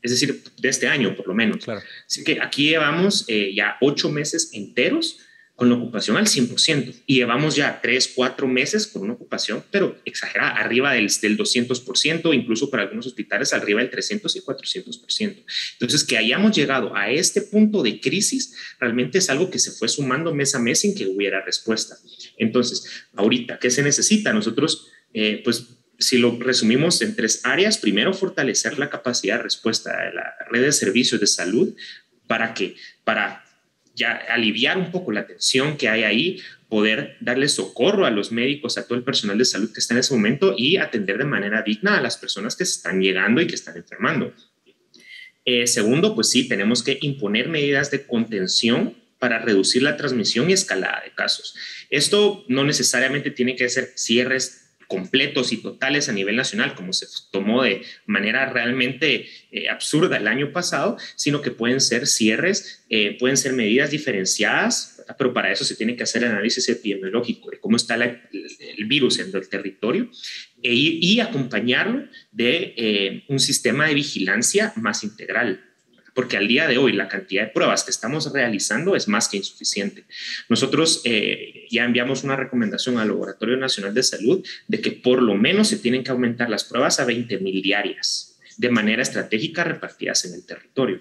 Es 0.02 0.10
decir, 0.10 0.42
de 0.58 0.68
este 0.68 0.86
año 0.86 1.16
por 1.16 1.26
lo 1.26 1.32
menos. 1.32 1.64
Claro. 1.64 1.80
Así 2.06 2.24
que 2.24 2.42
aquí 2.42 2.68
llevamos 2.68 3.24
eh, 3.28 3.54
ya 3.54 3.78
ocho 3.80 4.10
meses 4.10 4.50
enteros 4.52 5.20
con 5.58 5.68
la 5.68 5.74
ocupación 5.74 6.16
al 6.16 6.26
100% 6.26 7.02
y 7.04 7.16
llevamos 7.16 7.56
ya 7.56 7.80
tres, 7.82 8.12
cuatro 8.14 8.46
meses 8.46 8.86
con 8.86 9.02
una 9.02 9.14
ocupación, 9.14 9.64
pero 9.72 9.98
exagerada, 10.04 10.52
arriba 10.52 10.92
del, 10.92 11.08
del 11.20 11.36
200%, 11.36 12.32
incluso 12.32 12.70
para 12.70 12.84
algunos 12.84 13.08
hospitales 13.08 13.52
arriba 13.52 13.80
del 13.80 13.90
300 13.90 14.36
y 14.36 14.40
400%. 14.40 15.44
Entonces, 15.72 16.04
que 16.04 16.16
hayamos 16.16 16.56
llegado 16.56 16.94
a 16.94 17.10
este 17.10 17.42
punto 17.42 17.82
de 17.82 17.98
crisis 17.98 18.54
realmente 18.78 19.18
es 19.18 19.30
algo 19.30 19.50
que 19.50 19.58
se 19.58 19.72
fue 19.72 19.88
sumando 19.88 20.32
mes 20.32 20.54
a 20.54 20.60
mes 20.60 20.78
sin 20.78 20.94
que 20.94 21.08
hubiera 21.08 21.44
respuesta. 21.44 21.96
Entonces, 22.36 23.08
ahorita, 23.16 23.58
¿qué 23.58 23.72
se 23.72 23.82
necesita? 23.82 24.32
Nosotros, 24.32 24.86
eh, 25.12 25.40
pues 25.42 25.70
si 25.98 26.18
lo 26.18 26.38
resumimos 26.38 27.02
en 27.02 27.16
tres 27.16 27.40
áreas, 27.42 27.78
primero 27.78 28.14
fortalecer 28.14 28.78
la 28.78 28.90
capacidad 28.90 29.38
de 29.38 29.42
respuesta 29.42 30.04
de 30.04 30.12
la 30.12 30.36
red 30.52 30.62
de 30.62 30.70
servicios 30.70 31.20
de 31.20 31.26
salud 31.26 31.74
para 32.28 32.54
que, 32.54 32.76
para 33.02 33.44
ya 33.98 34.12
aliviar 34.30 34.78
un 34.78 34.90
poco 34.90 35.12
la 35.12 35.26
tensión 35.26 35.76
que 35.76 35.88
hay 35.88 36.04
ahí, 36.04 36.40
poder 36.68 37.16
darle 37.20 37.48
socorro 37.48 38.06
a 38.06 38.10
los 38.10 38.30
médicos, 38.32 38.78
a 38.78 38.86
todo 38.86 38.96
el 38.96 39.04
personal 39.04 39.36
de 39.36 39.44
salud 39.44 39.72
que 39.72 39.80
está 39.80 39.94
en 39.94 40.00
ese 40.00 40.14
momento 40.14 40.54
y 40.56 40.76
atender 40.76 41.18
de 41.18 41.24
manera 41.24 41.62
digna 41.62 41.98
a 41.98 42.00
las 42.00 42.16
personas 42.16 42.56
que 42.56 42.64
se 42.64 42.72
están 42.72 43.00
llegando 43.00 43.40
y 43.40 43.46
que 43.46 43.54
están 43.54 43.76
enfermando. 43.76 44.32
Eh, 45.44 45.66
segundo, 45.66 46.14
pues 46.14 46.28
sí, 46.28 46.46
tenemos 46.46 46.82
que 46.82 46.98
imponer 47.00 47.48
medidas 47.48 47.90
de 47.90 48.06
contención 48.06 48.94
para 49.18 49.38
reducir 49.38 49.82
la 49.82 49.96
transmisión 49.96 50.50
y 50.50 50.52
escalada 50.52 51.02
de 51.04 51.12
casos. 51.12 51.54
Esto 51.90 52.44
no 52.48 52.64
necesariamente 52.64 53.30
tiene 53.30 53.56
que 53.56 53.68
ser 53.68 53.92
cierres 53.96 54.67
completos 54.88 55.52
y 55.52 55.58
totales 55.58 56.08
a 56.08 56.12
nivel 56.12 56.34
nacional, 56.34 56.74
como 56.74 56.92
se 56.92 57.06
tomó 57.30 57.62
de 57.62 57.82
manera 58.06 58.50
realmente 58.50 59.28
eh, 59.52 59.68
absurda 59.68 60.16
el 60.16 60.26
año 60.26 60.50
pasado, 60.50 60.96
sino 61.14 61.42
que 61.42 61.50
pueden 61.50 61.80
ser 61.80 62.06
cierres, 62.06 62.84
eh, 62.88 63.16
pueden 63.18 63.36
ser 63.36 63.52
medidas 63.52 63.90
diferenciadas, 63.90 65.04
pero 65.18 65.32
para 65.32 65.52
eso 65.52 65.64
se 65.64 65.76
tiene 65.76 65.94
que 65.94 66.02
hacer 66.02 66.24
análisis 66.24 66.68
epidemiológico 66.68 67.50
de 67.50 67.60
cómo 67.60 67.76
está 67.76 67.94
el, 67.94 68.84
virus 68.86 69.18
en 69.18 69.34
el 69.34 69.48
territorio 69.48 70.10
e 70.62 70.72
y 70.74 71.20
acompañarlo 71.20 72.08
de 72.32 72.74
eh, 72.76 73.24
un 73.28 73.38
sistema 73.38 73.86
de 73.86 73.94
vigilancia 73.94 74.72
más 74.76 75.04
integral 75.04 75.67
porque 76.18 76.36
al 76.36 76.48
día 76.48 76.66
de 76.66 76.78
hoy 76.78 76.94
la 76.94 77.06
cantidad 77.06 77.44
de 77.44 77.52
pruebas 77.52 77.84
que 77.84 77.92
estamos 77.92 78.32
realizando 78.32 78.96
es 78.96 79.06
más 79.06 79.28
que 79.28 79.36
insuficiente. 79.36 80.04
Nosotros 80.48 81.00
eh, 81.04 81.68
ya 81.70 81.84
enviamos 81.84 82.24
una 82.24 82.34
recomendación 82.34 82.98
al 82.98 83.06
Laboratorio 83.06 83.56
Nacional 83.56 83.94
de 83.94 84.02
Salud 84.02 84.44
de 84.66 84.80
que 84.80 84.90
por 84.90 85.22
lo 85.22 85.36
menos 85.36 85.68
se 85.68 85.76
tienen 85.76 86.02
que 86.02 86.10
aumentar 86.10 86.50
las 86.50 86.64
pruebas 86.64 86.98
a 86.98 87.04
20 87.04 87.38
mil 87.38 87.62
diarias 87.62 88.36
de 88.56 88.68
manera 88.68 89.00
estratégica 89.00 89.62
repartidas 89.62 90.24
en 90.24 90.34
el 90.34 90.44
territorio. 90.44 91.00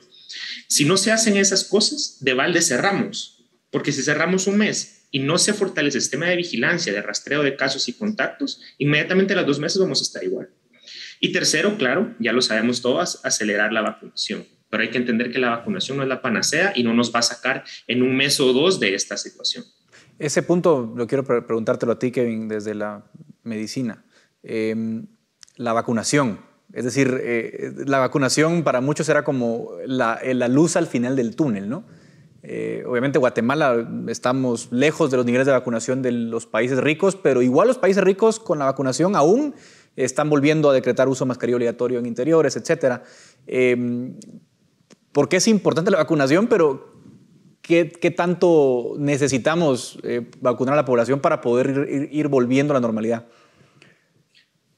Si 0.67 0.85
no 0.85 0.97
se 0.97 1.11
hacen 1.11 1.35
esas 1.35 1.63
cosas, 1.63 2.17
de 2.19 2.35
balde 2.35 2.61
cerramos, 2.61 3.43
porque 3.71 3.91
si 3.91 4.03
cerramos 4.03 4.45
un 4.45 4.57
mes 4.57 5.07
y 5.09 5.17
no 5.17 5.39
se 5.39 5.53
fortalece 5.53 5.97
el 5.97 6.03
sistema 6.03 6.27
de 6.27 6.35
vigilancia, 6.35 6.93
de 6.93 7.01
rastreo 7.01 7.41
de 7.41 7.55
casos 7.55 7.89
y 7.89 7.93
contactos, 7.93 8.61
inmediatamente 8.77 9.33
a 9.33 9.37
los 9.37 9.47
dos 9.47 9.59
meses 9.59 9.79
vamos 9.79 9.99
a 9.99 10.03
estar 10.03 10.23
igual. 10.23 10.51
Y 11.19 11.31
tercero, 11.31 11.75
claro, 11.79 12.15
ya 12.19 12.33
lo 12.33 12.43
sabemos 12.43 12.83
todas, 12.83 13.19
acelerar 13.23 13.73
la 13.73 13.81
vacunación 13.81 14.56
pero 14.69 14.83
hay 14.83 14.89
que 14.89 14.97
entender 14.97 15.31
que 15.31 15.39
la 15.39 15.49
vacunación 15.49 15.97
no 15.97 16.03
es 16.03 16.09
la 16.09 16.21
panacea 16.21 16.73
y 16.75 16.83
no 16.83 16.93
nos 16.93 17.13
va 17.13 17.19
a 17.19 17.23
sacar 17.23 17.63
en 17.87 18.01
un 18.01 18.15
mes 18.15 18.39
o 18.39 18.53
dos 18.53 18.79
de 18.79 18.95
esta 18.95 19.17
situación. 19.17 19.63
Ese 20.19 20.43
punto 20.43 20.93
lo 20.95 21.07
quiero 21.07 21.23
preguntártelo 21.23 21.91
a 21.91 21.99
ti, 21.99 22.11
Kevin, 22.11 22.47
desde 22.47 22.73
la 22.73 23.03
medicina. 23.43 24.03
Em, 24.43 25.05
la 25.55 25.73
vacunación, 25.73 26.39
es 26.73 26.85
decir, 26.85 27.19
eh, 27.21 27.73
la 27.85 27.99
vacunación 27.99 28.63
para 28.63 28.81
muchos 28.81 29.07
era 29.09 29.23
como 29.23 29.71
la, 29.85 30.19
la 30.23 30.47
luz 30.47 30.75
al 30.75 30.87
final 30.87 31.15
del 31.15 31.35
túnel, 31.35 31.69
¿no? 31.69 31.85
Eh, 32.43 32.83
obviamente 32.87 33.19
Guatemala 33.19 33.87
estamos 34.07 34.71
lejos 34.71 35.11
de 35.11 35.17
los 35.17 35.25
niveles 35.25 35.45
de 35.47 35.51
vacunación 35.51 36.01
de 36.01 36.11
los 36.11 36.45
países 36.45 36.79
ricos, 36.79 37.15
pero 37.15 37.41
igual 37.41 37.67
los 37.67 37.77
países 37.77 38.03
ricos 38.03 38.39
con 38.39 38.59
la 38.59 38.65
vacunación 38.65 39.15
aún 39.15 39.53
están 39.97 40.29
volviendo 40.29 40.69
a 40.69 40.73
decretar 40.73 41.09
uso 41.09 41.25
de 41.25 41.29
mascarilla 41.29 41.57
obligatorio 41.57 41.99
en 41.99 42.05
interiores, 42.05 42.55
etc. 42.55 43.01
Eh, 43.47 44.15
porque 45.11 45.37
es 45.37 45.47
importante 45.47 45.91
la 45.91 45.97
vacunación, 45.97 46.47
pero 46.47 46.97
¿qué, 47.61 48.13
tanto 48.15 48.95
necesitamos 48.97 49.99
eh, 50.03 50.29
vacunar 50.39 50.73
a 50.73 50.77
la 50.77 50.85
población 50.85 51.19
para 51.19 51.41
poder 51.41 51.87
ir, 52.11 52.27
volviendo 52.27 52.73
a 52.73 52.75
la 52.75 52.81
normalidad? 52.81 53.25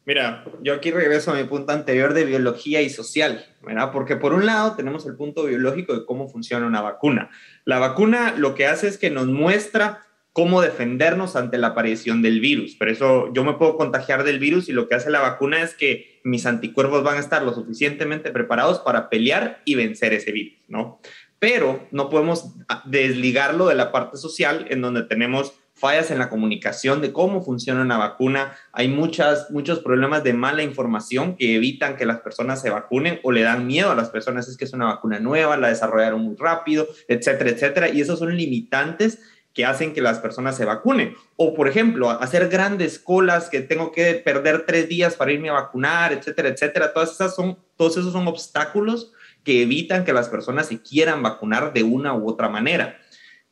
Mira, 0.06 0.44
yo 0.64 0.74
aquí 0.74 0.90
regreso 0.90 1.32
a 1.32 1.36
mi 1.36 1.44
punto 1.44 1.72
anterior 1.72 2.14
de 2.14 2.26
biología 2.26 2.82
y 2.82 2.90
social, 2.90 3.46
¿verdad? 3.62 3.92
Porque 3.92 4.16
por 4.16 4.34
un 4.34 4.48
lado 4.48 4.76
tenemos 4.76 5.06
el 5.06 5.16
punto 5.16 5.46
biológico 5.46 5.94
de 5.94 6.06
cómo 6.06 6.28
funciona 6.28 6.66
una 6.66 6.82
vacuna. 6.82 7.30
La 7.64 7.78
vacuna 7.78 8.34
lo 8.36 8.56
que 8.56 8.66
hace 8.66 8.88
es 8.88 8.98
que 8.98 9.12
nos 9.12 9.28
muestra 9.28 10.02
cómo 10.34 10.62
defendernos 10.62 11.36
ante 11.36 11.58
la 11.58 11.68
aparición 11.68 12.22
del 12.22 12.40
virus. 12.40 12.76
Por 12.76 12.90
eso 12.90 13.34
yo 13.34 13.44
me 13.44 13.54
puedo 13.54 13.78
contagiar 13.78 14.24
del 14.24 14.40
virus 14.40 14.70
y 14.70 14.74
lo 14.74 14.88
que 14.88 14.96
hace 14.96 15.10
la 15.10 15.22
vacuna 15.22 15.62
es 15.62 15.74
que 15.74 16.22
mis 16.24 16.46
anticuerpos 16.46 17.04
van 17.04 17.18
a 17.18 17.22
estar 17.22 17.44
lo 17.44 17.54
suficientemente 17.54 18.32
preparados 18.32 18.80
para 18.80 19.10
pelear 19.10 19.62
y 19.66 19.76
vencer 19.76 20.14
ese 20.14 20.32
virus, 20.32 20.60
¿no? 20.68 21.00
Pero 21.40 21.88
no 21.92 22.10
podemos 22.10 22.54
desligarlo 22.86 23.68
de 23.68 23.76
la 23.76 23.92
parte 23.92 24.18
social 24.18 24.66
en 24.70 24.82
donde 24.82 25.04
tenemos 25.04 25.54
fallas 25.80 26.12
en 26.12 26.20
la 26.20 26.30
comunicación 26.30 27.02
de 27.02 27.14
cómo 27.14 27.42
funciona 27.42 27.82
una 27.82 27.98
vacuna. 27.98 28.54
Hay 28.74 28.90
muchas, 28.90 29.50
muchos 29.50 29.80
problemas 29.80 30.24
de 30.24 30.34
mala 30.34 30.62
información 30.62 31.38
que 31.38 31.56
evitan 31.56 31.96
que 31.96 32.06
las 32.06 32.20
personas 32.20 32.62
se 32.62 32.70
vacunen 32.70 33.20
o 33.24 33.32
le 33.32 33.44
dan 33.44 33.66
miedo 33.66 33.90
a 33.90 33.96
las 33.96 34.10
personas. 34.10 34.50
Es 34.50 34.58
que 34.58 34.66
es 34.66 34.74
una 34.74 34.86
vacuna 34.86 35.20
nueva, 35.20 35.56
la 35.56 35.70
desarrollaron 35.70 36.22
muy 36.22 36.36
rápido, 36.36 36.88
etcétera, 37.08 37.50
etcétera. 37.52 37.90
Y 37.90 38.02
esos 38.02 38.20
son 38.20 38.36
limitantes 38.36 39.20
que 39.60 39.66
hacen 39.66 39.92
que 39.92 40.00
las 40.00 40.20
personas 40.20 40.56
se 40.56 40.64
vacunen. 40.64 41.18
O, 41.36 41.54
por 41.54 41.68
ejemplo, 41.68 42.10
hacer 42.10 42.48
grandes 42.48 42.98
colas 42.98 43.50
que 43.50 43.60
tengo 43.60 43.92
que 43.92 44.14
perder 44.14 44.66
tres 44.66 44.88
días 44.88 45.16
para 45.18 45.34
irme 45.34 45.50
a 45.50 45.54
vacunar, 45.54 46.14
etcétera, 46.14 46.48
etcétera. 46.48 46.94
Todas 46.94 47.12
esas 47.12 47.36
son, 47.36 47.60
todos 47.76 47.98
esos 47.98 48.14
son 48.14 48.26
obstáculos 48.30 49.12
que 49.44 49.62
evitan 49.62 50.06
que 50.06 50.14
las 50.14 50.30
personas 50.30 50.68
se 50.68 50.82
quieran 50.82 51.22
vacunar 51.22 51.74
de 51.74 51.84
una 51.84 52.14
u 52.16 52.30
otra 52.30 52.48
manera. 52.48 53.00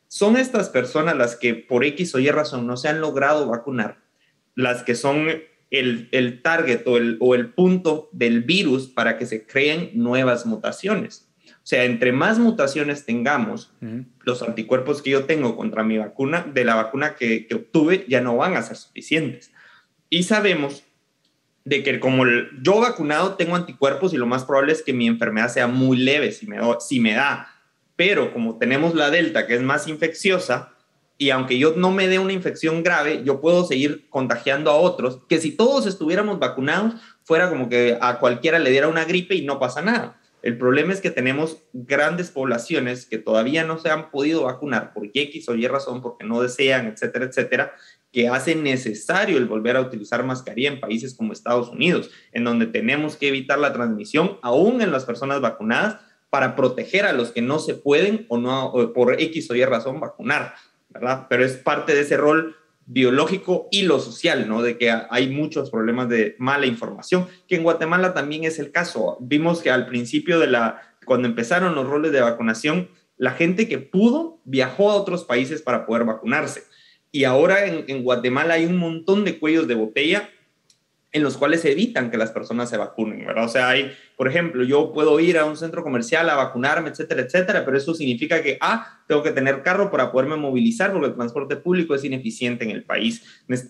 Son 0.06 0.38
estas 0.38 0.70
personas 0.70 1.14
las 1.14 1.36
que 1.36 1.52
por 1.52 1.84
X 1.84 2.14
o 2.14 2.20
Y 2.20 2.30
razón 2.30 2.66
no 2.66 2.78
se 2.78 2.88
han 2.88 3.02
logrado 3.02 3.46
vacunar, 3.46 3.98
las 4.54 4.84
que 4.84 4.94
son 4.94 5.28
el, 5.70 6.08
el 6.12 6.40
target 6.40 6.86
o 6.86 6.96
el, 6.96 7.18
o 7.20 7.34
el 7.34 7.52
punto 7.52 8.08
del 8.12 8.44
virus 8.44 8.88
para 8.88 9.18
que 9.18 9.26
se 9.26 9.46
creen 9.46 9.90
nuevas 9.92 10.46
mutaciones. 10.46 11.27
O 11.68 11.70
sea, 11.70 11.84
entre 11.84 12.12
más 12.12 12.38
mutaciones 12.38 13.04
tengamos, 13.04 13.74
los 14.22 14.40
anticuerpos 14.40 15.02
que 15.02 15.10
yo 15.10 15.24
tengo 15.26 15.54
contra 15.54 15.84
mi 15.84 15.98
vacuna, 15.98 16.50
de 16.50 16.64
la 16.64 16.74
vacuna 16.74 17.14
que, 17.14 17.46
obtuve, 17.54 18.06
ya 18.08 18.22
no 18.22 18.38
van 18.38 18.56
a 18.56 18.62
ser 18.62 18.78
suficientes. 18.78 19.52
Y 20.08 20.22
sabemos 20.22 20.84
de 21.66 21.82
que 21.82 22.00
como 22.00 22.24
yo 22.62 22.80
vacunado 22.80 23.34
tengo 23.34 23.54
anticuerpos 23.54 24.14
y 24.14 24.16
lo 24.16 24.24
más 24.24 24.44
probable 24.44 24.72
es 24.72 24.82
que 24.82 24.94
mi 24.94 25.06
enfermedad 25.06 25.50
sea 25.50 25.66
muy 25.66 25.98
leve 25.98 26.32
si 26.32 26.46
me, 26.46 26.56
si 26.80 27.00
me 27.00 27.12
da. 27.12 27.50
Pero 27.96 28.32
como 28.32 28.56
tenemos 28.56 28.94
la 28.94 29.10
delta 29.10 29.46
que 29.46 29.54
es 29.54 29.60
más 29.60 29.88
infecciosa, 29.88 30.72
y 31.18 31.28
aunque 31.28 31.58
yo 31.58 31.74
no 31.76 31.90
me 31.90 32.08
dé 32.08 32.18
una 32.18 32.32
infección 32.32 32.82
grave, 32.82 33.24
yo 33.26 33.42
puedo 33.42 33.66
seguir 33.66 34.08
contagiando 34.08 34.70
a 34.70 34.76
otros, 34.76 35.20
que 35.28 35.38
si 35.38 35.50
todos 35.50 35.86
estuviéramos 35.86 36.38
vacunados, 36.38 36.94
fuera 37.24 37.50
como 37.50 37.68
que 37.68 37.98
a 38.00 38.20
cualquiera 38.20 38.58
le 38.58 38.70
diera 38.70 38.88
una 38.88 39.04
gripe 39.04 39.34
y 39.34 39.44
no 39.44 39.58
pasa 39.58 39.82
nada. 39.82 40.17
El 40.42 40.56
problema 40.56 40.92
es 40.92 41.00
que 41.00 41.10
tenemos 41.10 41.58
grandes 41.72 42.30
poblaciones 42.30 43.06
que 43.06 43.18
todavía 43.18 43.64
no 43.64 43.78
se 43.78 43.90
han 43.90 44.10
podido 44.10 44.44
vacunar 44.44 44.92
por 44.92 45.08
X 45.12 45.48
o 45.48 45.54
Y 45.54 45.66
razón, 45.66 46.00
porque 46.00 46.24
no 46.24 46.40
desean, 46.40 46.86
etcétera, 46.86 47.24
etcétera, 47.24 47.72
que 48.12 48.28
hace 48.28 48.54
necesario 48.54 49.36
el 49.36 49.46
volver 49.46 49.76
a 49.76 49.80
utilizar 49.80 50.24
mascarilla 50.24 50.70
en 50.70 50.80
países 50.80 51.14
como 51.14 51.32
Estados 51.32 51.68
Unidos, 51.70 52.10
en 52.32 52.44
donde 52.44 52.66
tenemos 52.66 53.16
que 53.16 53.28
evitar 53.28 53.58
la 53.58 53.72
transmisión 53.72 54.38
aún 54.42 54.80
en 54.80 54.92
las 54.92 55.04
personas 55.04 55.40
vacunadas 55.40 55.98
para 56.30 56.56
proteger 56.56 57.06
a 57.06 57.12
los 57.12 57.32
que 57.32 57.42
no 57.42 57.58
se 57.58 57.74
pueden 57.74 58.26
o 58.28 58.38
no 58.38 58.72
por 58.94 59.20
X 59.20 59.50
o 59.50 59.54
Y 59.54 59.64
razón 59.64 59.98
vacunar, 59.98 60.54
¿verdad? 60.88 61.26
Pero 61.28 61.44
es 61.44 61.56
parte 61.56 61.94
de 61.94 62.02
ese 62.02 62.16
rol 62.16 62.56
biológico 62.88 63.68
y 63.70 63.82
lo 63.82 64.00
social, 64.00 64.48
¿no? 64.48 64.62
De 64.62 64.78
que 64.78 64.90
hay 64.90 65.28
muchos 65.28 65.70
problemas 65.70 66.08
de 66.08 66.34
mala 66.38 66.66
información, 66.66 67.28
que 67.46 67.56
en 67.56 67.62
Guatemala 67.62 68.14
también 68.14 68.44
es 68.44 68.58
el 68.58 68.72
caso. 68.72 69.18
Vimos 69.20 69.60
que 69.60 69.70
al 69.70 69.86
principio 69.86 70.40
de 70.40 70.46
la, 70.46 70.96
cuando 71.04 71.28
empezaron 71.28 71.74
los 71.74 71.86
roles 71.86 72.12
de 72.12 72.22
vacunación, 72.22 72.88
la 73.18 73.32
gente 73.32 73.68
que 73.68 73.78
pudo 73.78 74.40
viajó 74.44 74.90
a 74.90 74.94
otros 74.94 75.24
países 75.24 75.60
para 75.60 75.84
poder 75.84 76.04
vacunarse. 76.04 76.62
Y 77.12 77.24
ahora 77.24 77.66
en, 77.66 77.84
en 77.88 78.02
Guatemala 78.02 78.54
hay 78.54 78.64
un 78.64 78.78
montón 78.78 79.24
de 79.24 79.38
cuellos 79.38 79.68
de 79.68 79.74
botella 79.74 80.30
en 81.10 81.22
los 81.22 81.38
cuales 81.38 81.64
evitan 81.64 82.10
que 82.10 82.18
las 82.18 82.32
personas 82.32 82.68
se 82.68 82.76
vacunen, 82.76 83.26
¿verdad? 83.26 83.44
O 83.44 83.48
sea, 83.48 83.70
hay, 83.70 83.92
por 84.16 84.28
ejemplo, 84.28 84.62
yo 84.62 84.92
puedo 84.92 85.18
ir 85.20 85.38
a 85.38 85.46
un 85.46 85.56
centro 85.56 85.82
comercial 85.82 86.28
a 86.28 86.34
vacunarme, 86.34 86.90
etcétera, 86.90 87.22
etcétera, 87.22 87.64
pero 87.64 87.78
eso 87.78 87.94
significa 87.94 88.42
que, 88.42 88.58
ah, 88.60 89.02
tengo 89.06 89.22
que 89.22 89.30
tener 89.30 89.62
carro 89.62 89.90
para 89.90 90.12
poderme 90.12 90.36
movilizar 90.36 90.92
porque 90.92 91.06
el 91.06 91.14
transporte 91.14 91.56
público 91.56 91.94
es 91.94 92.04
ineficiente 92.04 92.64
en 92.64 92.70
el 92.70 92.84
país. 92.84 93.22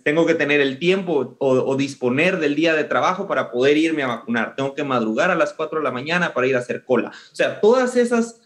Tengo 0.03 0.27
que 0.27 0.35
tener 0.35 0.61
el 0.61 0.81
tiempo 0.81 1.37
o, 1.39 1.49
o 1.49 1.77
disponer 1.77 2.39
del 2.41 2.57
día 2.57 2.75
de 2.75 2.85
trabajo 2.85 3.29
para 3.29 3.53
poder 3.53 3.77
irme 3.77 4.03
a 4.03 4.09
vacunar. 4.09 4.57
Tengo 4.57 4.75
que 4.75 4.83
madrugar 4.83 5.31
a 5.31 5.37
las 5.37 5.53
4 5.53 5.79
de 5.79 5.85
la 5.85 5.93
mañana 5.93 6.35
para 6.35 6.49
ir 6.49 6.57
a 6.57 6.59
hacer 6.59 6.85
cola. 6.85 7.11
O 7.11 7.37
sea, 7.37 7.61
todas 7.61 7.95
esas 7.95 8.41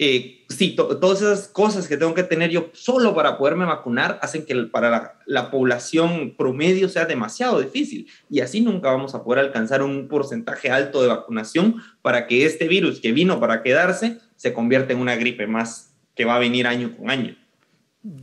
eh, 0.00 0.44
sí, 0.48 0.76
todas 0.76 1.20
esas 1.20 1.48
cosas 1.48 1.88
que 1.88 1.96
tengo 1.96 2.14
que 2.14 2.22
tener 2.22 2.50
yo 2.50 2.70
solo 2.72 3.16
para 3.16 3.36
poderme 3.36 3.64
vacunar 3.64 4.20
hacen 4.22 4.46
que 4.46 4.54
para 4.66 5.18
la, 5.26 5.50
población 5.50 6.36
promedio 6.36 6.88
sea 6.88 7.04
demasiado 7.04 7.60
difícil 7.60 8.06
y 8.30 8.40
así 8.40 8.60
nunca 8.60 8.92
vamos 8.92 9.16
a 9.16 9.24
poder 9.24 9.44
alcanzar 9.44 9.82
un 9.82 10.06
porcentaje 10.06 10.70
alto 10.70 11.02
de 11.02 11.08
vacunación 11.08 11.82
para 12.00 12.28
que 12.28 12.46
este 12.46 12.68
virus 12.68 13.00
que 13.00 13.10
vino 13.10 13.40
para 13.40 13.62
quedarse 13.64 14.18
se 14.36 14.52
convierta 14.52 14.92
en 14.92 15.00
una 15.00 15.16
gripe 15.16 15.48
más 15.48 15.96
que 16.14 16.24
va 16.24 16.36
a 16.36 16.38
venir 16.38 16.68
año 16.68 16.96
con 16.96 17.10
año. 17.10 17.36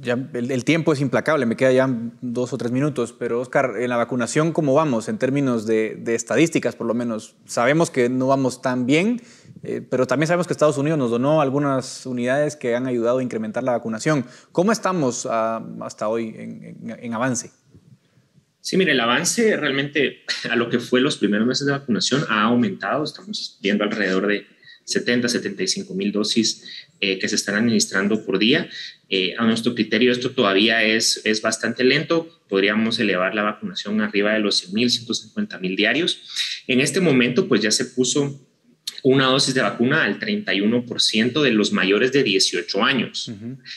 El, 0.03 0.65
tiempo 0.65 0.93
es 0.93 1.01
implacable, 1.01 1.45
me 1.45 1.55
queda 1.55 1.71
ya 1.71 1.89
dos 2.21 2.53
o 2.53 2.57
tres 2.57 2.71
minutos, 2.71 3.13
pero 3.17 3.39
Oscar, 3.39 3.73
en 3.79 3.89
la 3.89 3.97
vacunación, 3.97 4.51
¿cómo 4.51 4.73
vamos 4.73 5.09
en 5.09 5.17
términos 5.17 5.65
de, 5.65 5.95
de 5.99 6.15
estadísticas, 6.15 6.75
por 6.75 6.88
lo 6.88 6.93
menos? 6.93 7.36
Sabemos 7.45 7.91
que 7.91 8.09
no 8.09 8.27
vamos 8.27 8.61
tan 8.61 8.86
bien 8.86 9.21
eh, 9.67 9.81
pero 9.81 10.05
también 10.05 10.27
sabemos 10.27 10.47
que 10.47 10.53
Estados 10.53 10.77
Unidos 10.77 10.99
nos 10.99 11.09
donó 11.09 11.41
algunas 11.41 12.05
unidades 12.05 12.55
que 12.55 12.75
han 12.75 12.86
ayudado 12.86 13.17
a 13.17 13.23
incrementar 13.23 13.63
la 13.63 13.71
vacunación. 13.71 14.25
¿Cómo 14.51 14.71
estamos 14.71 15.27
ah, 15.29 15.65
hasta 15.81 16.07
hoy 16.07 16.36
en, 16.38 17.13
avance? 17.13 17.51
Sí, 18.61 18.77
mire, 18.77 18.91
el 18.91 18.99
avance 18.99 19.57
realmente 19.57 20.23
a 20.49 20.55
lo 20.55 20.69
que 20.69 20.79
fue 20.79 21.01
los 21.01 21.17
primeros 21.17 21.47
meses 21.47 21.65
de 21.65 21.73
vacunación 21.73 22.23
ha 22.29 22.43
aumentado. 22.43 23.03
Estamos 23.03 23.57
viendo 23.61 23.83
alrededor 23.83 24.27
de 24.27 24.45
70, 24.86 25.27
75 25.27 25.93
mil 25.93 26.11
dosis 26.11 26.88
eh, 27.01 27.19
que 27.19 27.27
se 27.27 27.36
están 27.36 27.55
administrando 27.55 28.23
por 28.25 28.39
día. 28.39 28.69
Eh, 29.09 29.36
a 29.38 29.45
nuestro 29.45 29.75
criterio 29.75 30.11
esto 30.11 30.31
todavía 30.31 30.83
es, 30.83 31.21
es 31.25 31.41
bastante 31.41 31.83
lento. 31.83 32.29
Podríamos 32.47 32.99
elevar 32.99 33.36
la 33.36 33.43
vacunación 33.43 34.01
arriba 34.01 34.33
de 34.33 34.39
los 34.39 34.57
100 34.57 34.73
mil, 34.73 34.89
150 34.89 35.59
mil 35.59 35.75
diarios. 35.75 36.63
En 36.67 36.79
este 36.79 37.01
momento, 37.01 37.47
pues 37.47 37.61
ya 37.61 37.71
se 37.71 37.86
puso 37.86 38.39
una 39.05 39.25
dosis 39.25 39.53
de 39.53 39.61
vacuna 39.61 40.03
al 40.03 40.19
31% 40.19 41.43
de 41.43 41.51
los 41.51 41.71
mayores 41.71 42.11
de 42.11 42.23
18 42.23 42.83
años. 42.83 43.31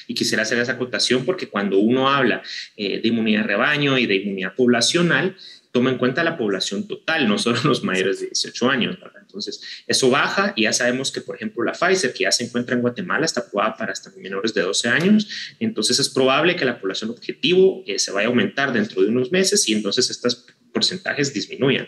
Y 0.06 0.14
quisiera 0.14 0.42
hacer 0.42 0.58
esa 0.58 0.72
acotación 0.72 1.26
porque 1.26 1.48
cuando 1.48 1.78
uno 1.78 2.08
habla 2.08 2.42
eh, 2.76 3.00
de 3.02 3.08
inmunidad 3.08 3.44
rebaño 3.44 3.98
y 3.98 4.06
de 4.06 4.16
inmunidad 4.16 4.54
poblacional, 4.54 5.36
toma 5.78 5.90
en 5.90 5.98
cuenta 5.98 6.24
la 6.24 6.36
población 6.36 6.88
total, 6.88 7.28
no 7.28 7.38
solo 7.38 7.60
los 7.62 7.84
mayores 7.84 8.18
de 8.18 8.26
18 8.26 8.68
años. 8.68 8.98
Entonces, 9.20 9.60
eso 9.86 10.10
baja 10.10 10.52
y 10.56 10.62
ya 10.64 10.72
sabemos 10.72 11.12
que, 11.12 11.20
por 11.20 11.36
ejemplo, 11.36 11.62
la 11.62 11.70
Pfizer, 11.70 12.12
que 12.12 12.24
ya 12.24 12.32
se 12.32 12.42
encuentra 12.42 12.74
en 12.74 12.82
Guatemala, 12.82 13.24
está 13.24 13.42
aprobada 13.42 13.76
para 13.76 13.92
hasta 13.92 14.10
menores 14.16 14.54
de 14.54 14.62
12 14.62 14.88
años. 14.88 15.28
Entonces, 15.60 16.00
es 16.00 16.08
probable 16.08 16.56
que 16.56 16.64
la 16.64 16.80
población 16.80 17.10
objetivo 17.10 17.84
eh, 17.86 18.00
se 18.00 18.10
vaya 18.10 18.26
a 18.26 18.30
aumentar 18.30 18.72
dentro 18.72 19.02
de 19.02 19.08
unos 19.08 19.30
meses 19.30 19.68
y 19.68 19.72
entonces 19.72 20.10
estas 20.10 20.46
porcentajes 20.72 21.32
disminuyan. 21.32 21.86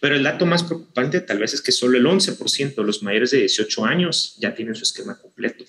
Pero 0.00 0.16
el 0.16 0.24
dato 0.24 0.44
más 0.44 0.64
preocupante 0.64 1.20
tal 1.20 1.38
vez 1.38 1.54
es 1.54 1.62
que 1.62 1.70
solo 1.70 1.96
el 1.96 2.06
11% 2.06 2.74
de 2.74 2.84
los 2.84 3.04
mayores 3.04 3.30
de 3.30 3.38
18 3.38 3.84
años 3.84 4.36
ya 4.40 4.52
tienen 4.52 4.74
su 4.74 4.82
esquema 4.82 5.16
completo. 5.16 5.64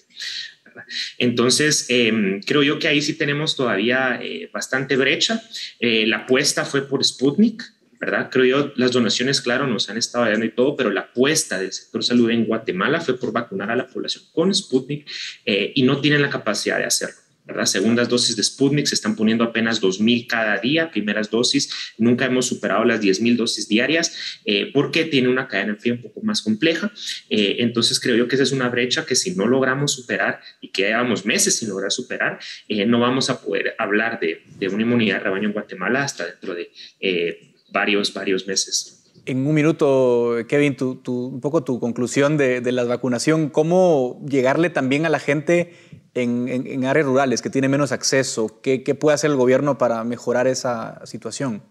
Entonces, 1.18 1.86
em, 1.90 2.42
creo 2.42 2.64
yo 2.64 2.80
que 2.80 2.88
ahí 2.88 3.02
sí 3.02 3.14
tenemos 3.14 3.56
todavía 3.56 4.20
eh, 4.22 4.50
bastante 4.54 4.96
brecha. 4.96 5.42
Eh, 5.80 6.06
la 6.08 6.18
apuesta 6.18 6.66
fue 6.66 6.88
por 6.88 7.04
Sputnik, 7.04 7.64
¿verdad? 8.00 8.30
Creo 8.32 8.46
yo, 8.46 8.74
las 8.76 8.92
donaciones, 8.92 9.42
claro, 9.42 9.68
nos 9.68 9.90
han 9.90 9.98
estado 9.98 10.26
dando 10.26 10.46
y 10.46 10.52
todo, 10.52 10.76
pero 10.76 10.90
la 10.90 11.02
apuesta 11.02 11.60
del 11.60 11.74
sector 11.74 12.04
salud 12.04 12.30
en 12.30 12.46
Guatemala 12.46 13.02
fue 13.02 13.20
por 13.20 13.34
vacunar 13.34 13.70
a 13.72 13.76
la 13.76 13.88
población 13.88 14.24
con 14.34 14.54
Sputnik 14.54 15.10
eh, 15.46 15.74
y 15.76 15.84
no 15.84 16.00
tienen 16.00 16.22
la 16.22 16.30
capacidad 16.30 16.78
de 16.78 16.86
hacerlo. 16.86 17.29
Segundas 17.66 18.10
dosis 18.10 18.36
de 18.36 18.44
Sputnik 18.44 18.86
se 18.86 18.96
están 18.96 19.16
poniendo 19.16 19.44
apenas 19.44 19.82
2.000 19.82 20.28
cada 20.28 20.58
día, 20.58 20.92
primeras 20.92 21.30
dosis, 21.30 21.94
nunca 21.98 22.26
hemos 22.26 22.46
superado 22.46 22.86
las 22.86 23.02
10.000 23.02 23.36
dosis 23.36 23.68
diarias 23.68 24.40
eh, 24.46 24.72
porque 24.74 25.06
tiene 25.06 25.30
una 25.30 25.48
cadena 25.48 25.76
fría 25.76 25.94
un 25.94 26.02
poco 26.02 26.22
más 26.22 26.42
compleja. 26.42 26.92
Eh, 27.30 27.58
entonces 27.60 28.00
creo 28.00 28.16
yo 28.16 28.28
que 28.28 28.36
esa 28.36 28.44
es 28.44 28.52
una 28.52 28.70
brecha 28.70 29.06
que 29.06 29.16
si 29.16 29.36
no 29.36 29.46
logramos 29.46 29.94
superar 29.94 30.42
y 30.62 30.70
que 30.70 30.84
llevamos 30.84 31.26
meses 31.26 31.58
sin 31.58 31.70
lograr 31.70 31.92
superar, 31.92 32.40
eh, 32.68 32.86
no 32.86 33.00
vamos 33.00 33.30
a 33.30 33.42
poder 33.42 33.76
hablar 33.78 34.20
de, 34.20 34.42
una 34.70 34.84
inmunidad 34.84 35.18
de 35.18 35.24
rebaño 35.24 35.48
en 35.48 35.54
Guatemala 35.54 36.04
hasta 36.04 36.26
dentro 36.26 36.54
de 36.54 36.72
varios, 37.72 38.14
varios 38.14 38.48
meses. 38.48 38.96
En 39.26 39.46
un 39.46 39.54
minuto, 39.54 40.38
Kevin, 40.48 40.76
tu, 40.76 41.02
un 41.06 41.42
poco 41.42 41.64
tu 41.64 41.80
conclusión 41.80 42.38
de, 42.38 42.62
de 42.62 42.72
la 42.72 42.84
vacunación, 42.84 43.50
¿cómo 43.50 44.26
llegarle 44.28 44.70
también 44.70 45.06
a 45.06 45.10
la 45.10 45.20
gente 45.20 45.74
en, 46.14 46.86
áreas 46.86 47.06
rurales 47.06 47.42
que 47.42 47.50
tienen 47.50 47.72
menos 47.72 47.92
acceso? 47.92 48.60
¿Qué, 48.62 48.80
puede 48.96 49.16
hacer 49.16 49.32
el 49.32 49.38
gobierno 49.38 49.78
para 49.78 50.04
mejorar 50.04 50.48
esa 50.48 51.06
situación? 51.06 51.62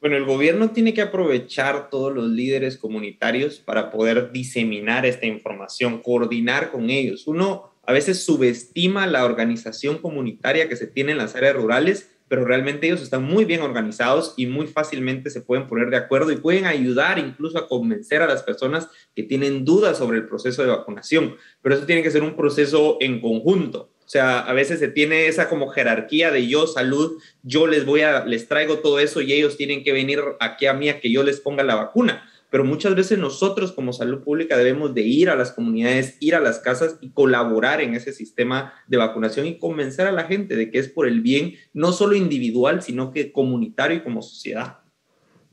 Bueno, 0.00 0.16
el 0.16 0.24
gobierno 0.24 0.70
tiene 0.70 0.94
que 0.94 1.02
aprovechar 1.02 1.90
todos 1.90 2.14
los 2.14 2.28
líderes 2.28 2.76
comunitarios 2.76 3.58
para 3.58 3.90
poder 3.90 4.30
diseminar 4.30 5.04
esta 5.04 5.26
información, 5.26 6.00
coordinar 6.00 6.70
con 6.70 6.90
ellos. 6.90 7.26
Uno 7.26 7.72
a 7.84 7.92
veces 7.92 8.24
subestima 8.24 9.06
la 9.06 9.24
organización 9.24 9.98
comunitaria 9.98 10.68
que 10.68 10.76
se 10.76 10.86
tiene 10.86 11.12
en 11.12 11.18
las 11.18 11.34
áreas 11.34 11.56
rurales 11.56 12.15
pero 12.28 12.44
realmente 12.44 12.86
ellos 12.86 13.02
están 13.02 13.22
muy 13.22 13.44
bien 13.44 13.62
organizados 13.62 14.34
y 14.36 14.46
muy 14.46 14.66
fácilmente 14.66 15.30
se 15.30 15.40
pueden 15.40 15.66
poner 15.66 15.90
de 15.90 15.96
acuerdo 15.96 16.32
y 16.32 16.36
pueden 16.36 16.66
ayudar 16.66 17.18
incluso 17.18 17.58
a 17.58 17.68
convencer 17.68 18.22
a 18.22 18.26
las 18.26 18.42
personas 18.42 18.88
que 19.14 19.22
tienen 19.22 19.64
dudas 19.64 19.98
sobre 19.98 20.18
el 20.18 20.26
proceso 20.26 20.62
de 20.62 20.68
vacunación. 20.68 21.36
Pero 21.62 21.74
eso 21.74 21.86
tiene 21.86 22.02
que 22.02 22.10
ser 22.10 22.22
un 22.22 22.36
proceso 22.36 22.98
en 23.00 23.20
conjunto. 23.20 23.90
O 24.04 24.08
sea, 24.08 24.40
a 24.40 24.52
veces 24.52 24.78
se 24.78 24.88
tiene 24.88 25.26
esa 25.26 25.48
como 25.48 25.68
jerarquía 25.68 26.30
de 26.30 26.46
yo 26.46 26.68
salud, 26.68 27.20
yo 27.42 27.66
les 27.66 27.84
voy 27.84 28.02
a, 28.02 28.24
les 28.24 28.46
traigo 28.46 28.78
todo 28.78 29.00
eso 29.00 29.20
y 29.20 29.32
ellos 29.32 29.56
tienen 29.56 29.82
que 29.82 29.92
venir 29.92 30.20
aquí 30.38 30.66
a 30.66 30.74
mí 30.74 30.88
a 30.88 31.00
que 31.00 31.10
yo 31.10 31.24
les 31.24 31.40
ponga 31.40 31.64
la 31.64 31.74
vacuna 31.74 32.30
pero 32.50 32.64
muchas 32.64 32.94
veces 32.94 33.18
nosotros 33.18 33.72
como 33.72 33.92
salud 33.92 34.22
pública 34.22 34.56
debemos 34.56 34.94
de 34.94 35.02
ir 35.02 35.30
a 35.30 35.36
las 35.36 35.52
comunidades, 35.52 36.16
ir 36.20 36.34
a 36.34 36.40
las 36.40 36.60
casas 36.60 36.96
y 37.00 37.10
colaborar 37.10 37.80
en 37.80 37.94
ese 37.94 38.12
sistema 38.12 38.72
de 38.86 38.96
vacunación 38.96 39.46
y 39.46 39.58
convencer 39.58 40.06
a 40.06 40.12
la 40.12 40.24
gente 40.24 40.56
de 40.56 40.70
que 40.70 40.78
es 40.78 40.88
por 40.88 41.06
el 41.06 41.20
bien 41.20 41.54
no 41.72 41.92
solo 41.92 42.14
individual, 42.14 42.82
sino 42.82 43.12
que 43.12 43.32
comunitario 43.32 43.98
y 43.98 44.02
como 44.02 44.22
sociedad. 44.22 44.78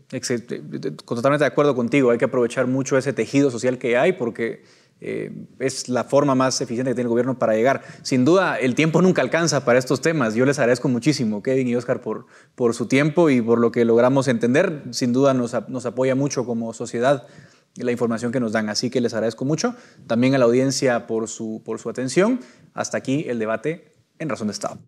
Totalmente 0.09 1.43
de 1.43 1.47
acuerdo 1.47 1.75
contigo, 1.75 2.11
hay 2.11 2.19
que 2.19 2.25
aprovechar 2.25 2.67
mucho 2.67 2.97
ese 2.97 3.13
tejido 3.13 3.49
social 3.49 3.79
que 3.79 3.97
hay 3.97 4.13
porque 4.13 4.63
eh, 5.05 5.31
es 5.59 5.89
la 5.89 6.05
forma 6.05 6.33
más 6.33 6.61
eficiente 6.61 6.91
que 6.91 6.95
tiene 6.95 7.07
el 7.07 7.09
gobierno 7.09 7.37
para 7.37 7.55
llegar. 7.55 7.81
Sin 8.03 8.23
duda, 8.23 8.57
el 8.57 8.73
tiempo 8.73 9.01
nunca 9.01 9.21
alcanza 9.21 9.65
para 9.65 9.77
estos 9.77 9.99
temas. 9.99 10.33
Yo 10.33 10.45
les 10.45 10.59
agradezco 10.59 10.87
muchísimo, 10.87 11.43
Kevin 11.43 11.67
y 11.67 11.75
Oscar, 11.75 11.99
por, 11.99 12.25
por 12.55 12.73
su 12.73 12.87
tiempo 12.87 13.29
y 13.29 13.41
por 13.41 13.59
lo 13.59 13.71
que 13.71 13.83
logramos 13.83 14.29
entender. 14.29 14.83
Sin 14.91 15.11
duda 15.11 15.33
nos, 15.33 15.53
nos 15.67 15.85
apoya 15.85 16.15
mucho 16.15 16.45
como 16.45 16.73
sociedad 16.73 17.27
la 17.75 17.91
información 17.91 18.31
que 18.31 18.39
nos 18.39 18.53
dan. 18.53 18.69
Así 18.69 18.89
que 18.89 19.01
les 19.01 19.13
agradezco 19.13 19.43
mucho. 19.43 19.75
También 20.07 20.35
a 20.35 20.37
la 20.37 20.45
audiencia 20.45 21.05
por 21.05 21.27
su, 21.27 21.61
por 21.65 21.79
su 21.79 21.89
atención. 21.89 22.39
Hasta 22.73 22.97
aquí 22.97 23.25
el 23.27 23.39
debate 23.39 23.91
en 24.19 24.29
Razón 24.29 24.47
de 24.47 24.53
Estado. 24.53 24.79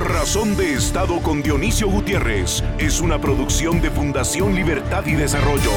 Razón 0.00 0.56
de 0.56 0.72
Estado 0.72 1.22
con 1.22 1.42
Dionisio 1.42 1.88
Gutiérrez 1.88 2.64
es 2.80 3.00
una 3.00 3.20
producción 3.20 3.80
de 3.80 3.90
Fundación 3.90 4.56
Libertad 4.56 5.06
y 5.06 5.14
Desarrollo. 5.14 5.70